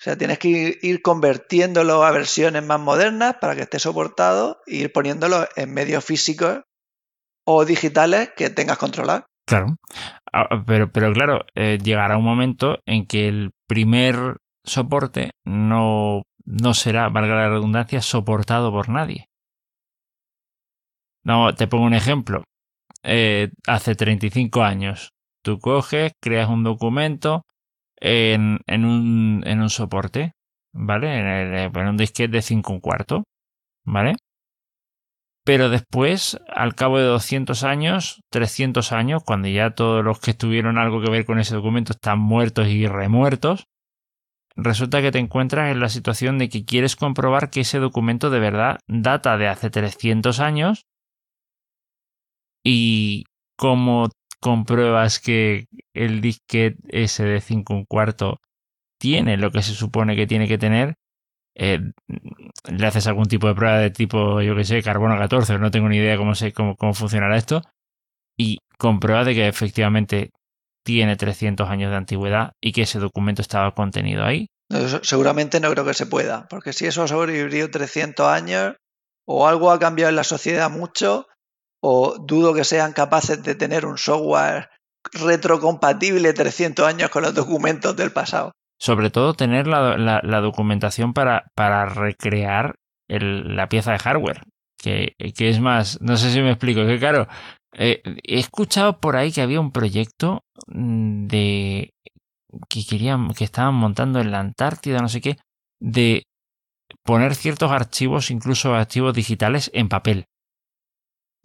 O 0.00 0.04
sea, 0.04 0.16
tienes 0.16 0.38
que 0.38 0.78
ir, 0.80 1.02
convirtiéndolo 1.02 2.04
a 2.04 2.12
versiones 2.12 2.64
más 2.64 2.80
modernas 2.80 3.36
para 3.40 3.56
que 3.56 3.62
esté 3.62 3.78
soportado 3.80 4.60
e 4.66 4.76
ir 4.76 4.92
poniéndolo 4.92 5.46
en 5.56 5.74
medios 5.74 6.04
físicos 6.04 6.62
o 7.44 7.64
digitales 7.64 8.30
que 8.36 8.50
tengas 8.50 8.78
controlar. 8.78 9.26
Claro. 9.46 9.76
Ah, 10.32 10.62
pero, 10.66 10.92
pero 10.92 11.12
claro, 11.12 11.40
eh, 11.54 11.78
llegará 11.82 12.16
un 12.16 12.24
momento 12.24 12.78
en 12.86 13.06
que 13.06 13.26
el 13.26 13.50
primer 13.66 14.36
soporte 14.64 15.30
no 15.44 16.22
no 16.48 16.72
será, 16.72 17.10
valga 17.10 17.34
la 17.34 17.50
redundancia, 17.50 18.00
soportado 18.00 18.72
por 18.72 18.88
nadie. 18.88 19.28
No, 21.22 21.54
te 21.54 21.66
pongo 21.66 21.84
un 21.84 21.92
ejemplo. 21.92 22.42
Eh, 23.02 23.50
hace 23.66 23.94
35 23.94 24.62
años, 24.62 25.10
tú 25.42 25.58
coges, 25.58 26.12
creas 26.22 26.48
un 26.48 26.64
documento 26.64 27.42
en, 28.00 28.60
en, 28.66 28.84
un, 28.86 29.42
en 29.46 29.60
un 29.60 29.68
soporte, 29.68 30.32
¿vale? 30.72 31.66
En, 31.66 31.86
un 31.86 31.96
disquete 31.98 32.32
de 32.32 32.42
5 32.42 32.72
un 32.72 32.80
cuarto, 32.80 33.24
¿vale? 33.84 34.14
Pero 35.44 35.68
después, 35.68 36.38
al 36.48 36.74
cabo 36.74 36.98
de 36.98 37.04
200 37.04 37.62
años, 37.62 38.20
300 38.30 38.92
años, 38.92 39.22
cuando 39.24 39.48
ya 39.48 39.74
todos 39.74 40.02
los 40.02 40.18
que 40.18 40.32
tuvieron 40.32 40.78
algo 40.78 41.02
que 41.02 41.10
ver 41.10 41.26
con 41.26 41.38
ese 41.38 41.54
documento 41.54 41.92
están 41.92 42.18
muertos 42.18 42.68
y 42.68 42.86
remuertos, 42.86 43.66
resulta 44.58 45.00
que 45.00 45.12
te 45.12 45.18
encuentras 45.18 45.70
en 45.70 45.80
la 45.80 45.88
situación 45.88 46.36
de 46.38 46.48
que 46.48 46.64
quieres 46.64 46.96
comprobar 46.96 47.48
que 47.48 47.60
ese 47.60 47.78
documento 47.78 48.28
de 48.28 48.40
verdad 48.40 48.78
data 48.88 49.38
de 49.38 49.46
hace 49.46 49.70
300 49.70 50.40
años 50.40 50.84
y 52.64 53.24
cómo 53.56 54.08
compruebas 54.40 55.20
que 55.20 55.66
el 55.94 56.20
disquete 56.20 56.76
ese 56.88 57.24
de 57.24 57.40
5 57.40 57.72
un 57.72 57.84
cuarto 57.84 58.40
tiene 58.98 59.36
lo 59.36 59.52
que 59.52 59.62
se 59.62 59.74
supone 59.74 60.16
que 60.16 60.26
tiene 60.26 60.48
que 60.48 60.58
tener, 60.58 60.96
eh, 61.54 61.80
le 62.68 62.86
haces 62.86 63.06
algún 63.06 63.26
tipo 63.26 63.46
de 63.46 63.54
prueba 63.54 63.78
de 63.78 63.90
tipo, 63.90 64.42
yo 64.42 64.56
que 64.56 64.64
sé, 64.64 64.82
carbono 64.82 65.16
14, 65.16 65.58
no 65.58 65.70
tengo 65.70 65.88
ni 65.88 65.98
idea 65.98 66.16
cómo, 66.16 66.34
sé, 66.34 66.52
cómo, 66.52 66.74
cómo 66.76 66.94
funcionará 66.94 67.36
esto, 67.36 67.62
y 68.36 68.58
comprueba 68.76 69.24
de 69.24 69.34
que 69.34 69.48
efectivamente 69.48 70.30
tiene 70.84 71.16
300 71.16 71.68
años 71.68 71.90
de 71.90 71.96
antigüedad 71.96 72.52
y 72.60 72.72
que 72.72 72.82
ese 72.82 72.98
documento 72.98 73.42
estaba 73.42 73.74
contenido 73.74 74.24
ahí. 74.24 74.46
seguramente 75.02 75.60
no 75.60 75.70
creo 75.70 75.84
que 75.84 75.94
se 75.94 76.06
pueda, 76.06 76.46
porque 76.48 76.72
si 76.72 76.86
eso 76.86 77.02
ha 77.02 77.08
sobrevivido 77.08 77.70
300 77.70 78.26
años, 78.26 78.76
o 79.26 79.46
algo 79.46 79.70
ha 79.70 79.78
cambiado 79.78 80.10
en 80.10 80.16
la 80.16 80.24
sociedad 80.24 80.70
mucho, 80.70 81.26
o 81.82 82.16
dudo 82.18 82.54
que 82.54 82.64
sean 82.64 82.92
capaces 82.92 83.42
de 83.42 83.54
tener 83.54 83.86
un 83.86 83.98
software 83.98 84.70
retrocompatible 85.12 86.32
300 86.32 86.86
años 86.86 87.10
con 87.10 87.22
los 87.22 87.34
documentos 87.34 87.96
del 87.96 88.10
pasado. 88.10 88.52
Sobre 88.80 89.10
todo 89.10 89.34
tener 89.34 89.66
la, 89.66 90.40
documentación 90.40 91.12
para, 91.12 91.50
para 91.54 91.86
recrear 91.86 92.76
la 93.08 93.68
pieza 93.68 93.92
de 93.92 93.98
hardware, 93.98 94.42
que, 94.78 95.14
que, 95.36 95.48
es 95.48 95.60
más, 95.60 96.00
no 96.00 96.16
sé 96.16 96.30
si 96.30 96.40
me 96.40 96.50
explico, 96.50 96.86
que 96.86 96.98
claro, 96.98 97.26
eh, 97.74 98.02
he 98.04 98.38
escuchado 98.38 98.98
por 98.98 99.16
ahí 99.16 99.32
que 99.32 99.42
había 99.42 99.60
un 99.60 99.72
proyecto 99.72 100.42
mm, 100.66 101.26
de 101.26 101.90
que 102.68 102.84
querían, 102.88 103.32
que 103.34 103.44
estaban 103.44 103.74
montando 103.74 104.20
en 104.20 104.30
la 104.30 104.40
Antártida, 104.40 105.00
no 105.00 105.08
sé 105.08 105.20
qué, 105.20 105.36
de 105.80 106.24
poner 107.04 107.34
ciertos 107.34 107.70
archivos, 107.70 108.30
incluso 108.30 108.74
archivos 108.74 109.14
digitales, 109.14 109.70
en 109.74 109.88
papel. 109.88 110.24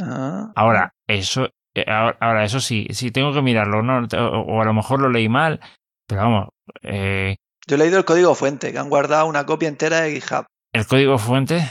Ah, 0.02 0.52
ahora, 0.56 0.94
eso, 1.08 1.50
eh, 1.76 1.86
ahora, 1.88 2.46
eso 2.46 2.60
sí, 2.60 2.88
sí 2.92 3.12
tengo 3.12 3.34
que 3.34 3.42
mirarlo, 3.42 3.84
¿no? 3.84 4.08
O, 4.18 4.62
a 4.62 4.66
lo 4.66 4.74
mejor 4.74 5.02
lo 5.02 5.10
leí 5.10 5.30
mal, 5.30 5.60
pero 6.08 6.22
vamos. 6.22 6.50
Eh, 6.82 7.36
Yo 7.68 7.76
he 7.76 7.80
leído 7.80 7.98
el 7.98 8.06
código 8.06 8.34
fuente, 8.34 8.72
que 8.72 8.80
han 8.80 8.90
guardado 8.90 9.26
una 9.28 9.46
copia 9.46 9.68
entera 9.68 10.02
de 10.02 10.14
GitHub. 10.14 10.46
¿El 10.74 10.88
código 10.88 11.18
fuente? 11.18 11.62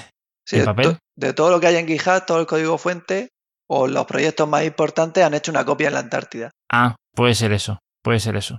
Sí, 0.47 0.59
¿En 0.59 0.67
papel? 0.67 0.99
De 1.17 1.33
todo 1.33 1.51
lo 1.51 1.61
que 1.61 1.69
hay 1.69 1.77
en 1.77 1.87
GitHub, 1.87 2.25
todo 2.27 2.41
el 2.41 2.47
código 2.47 2.79
fuente, 2.79 3.31
o 3.69 3.87
los 3.87 4.07
proyectos 4.07 4.49
más 4.49 4.65
importantes 4.65 5.25
han 5.25 5.35
hecho 5.35 5.51
una 5.51 5.65
copia 5.65 5.89
en 5.89 5.95
la 5.95 6.01
Antártida. 6.01 6.51
Ah, 6.71 6.97
puede 7.15 7.35
ser 7.35 7.53
eso, 7.53 7.79
puede 8.03 8.21
ser 8.21 8.37
eso. 8.37 8.59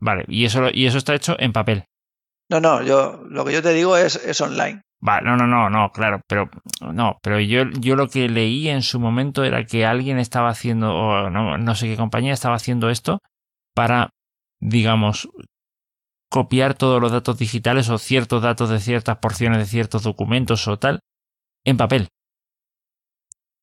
Vale, 0.00 0.24
y 0.28 0.44
eso, 0.44 0.68
y 0.72 0.86
eso 0.86 0.98
está 0.98 1.14
hecho 1.14 1.36
en 1.38 1.52
papel. 1.52 1.84
No, 2.50 2.60
no, 2.60 2.82
yo 2.82 3.22
lo 3.28 3.44
que 3.44 3.52
yo 3.52 3.62
te 3.62 3.72
digo 3.72 3.96
es, 3.96 4.16
es 4.16 4.40
online. 4.40 4.82
Vale, 5.00 5.26
no, 5.26 5.36
no, 5.36 5.46
no, 5.46 5.68
no, 5.70 5.90
claro, 5.92 6.20
pero 6.26 6.48
no, 6.80 7.18
pero 7.22 7.38
yo, 7.40 7.64
yo 7.78 7.94
lo 7.94 8.08
que 8.08 8.28
leí 8.28 8.68
en 8.68 8.82
su 8.82 8.98
momento 8.98 9.44
era 9.44 9.64
que 9.64 9.84
alguien 9.84 10.18
estaba 10.18 10.48
haciendo, 10.48 10.94
o 10.94 11.30
no, 11.30 11.58
no 11.58 11.74
sé 11.74 11.88
qué 11.88 11.96
compañía 11.96 12.32
estaba 12.32 12.56
haciendo 12.56 12.90
esto 12.90 13.18
para, 13.74 14.10
digamos, 14.60 15.28
copiar 16.30 16.74
todos 16.74 17.00
los 17.00 17.12
datos 17.12 17.38
digitales 17.38 17.88
o 17.90 17.98
ciertos 17.98 18.42
datos 18.42 18.70
de 18.70 18.80
ciertas 18.80 19.18
porciones 19.18 19.58
de 19.58 19.66
ciertos 19.66 20.02
documentos 20.02 20.66
o 20.68 20.78
tal 20.78 21.00
en 21.64 21.76
papel. 21.76 22.08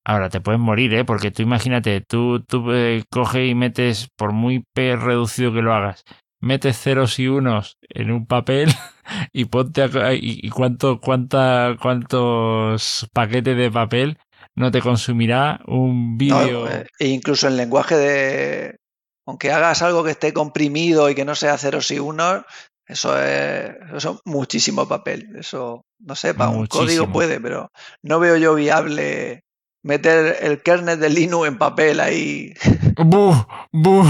Ahora 0.04 0.30
te 0.30 0.40
puedes 0.40 0.60
morir, 0.60 0.94
¿eh? 0.94 1.04
Porque 1.04 1.30
tú 1.30 1.42
imagínate, 1.42 2.00
tú, 2.00 2.42
tú 2.42 2.72
eh, 2.72 3.04
coges 3.10 3.48
y 3.48 3.54
metes, 3.54 4.08
por 4.16 4.32
muy 4.32 4.64
P 4.74 4.96
reducido 4.96 5.52
que 5.52 5.62
lo 5.62 5.72
hagas, 5.72 6.02
metes 6.40 6.76
ceros 6.78 7.18
y 7.20 7.28
unos 7.28 7.78
en 7.88 8.10
un 8.10 8.26
papel 8.26 8.68
y 9.32 9.44
ponte 9.46 9.82
a, 9.82 10.12
y, 10.12 10.48
cuánto, 10.50 11.00
cuánta, 11.00 11.76
cuántos 11.80 13.08
paquetes 13.12 13.56
de 13.56 13.70
papel 13.70 14.18
no 14.56 14.70
te 14.70 14.82
consumirá 14.82 15.60
un 15.66 16.18
vídeo. 16.18 16.68
Eh, 16.68 16.86
e 16.98 17.08
incluso 17.08 17.46
en 17.48 17.56
lenguaje 17.56 17.96
de. 17.96 18.76
Aunque 19.24 19.52
hagas 19.52 19.82
algo 19.82 20.02
que 20.02 20.10
esté 20.10 20.32
comprimido 20.32 21.08
y 21.08 21.14
que 21.14 21.24
no 21.24 21.36
sea 21.36 21.56
ceros 21.56 21.92
y 21.92 22.00
unos, 22.00 22.42
eso 22.88 23.16
es, 23.22 23.70
eso 23.94 24.20
muchísimo 24.24 24.88
papel. 24.88 25.28
Eso, 25.38 25.84
no 26.00 26.16
sé, 26.16 26.34
para 26.34 26.50
un 26.50 26.66
código 26.66 27.10
puede, 27.12 27.40
pero 27.40 27.70
no 28.02 28.18
veo 28.18 28.36
yo 28.36 28.56
viable 28.56 29.44
meter 29.82 30.36
el 30.42 30.62
kernel 30.62 31.00
de 31.00 31.10
Linux 31.10 31.48
en 31.48 31.58
papel 31.58 32.00
ahí. 32.00 32.54
¡Buf! 32.96 33.36
¡Buf! 33.72 34.08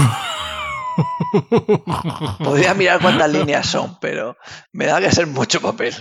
Podría 2.39 2.73
mirar 2.73 3.01
cuántas 3.01 3.31
líneas 3.31 3.67
son, 3.67 3.97
pero 3.99 4.37
me 4.71 4.85
da 4.85 4.99
que 4.99 5.11
ser 5.11 5.27
mucho 5.27 5.61
papel. 5.61 5.93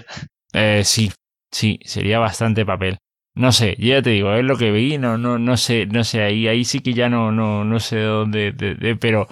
Eh, 0.52 0.82
sí, 0.84 1.10
sí, 1.50 1.78
sería 1.84 2.18
bastante 2.18 2.66
papel. 2.66 2.98
No 3.34 3.50
sé, 3.50 3.76
ya 3.78 4.02
te 4.02 4.10
digo, 4.10 4.34
es 4.34 4.44
lo 4.44 4.58
que 4.58 4.70
vi, 4.72 4.98
no, 4.98 5.16
no, 5.16 5.38
no 5.38 5.56
sé, 5.56 5.86
no 5.86 6.04
sé, 6.04 6.22
ahí, 6.22 6.48
ahí 6.48 6.64
sí 6.64 6.80
que 6.80 6.92
ya 6.92 7.08
no, 7.08 7.32
no, 7.32 7.64
no 7.64 7.80
sé 7.80 8.00
dónde, 8.00 8.52
pero, 9.00 9.26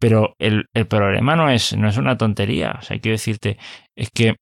pero 0.00 0.34
el, 0.40 0.64
el, 0.74 0.86
problema 0.88 1.36
no 1.36 1.48
es, 1.48 1.76
no 1.76 1.88
es 1.88 1.96
una 1.96 2.18
tontería. 2.18 2.76
O 2.80 2.82
sea, 2.82 2.98
quiero 2.98 3.14
decirte, 3.14 3.56
es 3.94 4.10
que 4.10 4.34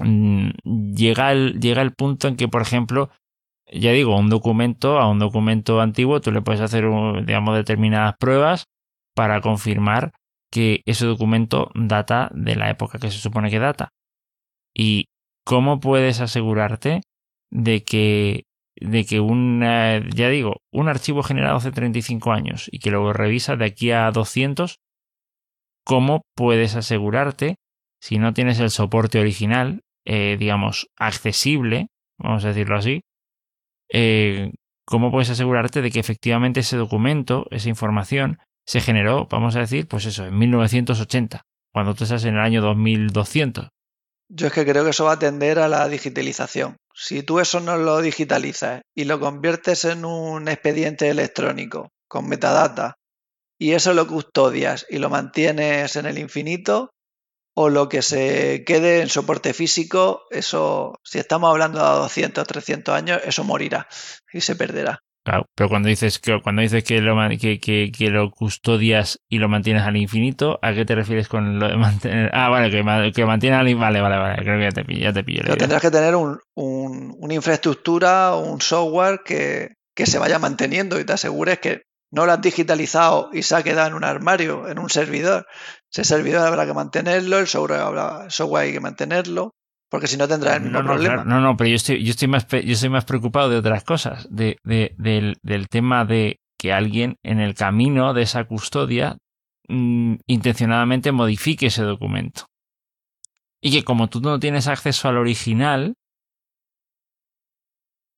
mm, 0.00 0.50
llega, 0.94 1.32
el, 1.32 1.58
llega 1.60 1.80
el 1.80 1.94
punto 1.94 2.28
en 2.28 2.36
que, 2.36 2.46
por 2.48 2.60
ejemplo, 2.60 3.08
ya 3.72 3.92
digo, 3.92 4.16
un 4.16 4.28
documento, 4.28 4.98
a 4.98 5.08
un 5.08 5.18
documento 5.18 5.80
antiguo, 5.80 6.20
tú 6.20 6.32
le 6.32 6.42
puedes 6.42 6.60
hacer, 6.60 6.84
digamos, 7.24 7.56
determinadas 7.56 8.14
pruebas 8.18 8.64
para 9.14 9.40
confirmar 9.40 10.12
que 10.50 10.82
ese 10.86 11.06
documento 11.06 11.70
data 11.74 12.30
de 12.34 12.56
la 12.56 12.70
época 12.70 12.98
que 12.98 13.10
se 13.10 13.18
supone 13.18 13.50
que 13.50 13.58
data. 13.58 13.90
¿Y 14.74 15.06
cómo 15.44 15.80
puedes 15.80 16.20
asegurarte 16.20 17.02
de 17.50 17.84
que, 17.84 18.44
de 18.80 19.04
que 19.04 19.20
un, 19.20 19.60
ya 19.60 20.28
digo, 20.28 20.56
un 20.72 20.88
archivo 20.88 21.22
generado 21.22 21.56
hace 21.56 21.72
35 21.72 22.32
años 22.32 22.68
y 22.70 22.78
que 22.78 22.90
luego 22.90 23.12
revisas 23.12 23.58
de 23.58 23.66
aquí 23.66 23.90
a 23.90 24.10
200, 24.10 24.78
cómo 25.84 26.22
puedes 26.34 26.76
asegurarte, 26.76 27.56
si 28.00 28.18
no 28.18 28.32
tienes 28.32 28.60
el 28.60 28.70
soporte 28.70 29.18
original, 29.20 29.80
eh, 30.04 30.36
digamos, 30.38 30.88
accesible, 30.96 31.88
vamos 32.18 32.44
a 32.44 32.48
decirlo 32.48 32.76
así, 32.76 33.00
eh, 33.90 34.52
cómo 34.84 35.10
puedes 35.10 35.30
asegurarte 35.30 35.82
de 35.82 35.90
que 35.90 36.00
efectivamente 36.00 36.60
ese 36.60 36.76
documento, 36.76 37.46
esa 37.50 37.68
información, 37.68 38.38
se 38.66 38.80
generó, 38.80 39.26
vamos 39.30 39.56
a 39.56 39.60
decir, 39.60 39.88
pues 39.88 40.04
eso, 40.06 40.26
en 40.26 40.38
1980, 40.38 41.42
cuando 41.72 41.94
tú 41.94 42.04
estás 42.04 42.24
en 42.24 42.34
el 42.34 42.40
año 42.40 42.60
2200. 42.60 43.68
Yo 44.30 44.46
es 44.46 44.52
que 44.52 44.66
creo 44.66 44.84
que 44.84 44.90
eso 44.90 45.06
va 45.06 45.12
a 45.12 45.18
tender 45.18 45.58
a 45.58 45.68
la 45.68 45.88
digitalización. 45.88 46.76
Si 46.94 47.22
tú 47.22 47.40
eso 47.40 47.60
no 47.60 47.76
lo 47.76 48.00
digitalizas 48.02 48.82
y 48.94 49.04
lo 49.04 49.20
conviertes 49.20 49.84
en 49.86 50.04
un 50.04 50.48
expediente 50.48 51.08
electrónico 51.08 51.88
con 52.08 52.28
metadata 52.28 52.96
y 53.58 53.72
eso 53.72 53.94
lo 53.94 54.06
custodias 54.06 54.84
y 54.90 54.98
lo 54.98 55.08
mantienes 55.08 55.96
en 55.96 56.06
el 56.06 56.18
infinito, 56.18 56.90
o 57.60 57.70
lo 57.70 57.88
que 57.88 58.02
se 58.02 58.62
quede 58.64 59.00
en 59.00 59.08
soporte 59.08 59.52
físico, 59.52 60.22
eso, 60.30 60.94
si 61.02 61.18
estamos 61.18 61.50
hablando 61.50 61.78
de 61.78 61.98
200, 62.02 62.46
300 62.46 62.94
años, 62.94 63.20
eso 63.24 63.42
morirá 63.42 63.88
y 64.32 64.40
se 64.40 64.54
perderá 64.54 65.02
pero 65.54 65.68
cuando 65.68 65.88
dices 65.88 66.18
que 66.18 66.40
cuando 66.42 66.62
dices 66.62 66.84
que 66.84 67.00
lo, 67.00 67.14
que, 67.38 67.60
que, 67.60 68.10
lo 68.10 68.30
custodias 68.30 69.20
y 69.28 69.38
lo 69.38 69.48
mantienes 69.48 69.82
al 69.82 69.96
infinito, 69.96 70.58
¿a 70.62 70.72
qué 70.72 70.84
te 70.84 70.94
refieres 70.94 71.28
con 71.28 71.58
lo 71.58 71.68
de 71.68 71.76
mantener? 71.76 72.30
Ah, 72.32 72.48
vale, 72.48 72.70
que, 72.70 73.12
que 73.12 73.26
mantiene 73.26 73.56
al 73.56 73.74
Vale, 73.74 74.00
vale, 74.00 74.16
vale, 74.16 74.42
creo 74.42 74.58
que 74.58 74.64
ya 74.64 74.72
te 74.72 74.84
pillo. 74.84 75.00
Ya 75.00 75.12
te 75.12 75.24
pillo 75.24 75.42
pero 75.44 75.56
tendrás 75.56 75.82
que 75.82 75.90
tener 75.90 76.16
un, 76.16 76.40
un, 76.54 77.14
una 77.18 77.34
infraestructura, 77.34 78.34
un 78.36 78.60
software 78.60 79.20
que, 79.24 79.74
que 79.94 80.06
se 80.06 80.18
vaya 80.18 80.38
manteniendo 80.38 80.98
y 80.98 81.04
te 81.04 81.12
asegures 81.12 81.58
que 81.58 81.82
no 82.10 82.24
lo 82.24 82.32
has 82.32 82.40
digitalizado 82.40 83.30
y 83.32 83.42
se 83.42 83.54
ha 83.54 83.62
quedado 83.62 83.88
en 83.88 83.94
un 83.94 84.04
armario, 84.04 84.68
en 84.68 84.78
un 84.78 84.88
servidor. 84.88 85.46
Ese 85.90 86.04
servidor 86.04 86.46
habrá 86.46 86.66
que 86.66 86.74
mantenerlo, 86.74 87.38
el 87.38 87.46
software, 87.46 87.80
habrá, 87.80 88.30
software 88.30 88.66
hay 88.66 88.72
que 88.72 88.80
mantenerlo. 88.80 89.54
Porque 89.90 90.06
si 90.06 90.18
no 90.18 90.28
tendrá 90.28 90.56
el 90.56 90.62
mismo 90.62 90.82
no, 90.82 90.86
problema. 90.86 91.24
no, 91.24 91.40
no, 91.40 91.56
pero 91.56 91.70
yo 91.70 91.76
estoy, 91.76 92.04
yo 92.04 92.10
estoy 92.10 92.28
más, 92.28 92.46
yo 92.46 92.72
estoy 92.72 92.90
más 92.90 93.06
preocupado 93.06 93.48
de 93.48 93.56
otras 93.56 93.84
cosas, 93.84 94.26
de, 94.30 94.58
de, 94.62 94.94
del, 94.98 95.38
del, 95.42 95.68
tema 95.68 96.04
de 96.04 96.40
que 96.58 96.74
alguien 96.74 97.16
en 97.22 97.40
el 97.40 97.54
camino 97.54 98.12
de 98.12 98.22
esa 98.22 98.44
custodia 98.44 99.16
mm, 99.68 100.16
intencionadamente 100.26 101.10
modifique 101.10 101.66
ese 101.66 101.84
documento. 101.84 102.44
Y 103.62 103.72
que 103.72 103.82
como 103.82 104.08
tú 104.08 104.20
no 104.20 104.38
tienes 104.38 104.68
acceso 104.68 105.08
al 105.08 105.16
original, 105.16 105.94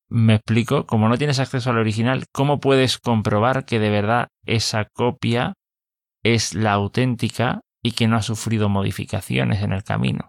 me 0.09 0.35
explico, 0.35 0.85
como 0.85 1.07
no 1.07 1.17
tienes 1.17 1.39
acceso 1.39 1.69
al 1.69 1.77
original, 1.77 2.25
¿cómo 2.33 2.59
puedes 2.59 2.97
comprobar 2.97 3.63
que 3.63 3.79
de 3.79 3.89
verdad 3.89 4.27
esa 4.45 4.85
copia 4.93 5.53
es 6.23 6.53
la 6.53 6.73
auténtica 6.73 7.61
y 7.83 7.93
que 7.93 8.07
no 8.07 8.17
ha 8.17 8.21
sufrido 8.21 8.69
modificaciones 8.69 9.61
en 9.63 9.73
el 9.73 9.83
camino? 9.83 10.27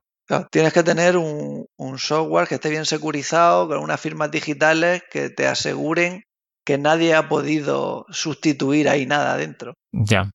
tienes 0.51 0.73
que 0.73 0.83
tener 0.83 1.19
un, 1.19 1.67
software 1.99 2.49
que 2.49 2.55
esté 2.55 2.71
bien 2.71 2.87
securizado, 2.87 3.69
con 3.69 3.79
unas 3.79 4.01
firmas 4.01 4.31
digitales 4.31 5.03
que 5.11 5.29
te 5.29 5.47
aseguren 5.47 6.25
que 6.65 6.79
nadie 6.79 7.15
ha 7.15 7.29
podido 7.29 8.07
sustituir 8.09 8.89
ahí 8.89 9.05
nada 9.05 9.37
dentro. 9.37 9.75
Ya, 9.93 10.31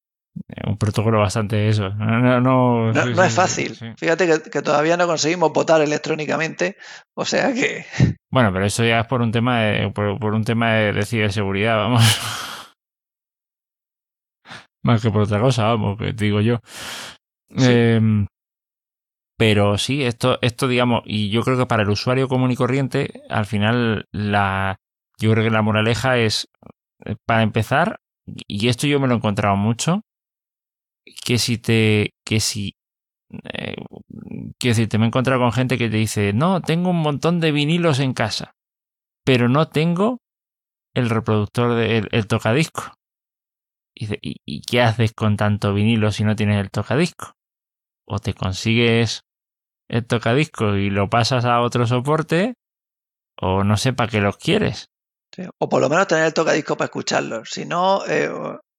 un 0.66 0.78
protocolo 0.78 1.20
bastante 1.20 1.68
eso. 1.70 1.89
No, 1.89 2.41
no, 2.41 2.91
no, 2.91 3.24
es 3.24 3.34
fácil. 3.34 3.78
Fíjate 3.97 4.41
que, 4.51 4.62
todavía 4.62 4.97
no 4.97 5.08
conseguimos 5.08 5.51
votar 5.53 5.82
electrónicamente, 5.82 6.78
o 7.16 7.26
sea 7.26 7.53
que. 7.53 7.86
Bueno, 8.30 8.51
pero 8.51 8.66
eso 8.66 8.84
ya 8.84 8.99
es 8.99 9.08
por 9.08 9.22
un 9.22 9.32
tema 9.32 9.62
de, 9.62 9.89
por, 9.89 10.34
un 10.34 10.43
tema 10.43 10.74
de, 10.74 11.05
ciberseguridad, 11.05 11.78
vamos. 11.78 12.03
Más 14.88 15.02
que 15.02 15.12
por 15.12 15.24
otra 15.24 15.42
cosa, 15.42 15.66
vamos, 15.66 15.98
que 15.98 16.14
digo 16.14 16.40
yo. 16.40 16.62
Em, 17.50 18.26
pero 19.38 19.78
sí, 19.78 20.04
esto, 20.04 20.40
esto 20.42 20.70
digamos, 20.70 21.02
y 21.06 21.30
yo 21.30 21.42
creo 21.42 21.58
que 21.58 21.66
para 21.66 21.84
el 21.84 21.90
usuario 21.90 22.30
común 22.30 22.52
y 22.52 22.56
corriente, 22.56 23.22
al 23.30 23.46
final 23.46 24.06
la, 24.14 24.78
yo 25.20 25.30
creo 25.34 25.44
que 25.44 25.50
la 25.50 25.62
moraleja 25.62 26.18
es 26.20 26.48
eh, 27.04 27.18
para 27.26 27.44
empezar, 27.44 28.00
y 28.26 28.70
esto 28.70 28.88
yo 28.88 29.02
me 29.02 29.08
lo 29.08 29.16
he 29.16 29.18
encontrado 29.18 29.58
mucho, 29.58 30.04
que 31.26 31.38
si 31.38 31.58
te, 31.58 32.14
que 32.26 32.40
si, 32.40 32.78
eh, 33.44 33.76
quiero 34.58 34.72
decir, 34.72 34.88
te 34.88 34.98
me 34.98 35.04
he 35.04 35.08
encontrado 35.08 35.42
con 35.42 35.52
gente 35.52 35.78
que 35.78 35.90
te 35.90 35.98
dice, 35.98 36.32
no, 36.32 36.62
tengo 36.62 36.92
un 36.92 37.02
montón 37.02 37.42
de 37.42 37.52
vinilos 37.52 38.00
en 38.00 38.14
casa, 38.14 38.56
pero 39.26 39.50
no 39.50 39.68
tengo 39.68 40.20
el 40.96 41.10
reproductor 41.10 41.76
del 41.76 42.08
el 42.14 42.28
tocadisco. 42.28 42.94
Y, 44.00 44.38
¿Y 44.45 44.62
qué 44.62 44.82
haces 44.82 45.14
con 45.14 45.38
tanto 45.38 45.74
vinilo 45.74 46.12
si 46.12 46.24
no 46.24 46.36
tienes 46.36 46.60
el 46.60 46.70
tocadisco? 46.70 47.34
O 48.06 48.20
te 48.20 48.34
consigues 48.34 49.22
el 49.89 50.06
tocadisco 50.06 50.76
y 50.76 50.89
lo 50.89 51.10
pasas 51.10 51.45
a 51.45 51.62
otro 51.62 51.88
soporte, 51.88 52.56
o 53.39 53.64
no 53.64 53.78
sé 53.78 53.93
para 53.93 54.10
qué 54.10 54.22
los 54.22 54.38
quieres. 54.38 54.89
O 55.60 55.70
por 55.70 55.82
lo 55.82 55.89
menos 55.89 56.08
tener 56.08 56.26
el 56.26 56.34
tocadisco 56.34 56.76
para 56.78 56.86
escucharlo. 56.86 57.45
Si 57.45 57.66
no, 57.66 58.06
eh, 58.08 58.30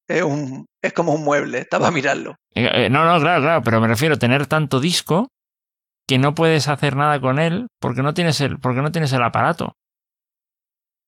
es, 0.08 0.22
un, 0.22 0.66
es 0.82 0.92
como 0.92 1.12
un 1.12 1.24
mueble, 1.24 1.58
está 1.58 1.78
para 1.78 1.90
mirarlo. 1.90 2.36
Eh, 2.54 2.68
eh, 2.72 2.90
no, 2.90 3.04
no, 3.04 3.20
claro, 3.20 3.42
claro, 3.42 3.62
pero 3.62 3.80
me 3.80 3.88
refiero 3.88 4.16
a 4.16 4.18
tener 4.18 4.46
tanto 4.46 4.80
disco 4.80 5.28
que 6.06 6.18
no 6.18 6.34
puedes 6.34 6.68
hacer 6.68 6.96
nada 6.96 7.20
con 7.20 7.38
él 7.38 7.68
porque 7.80 8.02
no 8.02 8.14
tienes 8.14 8.40
el, 8.40 8.58
porque 8.58 8.82
no 8.82 8.90
tienes 8.90 9.12
el 9.12 9.22
aparato. 9.22 9.74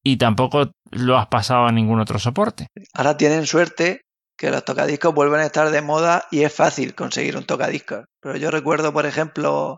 Y 0.02 0.16
tampoco 0.16 0.70
lo 0.90 1.18
has 1.18 1.26
pasado 1.26 1.66
a 1.66 1.72
ningún 1.72 2.00
otro 2.00 2.18
soporte. 2.18 2.68
Ahora 2.94 3.16
tienen 3.16 3.46
suerte 3.46 4.02
que 4.40 4.50
los 4.50 4.64
tocadiscos 4.64 5.14
vuelven 5.14 5.40
a 5.40 5.46
estar 5.46 5.70
de 5.70 5.82
moda 5.82 6.26
y 6.30 6.44
es 6.44 6.54
fácil 6.54 6.94
conseguir 6.94 7.36
un 7.36 7.44
tocadiscos. 7.44 8.06
Pero 8.20 8.36
yo 8.36 8.50
recuerdo, 8.50 8.90
por 8.90 9.04
ejemplo, 9.04 9.76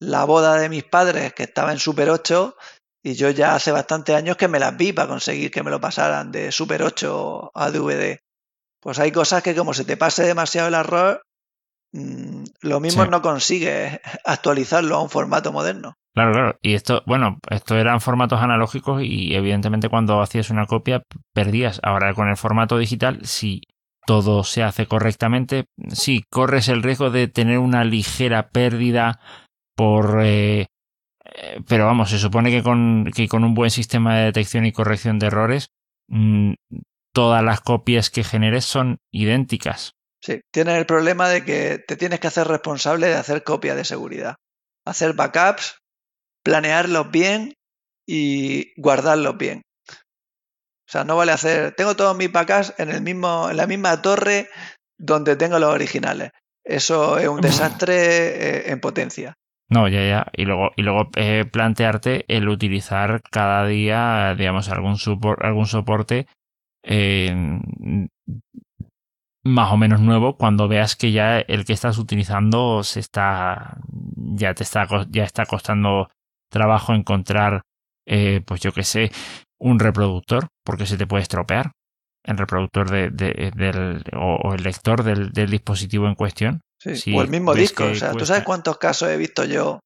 la 0.00 0.24
boda 0.24 0.56
de 0.56 0.70
mis 0.70 0.84
padres 0.84 1.34
que 1.34 1.42
estaba 1.42 1.72
en 1.72 1.78
Super 1.78 2.08
8 2.08 2.56
y 3.02 3.14
yo 3.14 3.28
ya 3.28 3.54
hace 3.54 3.70
bastantes 3.70 4.16
años 4.16 4.38
que 4.38 4.48
me 4.48 4.58
las 4.58 4.76
vi 4.76 4.94
para 4.94 5.08
conseguir 5.08 5.50
que 5.50 5.62
me 5.62 5.70
lo 5.70 5.80
pasaran 5.80 6.32
de 6.32 6.50
Super 6.52 6.82
8 6.82 7.50
a 7.54 7.70
DVD. 7.70 8.18
Pues 8.80 8.98
hay 8.98 9.12
cosas 9.12 9.42
que 9.42 9.54
como 9.54 9.74
se 9.74 9.84
te 9.84 9.98
pase 9.98 10.24
demasiado 10.24 10.68
el 10.68 10.74
error, 10.74 11.22
mm, 11.92 12.44
lo 12.62 12.80
mismo 12.80 13.04
no 13.04 13.20
consigues 13.20 14.00
actualizarlo 14.24 14.96
a 14.96 15.02
un 15.02 15.10
formato 15.10 15.52
moderno. 15.52 15.97
Claro, 16.18 16.32
claro. 16.32 16.58
Y 16.62 16.74
esto, 16.74 17.04
bueno, 17.06 17.38
esto 17.48 17.78
eran 17.78 18.00
formatos 18.00 18.40
analógicos 18.40 19.02
y 19.04 19.36
evidentemente 19.36 19.88
cuando 19.88 20.20
hacías 20.20 20.50
una 20.50 20.66
copia 20.66 21.04
perdías. 21.32 21.78
Ahora 21.84 22.12
con 22.12 22.28
el 22.28 22.36
formato 22.36 22.76
digital, 22.76 23.20
si 23.24 23.62
todo 24.04 24.42
se 24.42 24.64
hace 24.64 24.86
correctamente, 24.86 25.66
sí, 25.90 26.24
corres 26.28 26.66
el 26.66 26.82
riesgo 26.82 27.10
de 27.10 27.28
tener 27.28 27.60
una 27.60 27.84
ligera 27.84 28.48
pérdida 28.48 29.20
por 29.76 30.20
eh, 30.24 30.66
eh, 31.36 31.60
pero 31.68 31.86
vamos, 31.86 32.10
se 32.10 32.18
supone 32.18 32.50
que 32.50 32.64
con, 32.64 33.08
que 33.14 33.28
con 33.28 33.44
un 33.44 33.54
buen 33.54 33.70
sistema 33.70 34.16
de 34.16 34.24
detección 34.24 34.66
y 34.66 34.72
corrección 34.72 35.20
de 35.20 35.28
errores, 35.28 35.68
mm, 36.08 36.54
todas 37.12 37.44
las 37.44 37.60
copias 37.60 38.10
que 38.10 38.24
generes 38.24 38.64
son 38.64 38.98
idénticas. 39.12 39.92
Sí, 40.20 40.40
tienes 40.52 40.78
el 40.78 40.86
problema 40.86 41.28
de 41.28 41.44
que 41.44 41.78
te 41.86 41.96
tienes 41.96 42.18
que 42.18 42.26
hacer 42.26 42.48
responsable 42.48 43.06
de 43.06 43.14
hacer 43.14 43.44
copias 43.44 43.76
de 43.76 43.84
seguridad. 43.84 44.34
Hacer 44.84 45.12
backups, 45.12 45.78
planearlos 46.42 47.10
bien 47.10 47.54
y 48.06 48.72
guardarlos 48.80 49.36
bien. 49.36 49.62
O 49.90 50.90
sea, 50.90 51.04
no 51.04 51.16
vale 51.16 51.32
hacer. 51.32 51.74
Tengo 51.74 51.96
todos 51.96 52.16
mis 52.16 52.32
backups 52.32 52.74
en, 52.78 52.88
el 52.88 53.02
mismo, 53.02 53.50
en 53.50 53.56
la 53.58 53.66
misma 53.66 54.00
torre 54.00 54.48
donde 54.98 55.36
tengo 55.36 55.58
los 55.58 55.72
originales. 55.72 56.30
Eso 56.64 57.18
es 57.18 57.28
un 57.28 57.40
desastre 57.40 57.96
eh, 57.96 58.72
en 58.72 58.80
potencia. 58.80 59.34
No, 59.70 59.86
ya, 59.86 60.06
ya. 60.06 60.26
Y 60.32 60.46
luego, 60.46 60.70
y 60.76 60.82
luego 60.82 61.10
eh, 61.16 61.44
plantearte 61.44 62.24
el 62.28 62.48
utilizar 62.48 63.20
cada 63.30 63.66
día, 63.66 64.34
digamos, 64.36 64.70
algún, 64.70 64.96
algún 65.40 65.66
soporte 65.66 66.26
eh, 66.82 67.60
más 69.44 69.72
o 69.72 69.76
menos 69.76 70.00
nuevo 70.00 70.36
cuando 70.36 70.68
veas 70.68 70.96
que 70.96 71.12
ya 71.12 71.40
el 71.40 71.64
que 71.64 71.72
estás 71.72 71.98
utilizando 71.98 72.82
se 72.82 73.00
está 73.00 73.78
ya 74.16 74.54
te 74.54 74.62
está 74.62 74.86
ya 75.10 75.24
está 75.24 75.46
costando 75.46 76.08
trabajo 76.50 76.94
encontrar 76.94 77.62
eh, 78.06 78.40
pues 78.46 78.60
yo 78.60 78.72
que 78.72 78.84
sé 78.84 79.10
un 79.58 79.78
reproductor 79.78 80.48
porque 80.64 80.86
se 80.86 80.96
te 80.96 81.06
puede 81.06 81.22
estropear 81.22 81.72
el 82.24 82.36
reproductor 82.36 82.90
de, 82.90 83.10
del, 83.10 84.02
o, 84.14 84.54
el 84.54 84.62
lector 84.62 85.02
del, 85.02 85.32
dispositivo 85.32 86.06
en 86.06 86.14
cuestión 86.14 86.60
Sí, 86.80 87.12
o 87.12 87.22
el 87.22 87.28
mismo 87.28 87.54
disco. 87.54 87.84
O 87.86 87.94
sea, 87.94 88.12
¿tú 88.12 88.24
sabes 88.24 88.44
cuántos 88.44 88.78
casos 88.78 89.08
he 89.08 89.16
visto 89.16 89.44
yo 89.44 89.80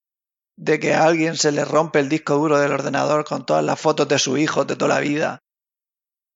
de 0.58 0.78
que 0.78 0.92
a 0.92 1.04
alguien 1.04 1.36
se 1.36 1.50
le 1.50 1.64
rompe 1.64 2.00
el 2.00 2.10
disco 2.10 2.36
duro 2.36 2.58
del 2.58 2.72
ordenador 2.72 3.24
con 3.24 3.46
todas 3.46 3.64
las 3.64 3.80
fotos 3.80 4.08
de 4.08 4.18
su 4.18 4.36
hijo 4.36 4.66
de 4.66 4.76
toda 4.76 4.96
la 4.96 5.00
vida? 5.00 5.38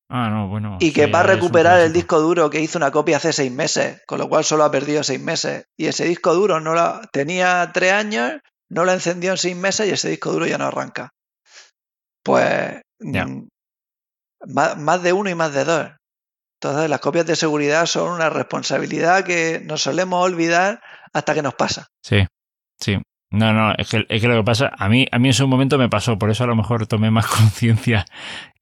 Ah, 0.09 0.31
no, 0.31 0.49
bueno. 0.49 0.79
Y 0.81 0.93
que 0.93 1.07
va 1.09 1.21
a 1.21 1.25
recuperar 1.25 1.81
el 1.81 1.93
disco 1.93 2.21
duro 2.21 2.49
que 2.49 2.61
hizo 2.61 2.79
una 2.79 2.93
copia 2.93 3.17
hace 3.17 3.33
seis 3.33 3.53
meses, 3.53 4.03
con 4.07 4.19
lo 4.19 4.29
cual 4.29 4.45
solo 4.45 4.65
ha 4.65 4.71
perdido 4.71 5.03
seis 5.03 5.21
meses. 5.21 5.67
Y 5.77 5.87
ese 5.87 6.07
disco 6.07 6.35
duro 6.35 6.61
no 6.61 6.75
lo, 6.75 7.01
tenía 7.13 7.71
tres 7.75 7.93
años, 7.93 8.33
no 8.69 8.85
lo 8.85 8.93
encendió 8.93 9.33
en 9.33 9.39
seis 9.39 9.57
meses 9.57 9.89
y 9.89 9.93
ese 9.93 10.09
disco 10.09 10.33
duro 10.33 10.47
ya 10.47 10.59
no 10.59 10.67
arranca. 10.67 11.13
Pues 12.23 12.83
mm, 13.01 13.47
más, 14.49 14.77
más, 14.77 15.03
de 15.03 15.13
uno 15.13 15.31
y 15.31 15.35
más 15.35 15.55
de 15.55 15.65
dos. 15.65 15.91
Entonces, 16.61 16.91
las 16.91 17.01
copias 17.01 17.27
de 17.27 17.37
seguridad 17.37 17.87
son 17.87 18.13
una 18.13 18.31
responsabilidad 18.31 19.25
que 19.25 19.61
nos 19.65 19.83
solemos 19.83 20.25
olvidar 20.25 20.83
hasta 21.13 21.35
que 21.35 21.43
nos 21.43 21.55
pasa. 21.55 21.87
Sí, 22.03 22.27
sí. 22.81 22.99
No, 23.31 23.53
no, 23.53 23.73
es 23.77 23.91
que, 23.91 24.07
es 24.09 24.23
que, 24.23 24.29
lo 24.29 24.37
que 24.37 24.45
pasa, 24.45 24.73
a 24.79 24.89
mí, 24.89 25.07
a 25.11 25.19
mí 25.19 25.29
en 25.29 25.35
su 25.35 25.49
momento 25.49 25.79
me 25.79 25.89
pasó, 25.89 26.17
por 26.17 26.31
eso 26.31 26.45
a 26.45 26.47
lo 26.47 26.55
mejor 26.55 26.87
tomé 26.87 27.11
más 27.11 27.27
conciencia. 27.27 28.05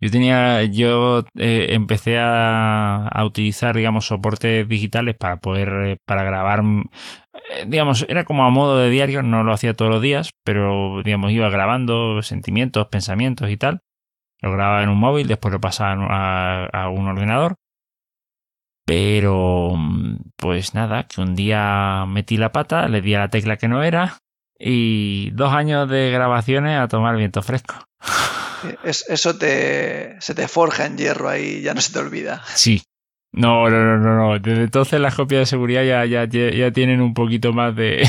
Yo 0.00 0.10
tenía, 0.10 0.64
yo 0.64 1.24
eh, 1.36 1.68
empecé 1.70 2.18
a, 2.18 3.10
utilizar, 3.26 3.76
digamos, 3.76 4.06
soportes 4.06 4.66
digitales 4.66 5.16
para 5.16 5.36
poder, 5.36 5.68
eh, 5.86 5.96
para 6.06 6.24
grabar, 6.24 6.62
eh, 6.64 7.64
digamos, 7.66 8.06
era 8.08 8.24
como 8.24 8.44
a 8.44 8.50
modo 8.50 8.78
de 8.78 8.90
diario, 8.90 9.22
no 9.22 9.44
lo 9.44 9.52
hacía 9.52 9.74
todos 9.74 9.90
los 9.90 10.02
días, 10.02 10.30
pero, 10.44 11.02
digamos, 11.04 11.30
iba 11.32 11.50
grabando 11.50 12.22
sentimientos, 12.22 12.86
pensamientos 12.88 13.50
y 13.50 13.56
tal. 13.58 13.82
Lo 14.40 14.52
grababa 14.52 14.82
en 14.82 14.88
un 14.90 14.98
móvil, 14.98 15.28
después 15.28 15.52
lo 15.52 15.60
pasaba 15.60 16.06
a, 16.10 16.66
a 16.84 16.88
un 16.90 17.06
ordenador 17.08 17.56
pero, 18.86 19.74
pues 20.36 20.74
nada, 20.74 21.04
que 21.04 21.22
un 21.22 21.34
día 21.34 22.04
metí 22.06 22.36
la 22.36 22.52
pata, 22.52 22.86
le 22.88 23.00
di 23.00 23.14
a 23.14 23.20
la 23.20 23.30
tecla 23.30 23.56
que 23.56 23.66
no 23.66 23.82
era 23.82 24.18
y 24.66 25.30
dos 25.32 25.52
años 25.52 25.90
de 25.90 26.10
grabaciones 26.10 26.80
a 26.80 26.88
tomar 26.88 27.16
viento 27.16 27.42
fresco. 27.42 27.74
eso 28.82 29.36
te, 29.36 30.16
se 30.20 30.34
te 30.34 30.48
forja 30.48 30.86
en 30.86 30.96
hierro 30.96 31.28
ahí, 31.28 31.60
ya 31.60 31.74
no 31.74 31.82
se 31.82 31.92
te 31.92 31.98
olvida. 31.98 32.42
Sí. 32.54 32.82
No, 33.30 33.68
no, 33.68 33.98
no, 33.98 34.16
no. 34.16 34.38
Desde 34.38 34.62
entonces 34.62 35.00
las 35.00 35.14
copias 35.14 35.40
de 35.40 35.46
seguridad 35.46 35.82
ya, 35.82 36.06
ya, 36.06 36.24
ya 36.24 36.70
tienen 36.72 37.02
un 37.02 37.12
poquito 37.12 37.52
más 37.52 37.76
de... 37.76 38.08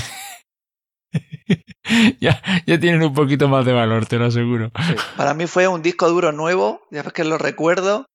ya, 2.22 2.42
ya 2.66 2.80
tienen 2.80 3.04
un 3.04 3.14
poquito 3.14 3.50
más 3.50 3.66
de 3.66 3.74
valor, 3.74 4.06
te 4.06 4.18
lo 4.18 4.28
aseguro. 4.28 4.72
Para 5.18 5.34
mí 5.34 5.48
fue 5.48 5.68
un 5.68 5.82
disco 5.82 6.08
duro 6.08 6.32
nuevo, 6.32 6.88
ya 6.90 7.04
ves 7.04 7.12
que 7.12 7.26
lo 7.26 7.38
recuerdo, 7.38 8.06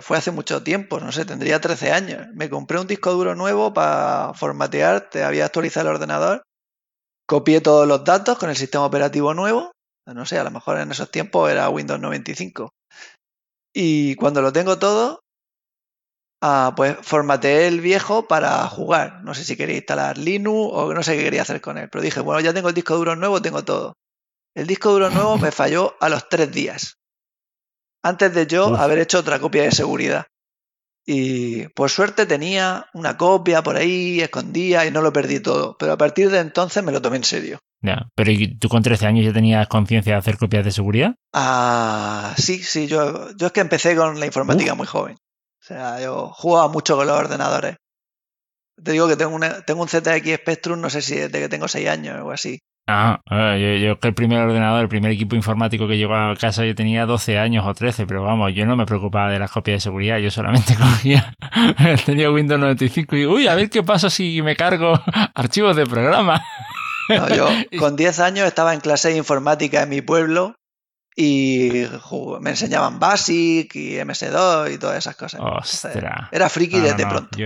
fue 0.00 0.18
hace 0.18 0.30
mucho 0.30 0.62
tiempo, 0.62 1.00
no 1.00 1.10
sé, 1.10 1.24
tendría 1.24 1.60
13 1.60 1.92
años. 1.92 2.26
Me 2.34 2.50
compré 2.50 2.78
un 2.78 2.86
disco 2.86 3.12
duro 3.12 3.34
nuevo 3.34 3.72
para 3.72 4.34
formatear, 4.34 5.08
te 5.08 5.22
había 5.22 5.46
actualizado 5.46 5.88
el 5.88 5.94
ordenador, 5.94 6.42
copié 7.28 7.60
todos 7.60 7.86
los 7.86 8.04
datos 8.04 8.38
con 8.38 8.50
el 8.50 8.56
sistema 8.56 8.86
operativo 8.86 9.34
nuevo, 9.34 9.72
no 10.06 10.24
sé, 10.24 10.38
a 10.38 10.44
lo 10.44 10.50
mejor 10.50 10.78
en 10.78 10.90
esos 10.90 11.10
tiempos 11.10 11.50
era 11.50 11.68
Windows 11.68 12.00
95. 12.00 12.70
Y 13.74 14.14
cuando 14.14 14.40
lo 14.40 14.52
tengo 14.52 14.78
todo, 14.78 15.20
ah, 16.42 16.72
pues 16.74 16.96
formateé 17.02 17.68
el 17.68 17.80
viejo 17.80 18.26
para 18.26 18.66
jugar. 18.68 19.22
No 19.22 19.34
sé 19.34 19.44
si 19.44 19.56
quería 19.56 19.76
instalar 19.76 20.16
Linux 20.16 20.70
o 20.72 20.94
no 20.94 21.02
sé 21.02 21.16
qué 21.16 21.24
quería 21.24 21.42
hacer 21.42 21.60
con 21.60 21.76
él, 21.76 21.88
pero 21.90 22.02
dije, 22.02 22.20
bueno, 22.20 22.40
ya 22.40 22.54
tengo 22.54 22.70
el 22.70 22.74
disco 22.74 22.96
duro 22.96 23.14
nuevo, 23.14 23.42
tengo 23.42 23.62
todo. 23.64 23.92
El 24.56 24.66
disco 24.66 24.90
duro 24.90 25.10
nuevo 25.10 25.36
me 25.36 25.52
falló 25.52 25.94
a 26.00 26.08
los 26.08 26.28
tres 26.28 26.50
días 26.50 26.94
antes 28.02 28.32
de 28.32 28.46
yo 28.46 28.74
haber 28.76 28.98
hecho 29.00 29.18
otra 29.18 29.38
copia 29.38 29.64
de 29.64 29.72
seguridad. 29.72 30.26
Y 31.10 31.66
por 31.68 31.88
suerte 31.88 32.26
tenía 32.26 32.84
una 32.92 33.16
copia 33.16 33.62
por 33.62 33.76
ahí 33.76 34.20
escondida 34.20 34.84
y 34.84 34.90
no 34.90 35.00
lo 35.00 35.10
perdí 35.10 35.40
todo. 35.40 35.74
Pero 35.78 35.94
a 35.94 35.96
partir 35.96 36.28
de 36.28 36.38
entonces 36.38 36.84
me 36.84 36.92
lo 36.92 37.00
tomé 37.00 37.16
en 37.16 37.24
serio. 37.24 37.60
Ya, 37.80 38.10
pero 38.14 38.30
tú 38.60 38.68
con 38.68 38.82
13 38.82 39.06
años 39.06 39.24
ya 39.24 39.32
tenías 39.32 39.66
conciencia 39.68 40.12
de 40.12 40.18
hacer 40.18 40.36
copias 40.36 40.66
de 40.66 40.70
seguridad? 40.70 41.14
Ah, 41.32 42.34
sí, 42.36 42.62
sí, 42.62 42.88
yo, 42.88 43.34
yo 43.38 43.46
es 43.46 43.52
que 43.54 43.60
empecé 43.60 43.96
con 43.96 44.20
la 44.20 44.26
informática 44.26 44.74
muy 44.74 44.86
joven. 44.86 45.14
O 45.14 45.64
sea, 45.64 45.98
yo 45.98 46.28
jugaba 46.34 46.68
mucho 46.68 46.94
con 46.94 47.06
los 47.06 47.16
ordenadores. 47.16 47.76
Te 48.76 48.92
digo 48.92 49.08
que 49.08 49.16
tengo, 49.16 49.40
tengo 49.64 49.80
un 49.80 49.88
ZX 49.88 50.34
Spectrum, 50.34 50.78
no 50.78 50.90
sé 50.90 51.00
si 51.00 51.14
desde 51.14 51.40
que 51.40 51.48
tengo 51.48 51.68
6 51.68 51.88
años 51.88 52.20
o 52.22 52.30
así. 52.32 52.58
Ah, 52.90 53.20
eh, 53.30 53.82
yo, 53.84 54.00
que 54.00 54.08
el 54.08 54.14
primer 54.14 54.40
ordenador, 54.40 54.80
el 54.80 54.88
primer 54.88 55.10
equipo 55.10 55.36
informático 55.36 55.86
que 55.86 55.98
llegó 55.98 56.14
a 56.14 56.34
casa 56.36 56.64
yo 56.64 56.74
tenía 56.74 57.04
12 57.04 57.38
años 57.38 57.66
o 57.66 57.74
13, 57.74 58.06
pero 58.06 58.22
vamos, 58.22 58.54
yo 58.54 58.64
no 58.64 58.76
me 58.76 58.86
preocupaba 58.86 59.30
de 59.30 59.38
las 59.38 59.50
copias 59.50 59.76
de 59.76 59.80
seguridad, 59.80 60.16
yo 60.16 60.30
solamente 60.30 60.74
cogía, 60.78 61.36
tenía 62.06 62.30
Windows 62.30 62.58
95 62.58 63.16
y, 63.16 63.26
uy, 63.26 63.46
a 63.46 63.54
ver 63.54 63.68
qué 63.68 63.82
pasa 63.82 64.08
si 64.08 64.40
me 64.40 64.56
cargo 64.56 64.98
archivos 65.34 65.76
de 65.76 65.84
programa. 65.84 66.42
yo 67.36 67.46
con 67.78 67.94
10 67.94 68.20
años 68.20 68.46
estaba 68.46 68.72
en 68.72 68.80
clase 68.80 69.10
de 69.10 69.18
informática 69.18 69.82
en 69.82 69.90
mi 69.90 70.00
pueblo 70.00 70.54
y 71.14 71.84
me 72.40 72.50
enseñaban 72.50 72.98
Basic 72.98 73.74
y 73.74 73.96
MS2 73.96 74.72
y 74.72 74.78
todas 74.78 74.96
esas 74.96 75.14
cosas. 75.14 75.42
Ostras. 75.42 76.28
Era 76.32 76.48
friki 76.48 76.80
desde 76.80 77.06
pronto. 77.06 77.36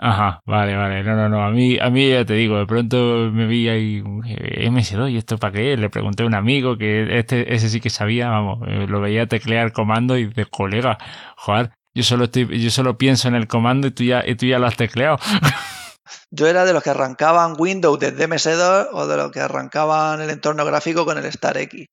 Ajá, 0.00 0.40
vale, 0.46 0.76
vale. 0.76 1.02
No, 1.02 1.16
no, 1.16 1.28
no. 1.28 1.44
A 1.44 1.50
mí, 1.50 1.76
a 1.80 1.90
mí 1.90 2.08
ya 2.08 2.24
te 2.24 2.34
digo, 2.34 2.58
de 2.58 2.66
pronto 2.66 3.30
me 3.32 3.46
vi 3.46 3.68
ahí 3.68 4.02
eh, 4.26 4.70
MS2 4.70 5.10
y 5.10 5.16
esto 5.16 5.38
para 5.38 5.52
qué. 5.52 5.76
Le 5.76 5.90
pregunté 5.90 6.22
a 6.22 6.26
un 6.26 6.34
amigo 6.34 6.78
que 6.78 7.18
este, 7.18 7.52
ese 7.52 7.68
sí 7.68 7.80
que 7.80 7.90
sabía, 7.90 8.28
vamos, 8.28 8.60
eh, 8.68 8.86
lo 8.86 9.00
veía 9.00 9.26
teclear 9.26 9.72
comando 9.72 10.16
y 10.16 10.26
de 10.26 10.46
colega, 10.46 10.98
joder, 11.36 11.72
yo 11.94 12.04
solo 12.04 12.24
estoy, 12.24 12.60
yo 12.60 12.70
solo 12.70 12.96
pienso 12.96 13.26
en 13.26 13.34
el 13.34 13.48
comando 13.48 13.88
y 13.88 13.90
tú 13.90 14.04
ya, 14.04 14.22
y 14.24 14.36
tú 14.36 14.46
ya 14.46 14.60
lo 14.60 14.66
has 14.66 14.76
tecleado. 14.76 15.18
Yo 16.30 16.46
era 16.46 16.64
de 16.64 16.72
los 16.72 16.82
que 16.82 16.90
arrancaban 16.90 17.54
Windows 17.58 17.98
desde 17.98 18.28
MS2 18.28 18.88
o 18.92 19.06
de 19.06 19.16
los 19.16 19.30
que 19.30 19.40
arrancaban 19.40 20.20
el 20.22 20.30
entorno 20.30 20.64
gráfico 20.64 21.04
con 21.04 21.18
el 21.18 21.24
Star 21.26 21.58
X. 21.58 21.86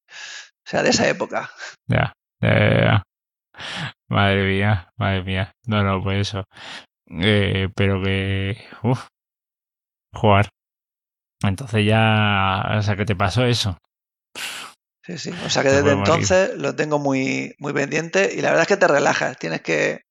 O 0.66 0.70
sea, 0.70 0.84
de 0.84 0.90
esa 0.90 1.08
época. 1.08 1.50
Ya, 1.88 2.14
ya, 2.42 3.04
Madre 4.10 4.44
mía, 4.48 4.90
madre 4.98 5.24
mía. 5.24 5.52
No, 5.66 5.84
no, 5.84 6.02
pues 6.02 6.30
eso. 6.30 6.46
Eh, 7.08 7.70
pero 7.76 8.02
que. 8.02 8.58
Uf, 8.84 9.08
jugar. 10.14 10.50
Entonces 11.44 11.86
ya. 11.86 12.78
O 12.78 12.82
sea, 12.82 12.96
¿qué 12.96 13.06
te 13.06 13.16
pasó 13.16 13.46
eso? 13.46 13.78
Sí, 15.06 15.18
sí. 15.18 15.32
O 15.46 15.50
sea 15.50 15.62
que 15.62 15.70
desde 15.70 15.92
entonces 15.92 16.56
lo 16.56 16.76
tengo 16.76 16.98
muy, 16.98 17.56
muy 17.60 17.74
pendiente 17.74 18.34
y 18.36 18.42
la 18.42 18.50
verdad 18.50 18.64
es 18.64 18.68
que 18.68 18.78
te 18.78 18.88
relajas. 18.88 19.38
Tienes 19.38 19.62
que. 19.62 20.02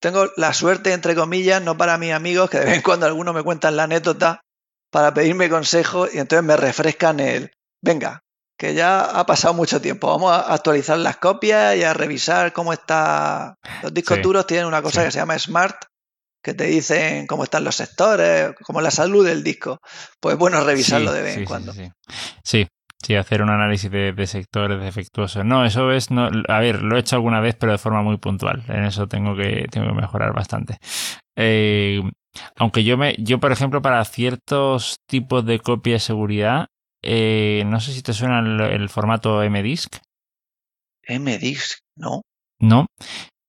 Tengo 0.00 0.28
la 0.36 0.52
suerte, 0.52 0.92
entre 0.92 1.14
comillas, 1.14 1.62
no 1.62 1.78
para 1.78 1.96
mis 1.96 2.12
amigos, 2.12 2.50
que 2.50 2.58
de 2.58 2.66
vez 2.66 2.74
en 2.74 2.82
cuando 2.82 3.06
algunos 3.06 3.34
me 3.34 3.42
cuentan 3.42 3.76
la 3.76 3.84
anécdota 3.84 4.42
para 4.90 5.14
pedirme 5.14 5.48
consejo 5.48 6.06
y 6.12 6.18
entonces 6.18 6.44
me 6.44 6.56
refrescan 6.56 7.20
el. 7.20 7.50
Venga, 7.80 8.22
que 8.58 8.74
ya 8.74 9.00
ha 9.00 9.24
pasado 9.24 9.54
mucho 9.54 9.80
tiempo. 9.80 10.08
Vamos 10.08 10.32
a 10.32 10.52
actualizar 10.52 10.98
las 10.98 11.16
copias 11.16 11.76
y 11.76 11.84
a 11.84 11.94
revisar 11.94 12.52
cómo 12.52 12.72
está. 12.74 13.56
Los 13.82 13.94
discos 13.94 14.20
duros 14.20 14.46
tienen 14.46 14.66
una 14.66 14.82
cosa 14.82 15.02
que 15.02 15.10
se 15.10 15.18
llama 15.18 15.38
Smart, 15.38 15.76
que 16.44 16.52
te 16.52 16.66
dicen 16.66 17.26
cómo 17.26 17.42
están 17.44 17.64
los 17.64 17.74
sectores, 17.74 18.54
cómo 18.64 18.82
la 18.82 18.90
salud 18.90 19.26
del 19.26 19.42
disco. 19.42 19.80
Pues 20.20 20.36
bueno 20.36 20.62
revisarlo 20.62 21.10
de 21.10 21.22
vez 21.22 21.38
en 21.38 21.46
cuando. 21.46 21.72
Sí, 22.44 22.66
sí, 23.02 23.14
hacer 23.16 23.40
un 23.40 23.48
análisis 23.48 23.90
de, 23.90 24.26
sectores 24.26 24.78
defectuosos. 24.78 25.42
No, 25.42 25.64
eso 25.64 25.90
es, 25.90 26.10
no, 26.10 26.30
a 26.48 26.60
ver, 26.60 26.82
lo 26.82 26.96
he 26.96 27.00
hecho 27.00 27.16
alguna 27.16 27.40
vez, 27.40 27.56
pero 27.58 27.72
de 27.72 27.78
forma 27.78 28.02
muy 28.02 28.18
puntual. 28.18 28.62
En 28.68 28.84
eso 28.84 29.08
tengo 29.08 29.34
que, 29.34 29.66
tengo 29.70 29.88
que 29.88 29.94
mejorar 29.94 30.34
bastante. 30.34 30.76
Eh, 31.34 32.02
aunque 32.56 32.84
yo 32.84 32.98
me, 32.98 33.16
yo 33.18 33.40
por 33.40 33.50
ejemplo, 33.50 33.80
para 33.80 34.04
ciertos 34.04 34.96
tipos 35.08 35.46
de 35.46 35.60
copia 35.60 35.94
de 35.94 36.00
seguridad, 36.00 36.66
eh, 37.02 37.62
no 37.66 37.80
sé 37.80 37.94
si 37.94 38.02
te 38.02 38.12
suena 38.12 38.40
el, 38.40 38.60
el 38.60 38.88
formato 38.90 39.40
MDisk. 39.48 39.96
MDisk, 41.08 41.78
¿no? 41.96 42.20
No. 42.60 42.86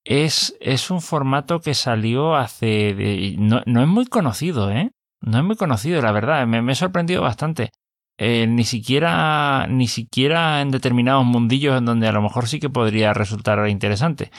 Es, 0.05 0.55
es 0.59 0.91
un 0.91 1.01
formato 1.01 1.59
que 1.59 1.73
salió 1.73 2.35
hace... 2.35 3.35
no, 3.37 3.61
no, 3.65 3.81
es 3.81 3.87
muy 3.87 4.05
conocido, 4.05 4.71
¿eh? 4.71 4.91
No 5.21 5.39
es 5.39 5.43
muy 5.43 5.55
conocido, 5.55 6.01
la 6.01 6.11
verdad. 6.11 6.45
Me, 6.45 6.61
me 6.61 6.73
he 6.73 6.75
sorprendido 6.75 7.23
bastante. 7.23 7.71
Eh, 8.17 8.47
ni 8.47 8.63
siquiera 8.63 9.67
ni 9.67 9.87
siquiera 9.87 10.61
en 10.61 10.71
determinados 10.71 11.25
mundillos 11.25 11.77
en 11.77 11.83
donde 11.83 12.07
a 12.07 12.13
lo 12.13 12.21
mejor 12.21 12.47
sí 12.47 12.59
que 12.59 12.69
podría 12.69 13.13
resultar 13.13 13.67
interesante. 13.67 14.31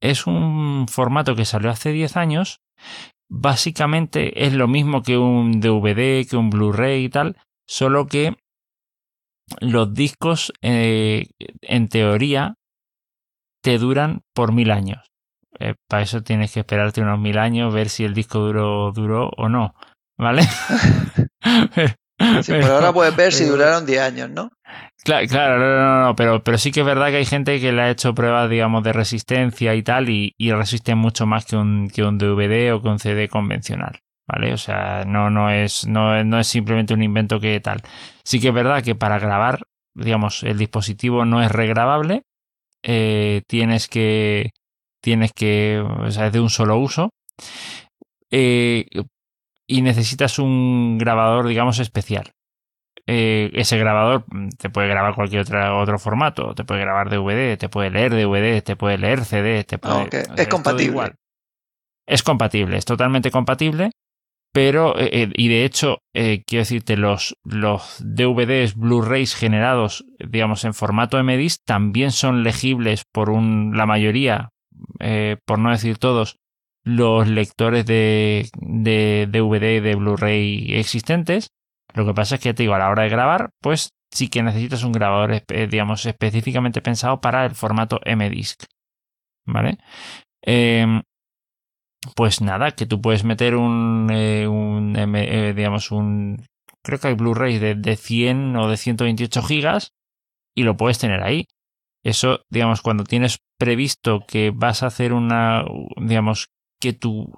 Es 0.00 0.26
un 0.26 0.86
formato 0.88 1.36
que 1.36 1.44
salió 1.44 1.70
hace 1.70 1.92
10 1.92 2.16
años. 2.16 2.60
Básicamente 3.30 4.44
es 4.44 4.54
lo 4.54 4.66
mismo 4.66 5.02
que 5.02 5.16
un 5.18 5.60
DVD, 5.60 6.26
que 6.28 6.36
un 6.36 6.50
Blu-ray 6.50 7.04
y 7.04 7.08
tal, 7.08 7.36
solo 7.68 8.06
que 8.06 8.36
los 9.60 9.94
discos 9.94 10.52
eh, 10.60 11.26
en 11.62 11.88
teoría 11.88 12.56
te 13.62 13.78
duran 13.78 14.22
por 14.34 14.52
mil 14.52 14.70
años. 14.70 15.12
Eh, 15.58 15.74
para 15.88 16.02
eso 16.02 16.22
tienes 16.22 16.52
que 16.52 16.60
esperarte 16.60 17.00
unos 17.00 17.18
mil 17.18 17.38
años, 17.38 17.72
ver 17.72 17.88
si 17.88 18.04
el 18.04 18.14
disco 18.14 18.40
duró, 18.40 18.92
duró 18.92 19.30
o 19.36 19.48
no. 19.48 19.74
¿Vale? 20.18 20.42
sí, 22.42 22.52
pero 22.52 22.74
ahora 22.74 22.92
puedes 22.92 23.16
ver 23.16 23.32
si 23.32 23.44
duraron 23.44 23.86
10 23.86 24.00
años, 24.00 24.30
¿no? 24.30 24.50
Claro, 25.04 25.26
claro 25.26 25.58
no, 25.58 26.06
no, 26.06 26.16
pero, 26.16 26.44
pero 26.44 26.58
sí 26.58 26.70
que 26.70 26.80
es 26.80 26.86
verdad 26.86 27.08
que 27.08 27.16
hay 27.16 27.24
gente 27.24 27.60
que 27.60 27.72
le 27.72 27.82
ha 27.82 27.90
hecho 27.90 28.14
pruebas, 28.14 28.48
digamos, 28.48 28.84
de 28.84 28.92
resistencia 28.92 29.74
y 29.74 29.82
tal, 29.82 30.08
y, 30.08 30.34
y 30.38 30.52
resisten 30.52 30.98
mucho 30.98 31.26
más 31.26 31.44
que 31.44 31.56
un, 31.56 31.88
que 31.88 32.04
un 32.04 32.18
DVD 32.18 32.72
o 32.72 32.82
que 32.82 32.88
un 32.88 32.98
CD 32.98 33.28
convencional. 33.28 34.00
¿Vale? 34.28 34.52
O 34.52 34.56
sea, 34.56 35.04
no, 35.04 35.30
no, 35.30 35.50
es, 35.50 35.86
no, 35.86 36.22
no 36.22 36.38
es 36.38 36.46
simplemente 36.46 36.94
un 36.94 37.02
invento 37.02 37.40
que 37.40 37.58
tal. 37.60 37.82
Sí 38.24 38.40
que 38.40 38.48
es 38.48 38.54
verdad 38.54 38.82
que 38.82 38.94
para 38.94 39.18
grabar, 39.18 39.62
digamos, 39.94 40.44
el 40.44 40.58
dispositivo 40.58 41.24
no 41.24 41.42
es 41.42 41.50
regrabable, 41.50 42.22
eh, 42.82 43.42
tienes 43.46 43.88
que, 43.88 44.50
tienes 45.02 45.32
que, 45.32 45.80
o 45.80 46.10
sea, 46.10 46.26
es 46.26 46.32
de 46.32 46.40
un 46.40 46.50
solo 46.50 46.78
uso. 46.78 47.10
Eh, 48.30 48.86
y 49.66 49.82
necesitas 49.82 50.38
un 50.38 50.98
grabador, 50.98 51.46
digamos, 51.46 51.78
especial. 51.78 52.32
Eh, 53.06 53.50
ese 53.54 53.78
grabador 53.78 54.24
mm, 54.28 54.50
te 54.50 54.70
puede 54.70 54.88
grabar 54.88 55.14
cualquier 55.14 55.42
otro, 55.42 55.80
otro 55.80 55.98
formato, 55.98 56.54
te 56.54 56.64
puede 56.64 56.82
grabar 56.82 57.10
DVD, 57.10 57.56
te 57.58 57.68
puede 57.68 57.90
leer 57.90 58.12
DVD, 58.12 58.62
te 58.62 58.76
puede 58.76 58.98
leer 58.98 59.24
CD, 59.24 59.64
te 59.64 59.78
puede... 59.78 60.08
es 60.36 60.48
compatible. 60.48 61.12
Es 62.06 62.22
compatible, 62.22 62.76
es 62.76 62.84
totalmente 62.84 63.30
compatible, 63.30 63.90
pero, 64.52 64.98
eh, 64.98 65.30
y 65.34 65.48
de 65.48 65.64
hecho, 65.64 65.98
quiero 66.12 66.60
decirte, 66.60 66.96
los, 66.96 67.36
los 67.44 67.96
DVDs 68.04 68.76
Blu-rays 68.76 69.34
generados, 69.34 70.04
digamos, 70.18 70.64
en 70.64 70.74
formato 70.74 71.22
MDIS 71.22 71.62
también 71.64 72.10
son 72.10 72.42
legibles 72.42 73.04
por 73.10 73.30
un, 73.30 73.76
la 73.76 73.86
mayoría, 73.86 74.50
por 75.46 75.58
no 75.58 75.70
decir 75.70 75.98
todos, 75.98 76.38
los 76.84 77.28
lectores 77.28 77.86
de, 77.86 78.48
de 78.60 79.26
DVD 79.30 79.82
de 79.82 79.94
Blu-ray 79.94 80.74
existentes. 80.74 81.48
Lo 81.94 82.06
que 82.06 82.14
pasa 82.14 82.36
es 82.36 82.40
que 82.40 82.54
te 82.54 82.62
digo, 82.62 82.74
a 82.74 82.78
la 82.78 82.90
hora 82.90 83.04
de 83.04 83.08
grabar, 83.08 83.50
pues 83.60 83.90
sí 84.10 84.28
que 84.28 84.42
necesitas 84.42 84.84
un 84.84 84.92
grabador, 84.92 85.42
digamos, 85.68 86.04
específicamente 86.06 86.82
pensado 86.82 87.20
para 87.20 87.44
el 87.44 87.54
formato 87.54 88.00
M-Disc. 88.04 88.64
¿Vale? 89.46 89.78
Em, 90.42 91.02
pues 92.14 92.40
nada, 92.40 92.72
que 92.72 92.86
tú 92.86 93.00
puedes 93.00 93.24
meter 93.24 93.56
un, 93.56 94.08
eh, 94.12 94.46
un 94.48 94.96
eh, 94.96 95.52
digamos, 95.54 95.90
un, 95.90 96.44
creo 96.82 96.98
que 96.98 97.08
hay 97.08 97.14
Blu-ray 97.14 97.58
de, 97.58 97.74
de 97.74 97.96
100 97.96 98.56
o 98.56 98.68
de 98.68 98.76
128 98.76 99.42
gigas 99.42 99.92
y 100.54 100.64
lo 100.64 100.76
puedes 100.76 100.98
tener 100.98 101.22
ahí. 101.22 101.46
Eso, 102.04 102.40
digamos, 102.50 102.82
cuando 102.82 103.04
tienes 103.04 103.38
previsto 103.58 104.24
que 104.26 104.50
vas 104.54 104.82
a 104.82 104.86
hacer 104.86 105.12
una, 105.12 105.64
digamos, 105.96 106.48
que 106.80 106.92
tu, 106.92 107.32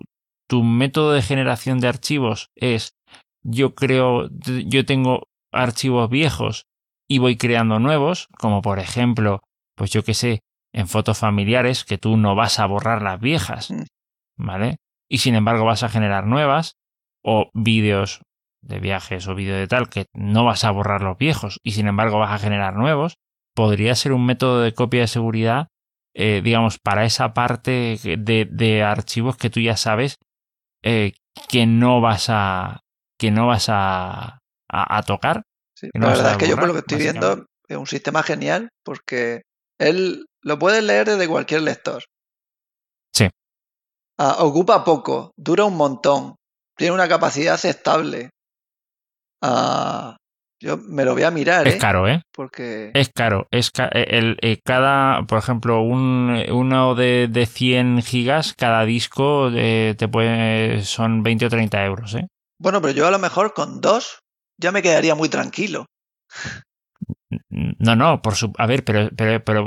tu 0.48 0.62
método 0.62 1.12
de 1.12 1.22
generación 1.22 1.80
de 1.80 1.88
archivos 1.88 2.48
es 2.56 2.94
yo 3.42 3.74
creo, 3.74 4.30
yo 4.30 4.86
tengo 4.86 5.28
archivos 5.52 6.08
viejos 6.08 6.66
y 7.06 7.18
voy 7.18 7.36
creando 7.36 7.78
nuevos, 7.78 8.28
como 8.38 8.62
por 8.62 8.78
ejemplo, 8.78 9.42
pues 9.76 9.90
yo 9.90 10.02
que 10.02 10.14
sé, 10.14 10.40
en 10.72 10.88
fotos 10.88 11.18
familiares, 11.18 11.84
que 11.84 11.98
tú 11.98 12.16
no 12.16 12.34
vas 12.34 12.58
a 12.58 12.66
borrar 12.66 13.02
las 13.02 13.20
viejas, 13.20 13.70
mm. 13.70 13.82
¿Vale? 14.36 14.76
Y 15.08 15.18
sin 15.18 15.34
embargo 15.34 15.64
vas 15.64 15.82
a 15.82 15.88
generar 15.88 16.26
nuevas, 16.26 16.76
o 17.22 17.50
vídeos 17.54 18.22
de 18.62 18.80
viajes 18.80 19.28
o 19.28 19.34
vídeos 19.34 19.58
de 19.58 19.66
tal, 19.66 19.88
que 19.88 20.06
no 20.12 20.44
vas 20.44 20.64
a 20.64 20.70
borrar 20.70 21.02
los 21.02 21.18
viejos 21.18 21.60
y 21.62 21.72
sin 21.72 21.86
embargo 21.86 22.18
vas 22.18 22.32
a 22.32 22.38
generar 22.38 22.74
nuevos, 22.76 23.16
podría 23.54 23.94
ser 23.94 24.12
un 24.12 24.26
método 24.26 24.60
de 24.60 24.72
copia 24.72 25.02
de 25.02 25.08
seguridad 25.08 25.68
eh, 26.16 26.42
digamos, 26.44 26.78
para 26.78 27.04
esa 27.04 27.34
parte 27.34 27.98
de, 28.04 28.48
de, 28.48 28.82
archivos 28.84 29.36
que 29.36 29.50
tú 29.50 29.58
ya 29.58 29.76
sabes 29.76 30.18
eh, 30.84 31.14
que 31.48 31.66
no 31.66 32.00
vas 32.00 32.26
a 32.28 32.82
que 33.18 33.32
no 33.32 33.48
vas 33.48 33.66
a, 33.68 34.38
a, 34.68 35.02
tocar. 35.02 35.42
la 35.92 36.08
verdad 36.08 36.32
es 36.32 36.36
que 36.38 36.48
yo 36.48 36.56
por 36.56 36.68
lo 36.68 36.72
que 36.72 36.80
estoy 36.80 36.98
viendo 36.98 37.46
es 37.66 37.76
un 37.76 37.88
sistema 37.88 38.22
genial 38.22 38.68
porque 38.84 39.42
él 39.78 40.26
lo 40.40 40.58
puedes 40.60 40.84
leer 40.84 41.08
desde 41.08 41.26
cualquier 41.26 41.62
lector. 41.62 42.04
Sí. 43.12 43.28
Ah, 44.18 44.36
ocupa 44.40 44.84
poco, 44.84 45.32
dura 45.36 45.64
un 45.64 45.76
montón, 45.76 46.36
tiene 46.76 46.94
una 46.94 47.08
capacidad 47.08 47.54
aceptable. 47.54 48.30
Ah, 49.42 50.16
yo 50.60 50.78
me 50.78 51.04
lo 51.04 51.12
voy 51.12 51.24
a 51.24 51.30
mirar. 51.30 51.66
Es 51.66 51.74
¿eh? 51.74 51.78
caro, 51.78 52.08
¿eh? 52.08 52.22
Porque... 52.32 52.90
Es 52.94 53.10
caro. 53.10 53.46
Es 53.50 53.70
eh, 53.78 54.06
el, 54.08 54.38
eh, 54.40 54.60
cada, 54.64 55.26
por 55.26 55.38
ejemplo, 55.38 55.82
un, 55.82 56.42
uno 56.50 56.94
de, 56.94 57.28
de 57.28 57.46
100 57.46 58.02
gigas, 58.02 58.54
cada 58.54 58.84
disco 58.84 59.50
te 59.52 60.08
puede, 60.08 60.82
son 60.82 61.22
20 61.22 61.46
o 61.46 61.50
30 61.50 61.84
euros, 61.84 62.14
¿eh? 62.14 62.28
Bueno, 62.58 62.80
pero 62.80 62.94
yo 62.94 63.06
a 63.06 63.10
lo 63.10 63.18
mejor 63.18 63.52
con 63.52 63.80
dos 63.80 64.20
ya 64.58 64.72
me 64.72 64.80
quedaría 64.80 65.14
muy 65.14 65.28
tranquilo. 65.28 65.86
No, 67.50 67.96
no, 67.96 68.22
por 68.22 68.36
su, 68.36 68.52
a 68.56 68.66
ver, 68.66 68.84
pero, 68.84 69.10
pero, 69.16 69.44
pero 69.44 69.66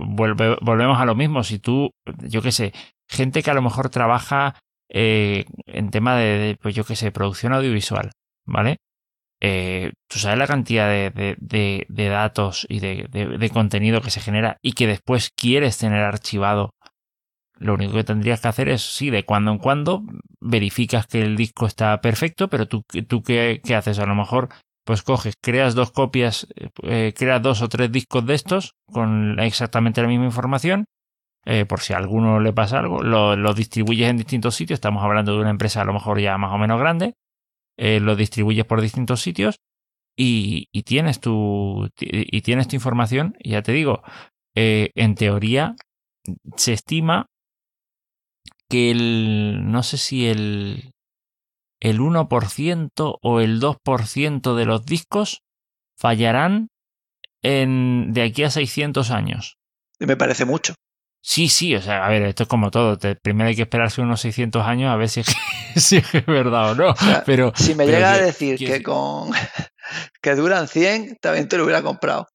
volvemos 0.61 0.99
a 0.99 1.05
lo 1.05 1.15
mismo. 1.15 1.43
Si 1.43 1.59
tú, 1.59 1.91
yo 2.21 2.41
qué 2.41 2.51
sé, 2.51 2.73
gente 3.07 3.43
que 3.43 3.51
a 3.51 3.53
lo 3.53 3.61
mejor 3.61 3.89
trabaja 3.89 4.55
en 4.89 5.91
tema 5.91 6.15
de, 6.15 6.57
pues 6.61 6.73
yo 6.73 6.85
qué 6.85 6.95
sé, 6.95 7.11
producción 7.11 7.53
audiovisual, 7.53 8.11
¿vale? 8.45 8.77
eh, 9.39 9.91
tú 10.07 10.19
sabes 10.19 10.37
la 10.39 10.47
cantidad 10.47 10.89
de, 10.89 11.35
de, 11.39 11.85
de 11.87 12.09
datos 12.09 12.65
y 12.69 12.79
de, 12.79 13.49
contenido 13.53 14.01
que 14.01 14.09
se 14.11 14.21
genera 14.21 14.57
y 14.61 14.73
que 14.73 14.87
después 14.87 15.31
quieres 15.35 15.77
tener 15.77 16.01
archivado. 16.03 16.71
Lo 17.59 17.73
único 17.73 17.93
que 17.93 18.03
tendrías 18.03 18.41
que 18.41 18.47
hacer 18.47 18.69
es, 18.69 18.81
sí, 18.81 19.09
de 19.09 19.25
cuando 19.25 19.51
en 19.51 19.57
cuando 19.57 20.03
verificas 20.39 21.07
que 21.07 21.21
el 21.21 21.35
disco 21.35 21.65
está 21.65 21.99
perfecto, 22.01 22.49
pero 22.49 22.67
tú, 22.67 22.83
tú 23.07 23.23
qué, 23.23 23.61
qué 23.63 23.75
haces? 23.75 23.97
A 23.97 24.05
lo 24.05 24.13
mejor, 24.13 24.49
pues 24.83 25.01
coges, 25.01 25.35
creas 25.41 25.73
dos 25.73 25.91
copias, 25.91 26.47
eh, 26.83 27.13
creas 27.15 27.41
dos 27.41 27.63
o 27.63 27.69
tres 27.69 27.91
discos 27.91 28.25
de 28.27 28.35
estos 28.35 28.73
con 28.91 29.39
exactamente 29.39 30.01
la 30.01 30.07
misma 30.07 30.25
información 30.25 30.85
eh, 31.49 31.65
por 31.65 31.79
si 31.79 31.93
a 31.93 31.97
alguno 31.97 32.41
le 32.41 32.51
pasa 32.51 32.79
algo, 32.79 33.01
lo, 33.01 33.53
distribuyes 33.53 34.09
en 34.09 34.17
distintos 34.17 34.53
sitios, 34.55 34.75
estamos 34.75 35.01
hablando 35.01 35.33
de 35.33 35.39
una 35.39 35.49
empresa 35.49 35.79
a 35.79 35.85
lo 35.85 35.93
mejor 35.93 36.19
ya 36.19 36.37
más 36.37 36.51
o 36.51 36.57
menos 36.57 36.77
grande, 36.77 37.13
eh, 37.77 38.01
lo 38.01 38.17
distribuyes 38.17 38.65
por 38.65 38.81
distintos 38.81 39.21
sitios 39.21 39.61
y, 40.17 40.67
tienes 40.83 41.21
tu 41.21 41.87
y 42.01 42.41
tienes 42.41 42.67
tu 42.67 42.75
información, 42.75 43.37
ya 43.41 43.61
te 43.61 43.71
digo, 43.71 44.01
eh, 44.55 44.89
en 44.95 45.15
teoría 45.15 45.77
se 46.57 46.73
estima 46.73 47.27
que 48.67 48.91
el, 48.91 49.71
no 49.71 49.83
sé 49.83 49.95
si 49.95 50.27
el, 50.27 50.91
el 51.79 51.99
1% 52.01 53.19
o 53.21 53.39
el 53.39 53.61
2% 53.61 54.53
de 54.53 54.65
los 54.65 54.85
discos 54.85 55.43
fallarán 55.97 56.67
en, 57.41 58.11
de 58.11 58.23
aquí 58.23 58.43
a 58.43 58.49
600 58.49 59.11
años. 59.11 59.55
Me 59.99 60.17
parece 60.17 60.43
mucho. 60.43 60.73
Sí, 61.29 61.49
sí, 61.49 61.75
o 61.75 61.81
sea, 61.81 62.05
a 62.05 62.09
ver, 62.09 62.21
esto 62.21 62.43
es 62.43 62.49
como 62.49 62.71
todo. 62.71 62.97
primero 63.21 63.49
hay 63.49 63.55
que 63.57 63.63
esperarse 63.63 63.99
unos 63.99 64.21
600 64.21 64.65
años 64.65 64.89
a 64.89 64.95
ver 64.95 65.09
si 65.09 65.19
es, 65.19 65.27
si 65.75 65.97
es 65.97 66.25
verdad 66.25 66.71
o 66.71 66.75
no. 66.75 66.95
pero 67.25 67.51
si 67.53 67.75
me 67.75 67.85
llega 67.85 68.13
a 68.13 68.17
decir 68.17 68.57
que, 68.57 68.81
con 68.81 69.31
que 70.21 70.35
duran 70.35 70.69
100, 70.69 71.17
también 71.19 71.49
te 71.49 71.57
lo 71.57 71.65
hubiera 71.65 71.81
comprado. 71.81 72.29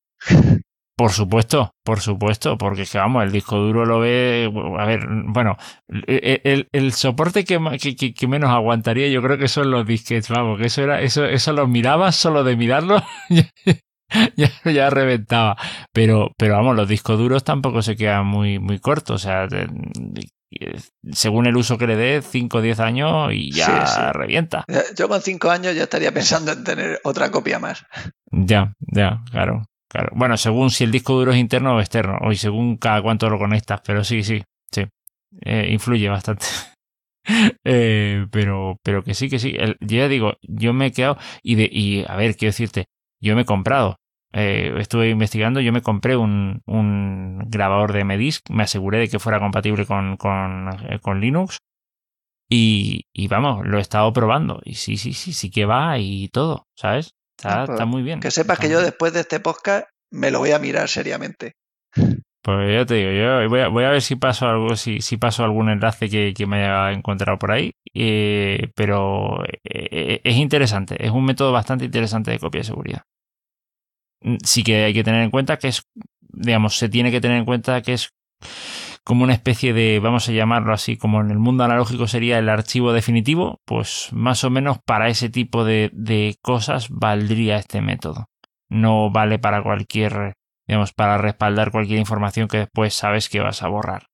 Por 0.95 1.11
supuesto, 1.11 1.75
por 1.83 2.01
supuesto, 2.01 2.59
porque 2.59 2.85
vamos, 2.93 3.25
el 3.25 3.33
disco 3.33 3.57
duro 3.57 3.87
lo 3.87 3.99
ve, 3.99 4.53
a 4.79 4.85
ver, 4.85 5.07
bueno, 5.09 5.57
el, 5.89 6.69
el, 6.71 6.93
soporte 6.93 7.45
que, 7.45 7.59
que, 7.97 8.13
que, 8.13 8.29
menos 8.29 8.51
aguantaría 8.51 9.09
yo 9.09 9.23
creo 9.23 9.39
que 9.39 9.49
son 9.49 9.71
los 9.71 9.87
disquetes, 9.87 10.29
vamos, 10.29 10.61
que 10.61 10.67
eso 10.67 10.83
era, 10.83 11.01
eso, 11.01 11.25
eso 11.25 11.55
lo 11.55 11.67
mirabas 11.67 12.15
solo 12.15 12.45
de 12.45 12.57
mirarlo, 12.57 13.03
ya, 14.37 14.51
ya 14.65 14.91
reventaba. 14.91 15.57
Pero, 15.93 16.33
pero 16.37 16.55
vamos, 16.55 16.77
los 16.77 16.89
discos 16.89 17.19
duros 17.19 17.45
tampoco 17.45 17.83
se 17.83 17.97
quedan 17.97 18.27
muy, 18.27 18.59
muy 18.59 18.79
cortos. 18.79 19.25
O 19.25 19.27
sea, 19.27 19.49
según 21.11 21.47
el 21.47 21.57
uso 21.57 21.79
que 21.79 21.87
le 21.87 21.97
dé, 21.97 22.23
5 22.23 22.59
o 22.59 22.61
10 22.61 22.81
años 22.81 23.33
y 23.33 23.53
ya 23.53 24.13
revienta. 24.13 24.65
Yo 24.97 25.09
con 25.09 25.21
5 25.21 25.51
años 25.51 25.75
ya 25.75 25.85
estaría 25.85 26.13
pensando 26.13 26.53
en 26.53 26.65
tener 26.65 27.01
otra 27.05 27.31
copia 27.31 27.59
más. 27.59 27.85
Ya, 28.31 28.75
ya, 28.81 29.23
claro. 29.31 29.65
Claro. 29.89 30.09
Bueno, 30.15 30.39
según 30.39 30.71
si 30.71 30.85
el 30.85 30.91
disco 30.91 31.13
duro 31.13 31.33
es 31.33 31.39
interno 31.39 31.77
o 31.77 31.81
externo, 31.81 32.17
o 32.23 32.33
según 32.33 32.79
cada 32.79 33.03
cuánto 33.03 33.29
lo 33.29 33.39
conectas, 33.39 33.83
pero 33.85 34.03
sí, 34.05 34.23
sí, 34.23 34.43
sí. 34.71 34.87
Eh, 35.43 35.69
influye 35.71 36.09
bastante. 36.09 36.47
eh, 37.65 38.25
pero, 38.31 38.79
pero 38.83 39.03
que 39.03 39.13
sí, 39.13 39.29
que 39.29 39.39
sí. 39.39 39.53
yo 39.53 39.97
ya 39.99 40.09
digo, 40.09 40.39
yo 40.41 40.73
me 40.73 40.87
he 40.87 40.93
quedado. 40.93 41.19
Y, 41.43 41.57
de, 41.57 41.69
y 41.71 42.07
a 42.09 42.17
ver, 42.17 42.37
quiero 42.37 42.53
decirte, 42.53 42.87
yo 43.21 43.37
me 43.37 43.43
he 43.43 43.45
comprado 43.45 43.97
eh, 44.33 44.75
estuve 44.79 45.11
investigando, 45.11 45.61
yo 45.61 45.73
me 45.73 45.83
compré 45.83 46.17
un, 46.17 46.63
un, 46.67 47.39
grabador 47.49 47.93
de 47.93 48.05
Medisk, 48.05 48.49
me 48.51 48.63
aseguré 48.63 48.99
de 48.99 49.09
que 49.09 49.19
fuera 49.19 49.39
compatible 49.39 49.85
con, 49.85 50.17
con, 50.17 50.71
eh, 50.89 50.99
con 51.01 51.21
Linux 51.21 51.59
y, 52.49 53.07
y, 53.13 53.29
vamos, 53.29 53.67
lo 53.67 53.79
he 53.79 53.81
estado 53.83 54.11
probando 54.13 54.61
y 54.65 54.75
sí, 54.75 54.97
sí, 54.97 55.13
sí, 55.13 55.35
sí 55.35 55.51
que 55.51 55.67
va 55.67 55.99
y 55.99 56.29
todo, 56.29 56.67
¿sabes? 56.75 57.15
Está, 57.37 57.67
pues, 57.67 57.87
muy 57.87 58.03
bien. 58.03 58.21
Que 58.21 58.31
sepas 58.31 58.59
que 58.59 58.71
yo 58.71 58.81
después 58.81 59.13
de 59.13 59.21
este 59.21 59.41
podcast 59.41 59.87
me 60.11 60.31
lo 60.31 60.39
voy 60.39 60.53
a 60.53 60.59
mirar 60.59 60.89
seriamente. 60.89 61.57
Pues 62.45 62.75
ya 62.75 62.85
te 62.85 62.95
digo, 62.95 63.13
yo 63.13 63.49
voy 63.49 63.61
a, 63.61 63.69
voy 63.69 63.85
a 63.85 63.91
ver 63.91 64.03
si 64.03 64.17
paso 64.17 64.49
algo, 64.49 64.75
si, 64.75 65.01
si 65.01 65.17
paso 65.17 65.45
algún 65.45 65.69
enlace 65.69 66.11
que, 66.11 66.35
que 66.35 66.45
me 66.45 66.65
haya 66.65 66.91
encontrado 66.91 67.39
por 67.39 67.53
ahí. 67.53 67.71
Eh, 67.95 68.73
pero 68.75 69.45
es 69.63 70.37
interesante, 70.37 70.97
es 71.07 71.13
un 71.13 71.25
método 71.25 71.53
bastante 71.53 71.85
interesante 71.85 72.33
de 72.33 72.41
copia 72.41 72.63
de 72.63 72.65
seguridad. 72.65 73.03
Mm, 74.23 74.37
sí 74.45 74.63
que 74.63 74.85
hay 74.85 74.95
que 74.95 75.05
tener 75.05 75.23
en 75.23 75.31
cuenta 75.31 75.59
que 75.59 75.69
es, 75.69 75.83
digamos, 76.21 76.77
se 76.79 76.89
tiene 76.89 77.11
que 77.11 77.21
tener 77.21 77.39
en 77.39 77.45
cuenta 77.45 77.83
que 77.83 77.95
es 77.95 78.11
como 79.05 79.25
una 79.25 79.33
especie 79.33 79.73
de, 79.73 79.99
vamos 80.01 80.29
a 80.29 80.33
llamarlo 80.33 80.73
así, 80.73 80.97
como 80.97 81.21
en 81.21 81.31
el 81.31 81.39
mundo 81.39 81.65
analógico 81.65 82.07
sería 82.07 82.39
el 82.39 82.49
archivo 82.49 82.93
definitivo, 82.93 83.61
pues 83.65 84.09
más 84.13 84.45
o 84.45 84.51
menos 84.51 84.79
para 84.85 85.09
ese 85.09 85.29
tipo 85.29 85.65
de, 85.65 85.91
de 85.93 86.37
cosas 86.41 86.89
valdría 86.89 87.57
este 87.57 87.81
método. 87.81 88.27
No 88.69 89.11
vale 89.11 89.39
para 89.39 89.63
cualquier, 89.63 90.35
digamos, 90.67 90.93
para 90.93 91.19
respaldar 91.19 91.73
cualquier 91.73 91.99
información 91.99 92.49
que 92.49 92.59
después 92.59 92.95
sabes 92.95 93.29
que 93.29 93.41
vas 93.41 93.63
a 93.63 93.69
borrar. 93.69 94.07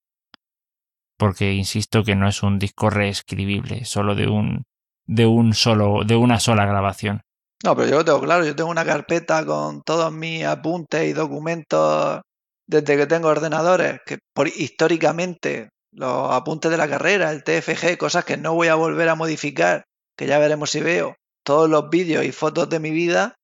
Porque 1.19 1.53
insisto 1.53 2.03
que 2.03 2.17
no 2.17 2.29
es 2.29 2.43
un 2.43 2.59
disco 2.59 2.91
reescribible, 2.91 3.85
solo 3.85 4.15
de 4.15 4.29
un, 4.29 4.65
de 5.07 5.27
un 5.27 5.53
solo, 5.53 6.05
de 6.05 6.17
una 6.17 6.41
sola 6.41 6.65
grabación. 6.65 7.23
No, 7.65 7.75
pero 7.75 7.89
yo 7.89 7.97
lo 7.97 8.05
tengo 8.05 8.21
claro, 8.21 8.45
yo 8.45 8.55
tengo 8.55 8.71
una 8.71 8.85
carpeta 8.85 9.45
con 9.45 9.83
todos 9.83 10.13
mis 10.13 10.45
apuntes 10.45 11.09
y 11.09 11.13
documentos 11.13 12.21
desde 12.69 12.97
que 12.97 13.07
tengo 13.07 13.29
ordenadores, 13.29 14.01
que 14.07 14.19
históricamente 14.57 15.71
los 15.93 16.31
apuntes 16.33 16.71
de 16.71 16.77
la 16.77 16.89
carrera, 16.89 17.33
el 17.33 17.43
TFG, 17.43 17.97
cosas 17.97 18.25
que 18.25 18.37
no 18.37 18.55
voy 18.55 18.69
a 18.69 18.75
volver 18.75 19.09
a 19.09 19.15
modificar, 19.15 19.85
que 20.17 20.27
ya 20.27 20.39
veremos 20.39 20.71
si 20.71 20.81
veo, 20.81 21.17
todos 21.45 21.69
los 21.69 21.89
vídeos 21.91 22.25
y 22.25 22.33
fotos 22.33 22.69
de 22.69 22.79
mi 22.79 22.91
vida, 22.91 23.35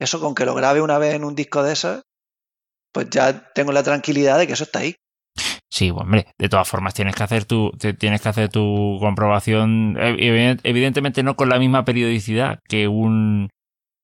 eso 0.00 0.18
con 0.18 0.34
que 0.34 0.46
lo 0.46 0.54
grabe 0.54 0.80
una 0.80 0.98
vez 0.98 1.14
en 1.14 1.24
un 1.24 1.34
disco 1.34 1.62
de 1.62 1.74
esos, 1.74 2.02
pues 2.92 3.08
ya 3.10 3.52
tengo 3.52 3.70
la 3.70 3.82
tranquilidad 3.82 4.38
de 4.38 4.46
que 4.46 4.54
eso 4.54 4.64
está 4.64 4.80
ahí. 4.80 4.96
Sí, 5.68 5.90
hombre, 5.90 6.26
de 6.36 6.48
todas 6.48 6.68
formas 6.68 6.94
tienes 6.94 7.14
que 7.14 7.22
hacer 7.22 7.44
tu, 7.44 7.70
tienes 7.98 8.20
que 8.20 8.28
hacer 8.28 8.48
tu 8.48 8.96
comprobación, 8.98 9.96
evidentemente 9.98 11.22
no 11.22 11.36
con 11.36 11.48
la 11.48 11.58
misma 11.60 11.84
periodicidad 11.84 12.58
que 12.68 12.88
un 12.88 13.48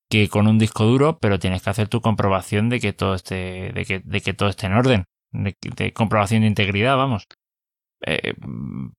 que 0.09 0.29
con 0.29 0.47
un 0.47 0.57
disco 0.57 0.85
duro, 0.85 1.17
pero 1.19 1.39
tienes 1.39 1.61
que 1.61 1.69
hacer 1.69 1.87
tu 1.87 2.01
comprobación 2.01 2.69
de 2.69 2.79
que 2.79 2.93
todo 2.93 3.15
esté, 3.15 3.71
de 3.73 3.85
que, 3.85 4.01
de 4.03 4.21
que 4.21 4.33
todo 4.33 4.49
esté 4.49 4.67
en 4.67 4.73
orden, 4.73 5.05
de, 5.31 5.93
comprobación 5.93 6.41
de 6.41 6.47
integridad, 6.47 6.97
vamos. 6.97 7.27
Eh, 8.05 8.35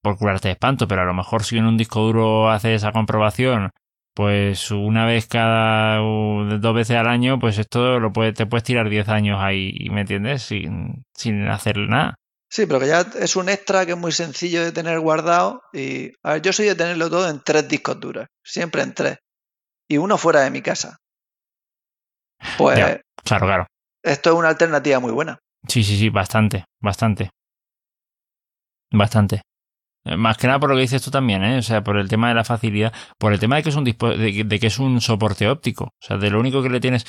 por 0.02 0.18
curarte 0.18 0.48
de 0.48 0.52
espanto, 0.52 0.88
pero 0.88 1.02
a 1.02 1.04
lo 1.04 1.14
mejor 1.14 1.44
si 1.44 1.56
en 1.56 1.66
un 1.66 1.76
disco 1.76 2.00
duro 2.00 2.50
haces 2.50 2.82
esa 2.82 2.92
comprobación, 2.92 3.70
pues 4.12 4.72
una 4.72 5.06
vez 5.06 5.28
cada 5.28 5.98
dos 5.98 6.74
veces 6.74 6.96
al 6.96 7.06
año, 7.06 7.38
pues 7.38 7.58
esto 7.58 8.00
lo 8.00 8.12
puede, 8.12 8.32
te 8.32 8.46
puedes 8.46 8.64
tirar 8.64 8.88
10 8.88 9.08
años 9.08 9.38
ahí, 9.40 9.88
¿me 9.92 10.00
entiendes? 10.00 10.42
Sin, 10.42 11.04
sin 11.14 11.46
hacer 11.46 11.78
nada. 11.78 12.16
Sí, 12.50 12.66
pero 12.66 12.80
que 12.80 12.88
ya 12.88 13.00
es 13.20 13.36
un 13.36 13.48
extra 13.48 13.86
que 13.86 13.92
es 13.92 13.98
muy 13.98 14.10
sencillo 14.10 14.64
de 14.64 14.72
tener 14.72 14.98
guardado. 14.98 15.62
Y 15.72 16.10
a 16.24 16.32
ver, 16.32 16.42
yo 16.42 16.52
soy 16.52 16.66
de 16.66 16.74
tenerlo 16.74 17.08
todo 17.08 17.28
en 17.28 17.40
tres 17.44 17.68
discos 17.68 18.00
duros, 18.00 18.26
siempre 18.42 18.82
en 18.82 18.94
tres 18.94 19.18
y 19.88 19.96
uno 19.96 20.18
fuera 20.18 20.40
de 20.40 20.50
mi 20.50 20.62
casa. 20.62 20.98
Pues. 22.56 22.78
claro, 23.24 23.46
claro. 23.46 23.66
Esto 24.02 24.30
es 24.30 24.36
una 24.36 24.48
alternativa 24.48 25.00
muy 25.00 25.10
buena. 25.10 25.38
Sí, 25.66 25.82
sí, 25.82 25.98
sí, 25.98 26.08
bastante, 26.08 26.64
bastante. 26.80 27.30
Bastante. 28.92 29.42
Eh, 30.04 30.16
más 30.16 30.36
que 30.36 30.46
nada 30.46 30.60
por 30.60 30.70
lo 30.70 30.76
que 30.76 30.82
dices 30.82 31.02
tú 31.02 31.10
también, 31.10 31.44
¿eh? 31.44 31.58
O 31.58 31.62
sea, 31.62 31.82
por 31.82 31.96
el 31.98 32.08
tema 32.08 32.28
de 32.28 32.34
la 32.34 32.44
facilidad, 32.44 32.92
por 33.18 33.32
el 33.32 33.40
tema 33.40 33.56
de 33.56 33.62
que 33.62 33.68
es 33.70 33.76
un 33.76 33.84
de, 33.84 34.58
que 34.60 34.66
es 34.66 34.78
un 34.78 35.00
soporte 35.00 35.48
óptico. 35.48 35.84
O 35.84 36.06
sea, 36.06 36.16
de 36.16 36.30
lo 36.30 36.40
único 36.40 36.62
que 36.62 36.70
le 36.70 36.80
tienes. 36.80 37.06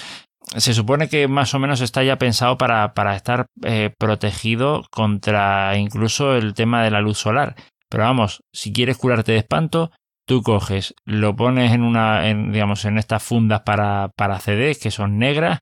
Se 0.58 0.74
supone 0.74 1.10
que 1.10 1.28
más 1.28 1.54
o 1.54 1.60
menos 1.60 1.80
está 1.82 2.04
ya 2.04 2.18
pensado 2.18 2.58
para, 2.58 2.94
para 2.96 3.16
estar 3.16 3.46
eh, 3.64 3.94
protegido 3.98 4.84
contra 4.90 5.78
incluso 5.78 6.36
el 6.36 6.56
tema 6.56 6.84
de 6.84 6.92
la 6.92 7.02
luz 7.02 7.20
solar. 7.20 7.56
Pero 7.88 8.04
vamos, 8.04 8.42
si 8.52 8.74
quieres 8.74 8.98
curarte 8.98 9.34
de 9.34 9.40
espanto, 9.40 9.92
tú 10.30 10.44
coges, 10.44 10.94
lo 11.06 11.36
pones 11.36 11.74
en 11.74 11.82
una, 11.82 12.22
digamos, 12.22 12.86
en 12.86 13.00
estas 13.00 13.24
fundas 13.24 13.62
para, 13.62 14.12
para 14.16 14.40
CDs 14.40 14.78
que 14.78 14.92
son 14.92 15.18
negras 15.18 15.58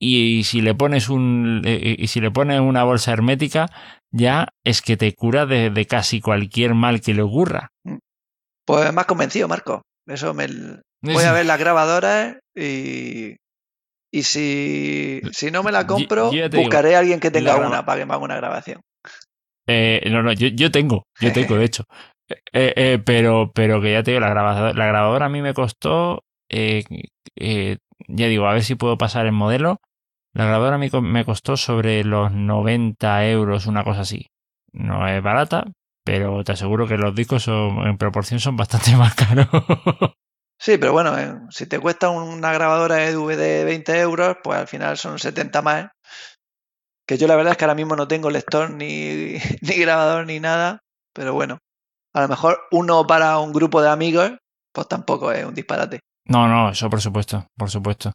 y, 0.00 0.44
si 0.44 0.62
le 0.62 0.74
pones 0.74 1.10
un, 1.10 1.60
eh, 1.66 1.94
y 1.98 2.06
si 2.06 2.22
le 2.22 2.30
pones 2.30 2.58
una 2.58 2.84
bolsa 2.84 3.12
hermética, 3.12 3.66
ya 4.10 4.48
es 4.64 4.80
que 4.80 4.96
te 4.96 5.14
cura 5.14 5.44
de, 5.44 5.86
casi 5.86 6.22
cualquier 6.22 6.72
mal 6.72 7.02
que 7.02 7.12
le 7.12 7.20
ocurra. 7.20 7.68
Pues 8.64 8.94
más 8.94 9.04
convencido, 9.04 9.46
Marco. 9.46 9.82
Eso 10.06 10.32
me 10.32 10.48
voy 11.02 11.24
a 11.24 11.32
ver 11.32 11.44
las 11.44 11.58
grabadoras 11.58 12.38
y 12.54 13.36
y 14.10 14.22
si, 14.22 15.20
si 15.32 15.50
no 15.50 15.62
me 15.62 15.70
la 15.70 15.86
compro, 15.86 16.30
buscaré 16.50 16.96
a 16.96 17.00
alguien 17.00 17.20
que 17.20 17.30
tenga 17.30 17.56
una 17.56 17.84
para 17.84 18.00
que 18.00 18.06
me 18.06 18.14
haga 18.14 18.24
una 18.24 18.36
grabación. 18.36 18.80
Eh, 19.66 20.00
no, 20.10 20.22
no, 20.22 20.32
yo, 20.32 20.48
yo 20.48 20.70
tengo, 20.70 21.04
yo 21.20 21.30
tengo, 21.30 21.56
de 21.56 21.64
hecho. 21.66 21.84
Eh, 22.28 22.72
eh, 22.76 23.02
pero, 23.04 23.52
pero 23.54 23.80
que 23.80 23.92
ya 23.92 24.02
te 24.02 24.12
digo, 24.12 24.20
la 24.20 24.30
grabadora, 24.30 24.72
la 24.74 24.86
grabadora 24.86 25.26
a 25.26 25.30
mí 25.30 25.42
me 25.42 25.54
costó, 25.54 26.24
eh, 26.48 26.84
ya 28.08 28.26
digo, 28.26 28.46
a 28.46 28.52
ver 28.52 28.64
si 28.64 28.74
puedo 28.74 28.98
pasar 28.98 29.26
el 29.26 29.32
modelo. 29.32 29.80
La 30.34 30.44
grabadora 30.44 30.76
a 30.76 30.78
mí 30.78 30.88
me 31.02 31.24
costó 31.24 31.56
sobre 31.56 32.04
los 32.04 32.32
90 32.32 33.26
euros, 33.28 33.66
una 33.66 33.84
cosa 33.84 34.02
así. 34.02 34.26
No 34.72 35.08
es 35.08 35.22
barata, 35.22 35.64
pero 36.04 36.44
te 36.44 36.52
aseguro 36.52 36.86
que 36.86 36.96
los 36.96 37.14
discos 37.14 37.42
son, 37.44 37.86
en 37.86 37.98
proporción 37.98 38.40
son 38.40 38.56
bastante 38.56 38.92
más 38.96 39.14
caros. 39.14 39.48
Sí, 40.60 40.76
pero 40.76 40.92
bueno, 40.92 41.16
eh, 41.18 41.34
si 41.50 41.66
te 41.66 41.78
cuesta 41.78 42.10
una 42.10 42.52
grabadora 42.52 42.96
de 42.96 43.12
DVD 43.12 43.64
20 43.64 44.00
euros, 44.00 44.36
pues 44.42 44.58
al 44.58 44.66
final 44.66 44.96
son 44.96 45.18
70 45.18 45.62
más. 45.62 45.90
Que 47.06 47.16
yo 47.16 47.26
la 47.26 47.36
verdad 47.36 47.52
es 47.52 47.56
que 47.56 47.64
ahora 47.64 47.74
mismo 47.74 47.96
no 47.96 48.08
tengo 48.08 48.30
lector 48.30 48.70
ni, 48.70 49.38
ni 49.62 49.74
grabador 49.78 50.26
ni 50.26 50.40
nada, 50.40 50.80
pero 51.14 51.32
bueno, 51.32 51.58
a 52.18 52.22
lo 52.22 52.28
mejor 52.28 52.60
uno 52.72 53.06
para 53.06 53.38
un 53.38 53.52
grupo 53.52 53.80
de 53.80 53.88
amigos, 53.88 54.32
pues 54.72 54.88
tampoco 54.88 55.30
es 55.30 55.44
un 55.44 55.54
disparate. 55.54 56.00
No, 56.26 56.48
no, 56.48 56.70
eso 56.70 56.90
por 56.90 57.00
supuesto, 57.00 57.46
por 57.56 57.70
supuesto. 57.70 58.12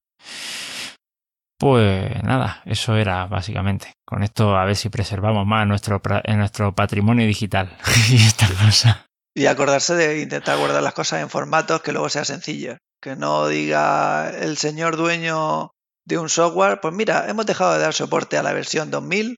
Pues 1.57 2.21
nada, 2.23 2.61
eso 2.65 2.97
era 2.97 3.25
básicamente. 3.27 3.93
Con 4.05 4.23
esto 4.23 4.57
a 4.57 4.65
ver 4.65 4.75
si 4.75 4.89
preservamos 4.89 5.47
más 5.47 5.65
nuestro, 5.65 6.01
nuestro 6.35 6.75
patrimonio 6.75 7.25
digital 7.25 7.77
y 8.09 8.17
esta 8.17 8.47
cosa. 8.47 9.05
Y 9.33 9.45
acordarse 9.45 9.95
de 9.95 10.21
intentar 10.21 10.57
guardar 10.57 10.83
las 10.83 10.93
cosas 10.93 11.21
en 11.21 11.29
formatos 11.29 11.81
que 11.81 11.93
luego 11.93 12.09
sea 12.09 12.25
sencillo. 12.25 12.77
Que 13.01 13.15
no 13.15 13.47
diga 13.47 14.29
el 14.29 14.57
señor 14.57 14.97
dueño 14.97 15.71
de 16.05 16.17
un 16.17 16.27
software, 16.27 16.81
pues 16.81 16.93
mira, 16.93 17.29
hemos 17.29 17.45
dejado 17.45 17.73
de 17.73 17.79
dar 17.79 17.93
soporte 17.93 18.37
a 18.37 18.43
la 18.43 18.51
versión 18.51 18.91
2000 18.91 19.37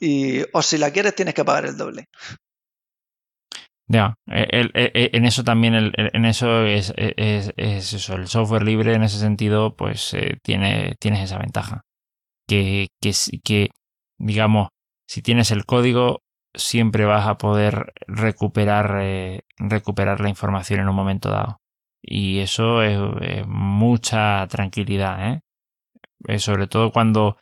y 0.00 0.42
o 0.52 0.62
si 0.62 0.76
la 0.76 0.90
quieres 0.90 1.14
tienes 1.14 1.34
que 1.34 1.44
pagar 1.44 1.66
el 1.66 1.76
doble. 1.76 2.06
Ya, 3.86 4.14
en 4.26 5.24
eso 5.26 5.44
también, 5.44 5.92
en 5.96 6.24
eso 6.24 6.64
es, 6.64 6.94
eso, 6.96 8.14
el 8.14 8.28
software 8.28 8.62
libre 8.62 8.94
en 8.94 9.02
ese 9.02 9.18
sentido, 9.18 9.76
pues 9.76 10.14
eh, 10.14 10.38
tiene, 10.42 10.94
tienes 10.98 11.20
esa 11.24 11.38
ventaja. 11.38 11.82
Que, 12.48 12.88
que, 13.00 13.12
que, 13.42 13.70
digamos, 14.18 14.68
si 15.06 15.20
tienes 15.20 15.50
el 15.50 15.66
código, 15.66 16.20
siempre 16.54 17.04
vas 17.04 17.26
a 17.26 17.36
poder 17.36 17.92
recuperar, 18.06 18.98
eh, 19.02 19.42
recuperar 19.58 20.20
la 20.20 20.28
información 20.28 20.80
en 20.80 20.88
un 20.88 20.96
momento 20.96 21.30
dado. 21.30 21.58
Y 22.02 22.38
eso 22.40 22.82
es, 22.82 22.98
mucha 23.46 24.46
tranquilidad, 24.48 25.32
¿eh? 25.32 25.40
¿eh? 26.28 26.38
Sobre 26.38 26.66
todo 26.66 26.92
cuando, 26.92 27.36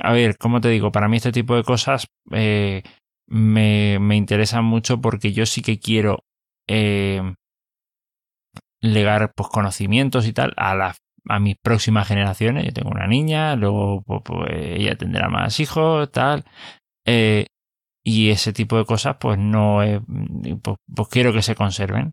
a 0.00 0.12
ver, 0.12 0.36
¿cómo 0.38 0.60
te 0.60 0.68
digo? 0.68 0.92
Para 0.92 1.08
mí 1.08 1.16
este 1.16 1.32
tipo 1.32 1.56
de 1.56 1.64
cosas 1.64 2.06
eh, 2.32 2.82
me, 3.28 3.98
me, 4.00 4.16
interesan 4.16 4.64
mucho 4.64 5.00
porque 5.00 5.32
yo 5.32 5.46
sí 5.46 5.62
que 5.62 5.78
quiero 5.78 6.24
eh, 6.68 7.34
legar 8.80 9.32
pues, 9.34 9.48
conocimientos 9.50 10.26
y 10.26 10.32
tal 10.32 10.52
a, 10.56 10.74
la, 10.74 10.96
a 11.28 11.38
mis 11.40 11.56
próximas 11.62 12.08
generaciones. 12.08 12.64
Yo 12.64 12.72
tengo 12.72 12.90
una 12.90 13.06
niña, 13.06 13.56
luego 13.56 14.02
pues, 14.02 14.22
pues 14.24 14.50
ella 14.52 14.96
tendrá 14.96 15.28
más 15.28 15.60
hijos, 15.60 16.10
tal. 16.10 16.44
Eh, 17.06 17.46
y 18.04 18.30
ese 18.30 18.52
tipo 18.52 18.78
de 18.78 18.84
cosas 18.86 19.16
pues 19.20 19.38
no 19.38 19.80
pues, 20.62 20.76
pues, 20.94 21.08
quiero 21.08 21.32
que 21.32 21.42
se 21.42 21.54
conserven 21.54 22.12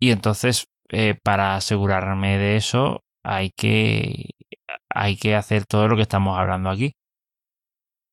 y 0.00 0.10
entonces 0.10 0.66
eh, 0.90 1.18
para 1.22 1.56
asegurarme 1.56 2.38
de 2.38 2.56
eso 2.56 3.02
hay 3.24 3.50
que 3.50 4.30
hay 4.88 5.16
que 5.16 5.34
hacer 5.34 5.66
todo 5.66 5.88
lo 5.88 5.96
que 5.96 6.02
estamos 6.02 6.38
hablando 6.38 6.70
aquí 6.70 6.92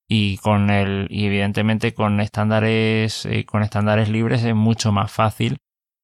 y 0.08 0.38
con 0.38 0.70
el 0.70 1.08
y 1.10 1.26
evidentemente 1.26 1.94
con 1.94 2.20
estándares 2.20 3.26
eh, 3.26 3.46
con 3.46 3.64
estándares 3.64 4.10
libres 4.10 4.44
es 4.44 4.56
mucho 4.56 4.92
más 4.92 5.12
fácil 5.12 5.58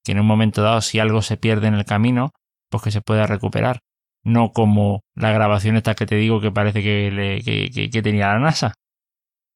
que 0.04 0.14
en 0.14 0.20
un 0.20 0.26
momento 0.26 0.62
dado 0.62 0.82
si 0.82 1.00
algo 1.00 1.22
se 1.22 1.38
pierde 1.38 1.68
en 1.68 1.74
el 1.74 1.86
camino 1.86 2.32
pues 2.70 2.84
que 2.84 2.92
se 2.92 3.02
pueda 3.02 3.28
recuperar 3.28 3.80
no 4.24 4.52
como 4.52 5.02
la 5.16 5.32
grabación 5.32 5.76
esta 5.76 5.96
que 5.96 6.06
te 6.06 6.16
digo 6.16 6.42
que 6.42 6.52
parece 6.52 6.82
que, 6.82 7.12
le, 7.12 7.42
que, 7.42 7.90
que 7.90 8.02
tenía 8.02 8.28
la 8.28 8.40
NASA 8.40 8.74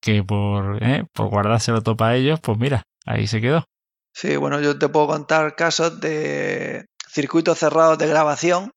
que 0.04 0.22
por, 0.22 0.84
¿eh? 0.84 1.06
por 1.14 1.30
guardárselo 1.30 1.82
todo 1.82 1.96
para 1.96 2.16
ellos, 2.16 2.40
pues 2.42 2.58
mira, 2.58 2.84
ahí 3.06 3.26
se 3.26 3.40
quedó. 3.40 3.64
Sí, 4.14 4.36
bueno, 4.36 4.60
yo 4.60 4.78
te 4.78 4.90
puedo 4.90 5.08
contar 5.08 5.56
casos 5.56 6.02
de 6.02 6.86
circuitos 7.10 7.58
cerrados 7.58 7.98
de 7.98 8.08
grabación, 8.08 8.72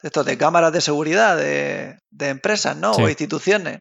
estos 0.00 0.24
de 0.24 0.38
cámaras 0.38 0.72
de 0.72 0.80
seguridad 0.80 1.36
de, 1.36 1.98
empresas, 2.20 2.76
¿no? 2.76 2.92
O 2.92 3.08
instituciones, 3.08 3.80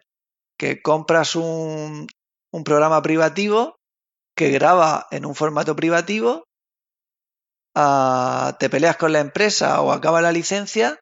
que 0.59 0.81
compras 0.81 1.35
un, 1.35 2.07
un 2.51 2.63
programa 2.63 3.01
privativo 3.01 3.77
que 4.35 4.51
graba 4.51 5.07
en 5.09 5.25
un 5.25 5.33
formato 5.33 5.75
privativo, 5.75 6.43
ah, 7.75 8.57
te 8.59 8.69
peleas 8.69 8.97
con 8.97 9.13
la 9.13 9.21
empresa 9.21 9.81
o 9.81 9.91
acaba 9.91 10.21
la 10.21 10.31
licencia 10.31 10.99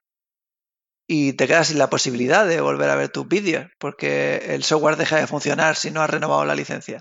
y 1.10 1.34
te 1.34 1.48
quedas 1.48 1.68
sin 1.68 1.80
la 1.80 1.90
posibilidad 1.90 2.46
de 2.46 2.62
volver 2.62 2.90
a 2.90 2.96
ver 2.96 3.10
tus 3.10 3.28
vídeos, 3.28 3.68
porque 3.80 4.54
el 4.54 4.64
software 4.64 4.98
deja 4.98 5.18
de 5.18 5.28
funcionar 5.28 5.76
si 5.76 5.90
no 5.90 6.02
has 6.02 6.10
renovado 6.10 6.46
la 6.46 6.56
licencia. 6.56 7.00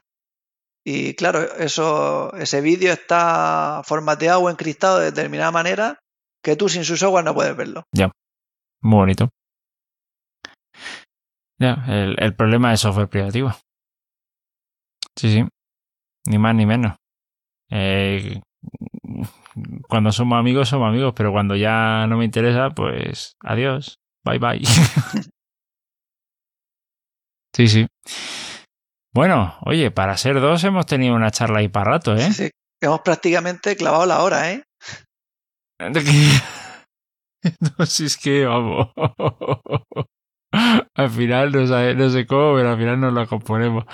Y 0.84 1.14
claro, 1.14 1.42
eso, 1.56 2.32
ese 2.34 2.60
vídeo 2.60 2.92
está 2.92 3.82
formateado 3.84 4.40
o 4.40 4.50
encriptado 4.50 5.00
de 5.00 5.06
determinada 5.06 5.50
manera 5.50 5.98
que 6.42 6.54
tú 6.54 6.68
sin 6.68 6.84
su 6.84 6.96
software 6.96 7.24
no 7.24 7.34
puedes 7.34 7.56
verlo. 7.56 7.82
Ya, 7.92 8.12
muy 8.80 8.98
bonito. 8.98 9.30
Ya, 11.58 11.84
el, 11.88 12.16
el 12.18 12.34
problema 12.34 12.72
es 12.72 12.80
software 12.80 13.08
privativo. 13.08 13.52
Sí, 15.16 15.32
sí, 15.32 15.44
ni 16.26 16.38
más 16.38 16.54
ni 16.54 16.66
menos. 16.66 16.96
Eh, 17.70 18.40
cuando 19.88 20.12
somos 20.12 20.38
amigos, 20.38 20.68
somos 20.68 20.88
amigos, 20.88 21.14
pero 21.16 21.32
cuando 21.32 21.56
ya 21.56 22.06
no 22.06 22.18
me 22.18 22.24
interesa, 22.24 22.70
pues 22.70 23.36
adiós, 23.40 23.98
bye 24.24 24.38
bye. 24.38 24.62
sí, 27.54 27.68
sí. 27.68 27.86
Bueno, 29.14 29.56
oye, 29.62 29.90
para 29.90 30.16
ser 30.18 30.40
dos 30.40 30.62
hemos 30.64 30.84
tenido 30.84 31.14
una 31.14 31.30
charla 31.30 31.60
ahí 31.60 31.68
para 31.68 31.92
rato, 31.92 32.14
¿eh? 32.14 32.30
Sí, 32.32 32.50
hemos 32.82 33.00
prácticamente 33.00 33.76
clavado 33.76 34.04
la 34.04 34.22
hora, 34.22 34.52
¿eh? 34.52 34.62
no, 37.78 37.86
si 37.86 38.04
es 38.04 38.16
que 38.18 38.44
vamos. 38.44 38.88
al 40.94 41.10
final 41.10 41.52
no 41.52 41.66
sé, 41.66 41.94
no 41.94 42.10
sé 42.10 42.26
cómo, 42.26 42.56
pero 42.56 42.70
al 42.70 42.78
final 42.78 43.00
nos 43.00 43.12
lo 43.12 43.26
componemos. 43.26 43.84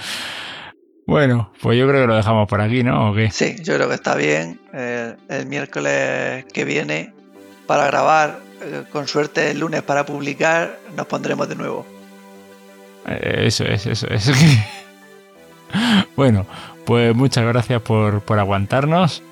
Bueno, 1.06 1.52
pues 1.60 1.78
yo 1.78 1.88
creo 1.88 2.02
que 2.02 2.06
lo 2.06 2.16
dejamos 2.16 2.48
por 2.48 2.60
aquí, 2.60 2.82
¿no? 2.82 3.10
¿O 3.10 3.14
qué? 3.14 3.30
Sí, 3.30 3.56
yo 3.62 3.74
creo 3.74 3.88
que 3.88 3.94
está 3.94 4.14
bien. 4.14 4.60
Eh, 4.72 5.16
el 5.28 5.46
miércoles 5.46 6.44
que 6.52 6.64
viene, 6.64 7.12
para 7.66 7.86
grabar, 7.86 8.38
eh, 8.62 8.84
con 8.90 9.08
suerte 9.08 9.50
el 9.50 9.60
lunes 9.60 9.82
para 9.82 10.06
publicar, 10.06 10.78
nos 10.96 11.06
pondremos 11.06 11.48
de 11.48 11.56
nuevo. 11.56 11.84
Eh, 13.06 13.44
eso 13.46 13.64
es, 13.64 13.86
eso 13.86 14.06
es. 14.08 14.30
bueno, 16.16 16.46
pues 16.86 17.14
muchas 17.14 17.44
gracias 17.46 17.82
por, 17.82 18.20
por 18.20 18.38
aguantarnos. 18.38 19.22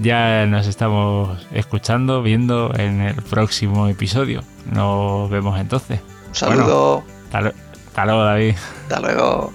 Ya 0.00 0.46
nos 0.46 0.66
estamos 0.66 1.46
escuchando, 1.52 2.22
viendo 2.22 2.72
en 2.74 3.00
el 3.00 3.16
próximo 3.16 3.88
episodio. 3.88 4.42
Nos 4.70 5.28
vemos 5.30 5.58
entonces. 5.60 6.00
Un 6.28 6.34
saludo. 6.34 7.04
hasta 7.32 8.04
luego, 8.04 8.24
David. 8.24 8.54
Hasta 8.84 9.00
luego. 9.00 9.52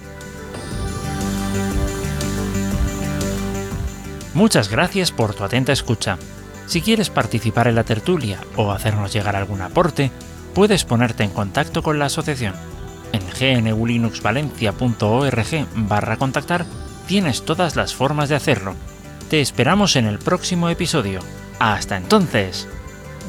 Muchas 4.34 4.68
gracias 4.70 5.10
por 5.10 5.34
tu 5.34 5.42
atenta 5.42 5.72
escucha. 5.72 6.18
Si 6.66 6.82
quieres 6.82 7.10
participar 7.10 7.66
en 7.66 7.74
la 7.74 7.82
tertulia 7.84 8.38
o 8.56 8.70
hacernos 8.70 9.12
llegar 9.12 9.34
algún 9.34 9.62
aporte, 9.62 10.12
puedes 10.54 10.84
ponerte 10.84 11.24
en 11.24 11.30
contacto 11.30 11.82
con 11.82 11.98
la 11.98 12.04
asociación. 12.06 12.54
En 13.12 13.22
gnulinuxvalencia.org 13.64 15.66
barra 15.74 16.16
contactar 16.18 16.66
tienes 17.06 17.44
todas 17.44 17.74
las 17.74 17.94
formas 17.94 18.28
de 18.28 18.36
hacerlo. 18.36 18.74
Te 19.30 19.40
esperamos 19.42 19.96
en 19.96 20.06
el 20.06 20.18
próximo 20.18 20.70
episodio. 20.70 21.20
Hasta 21.58 21.98
entonces! 21.98 22.66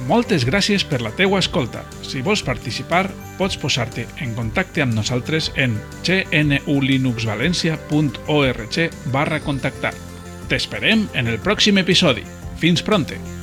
Moltes 0.08 0.46
gràcies 0.48 0.86
per 0.88 1.02
la 1.04 1.12
teua 1.12 1.44
escolta. 1.44 1.84
Si 2.08 2.24
vols 2.24 2.40
participar, 2.48 3.12
pots 3.36 3.60
posar-te 3.60 4.08
en 4.24 4.32
contacte 4.38 4.80
amb 4.82 4.96
nosaltres 4.96 5.52
en 5.60 5.76
gnulinuxvalencia.org 6.08 8.80
barra 9.12 9.42
contactar. 9.44 9.92
T'esperem 10.48 11.12
en 11.20 11.28
el 11.28 11.36
pròxim 11.44 11.76
episodi. 11.84 12.24
Fins 12.64 12.80
pronte! 12.82 13.39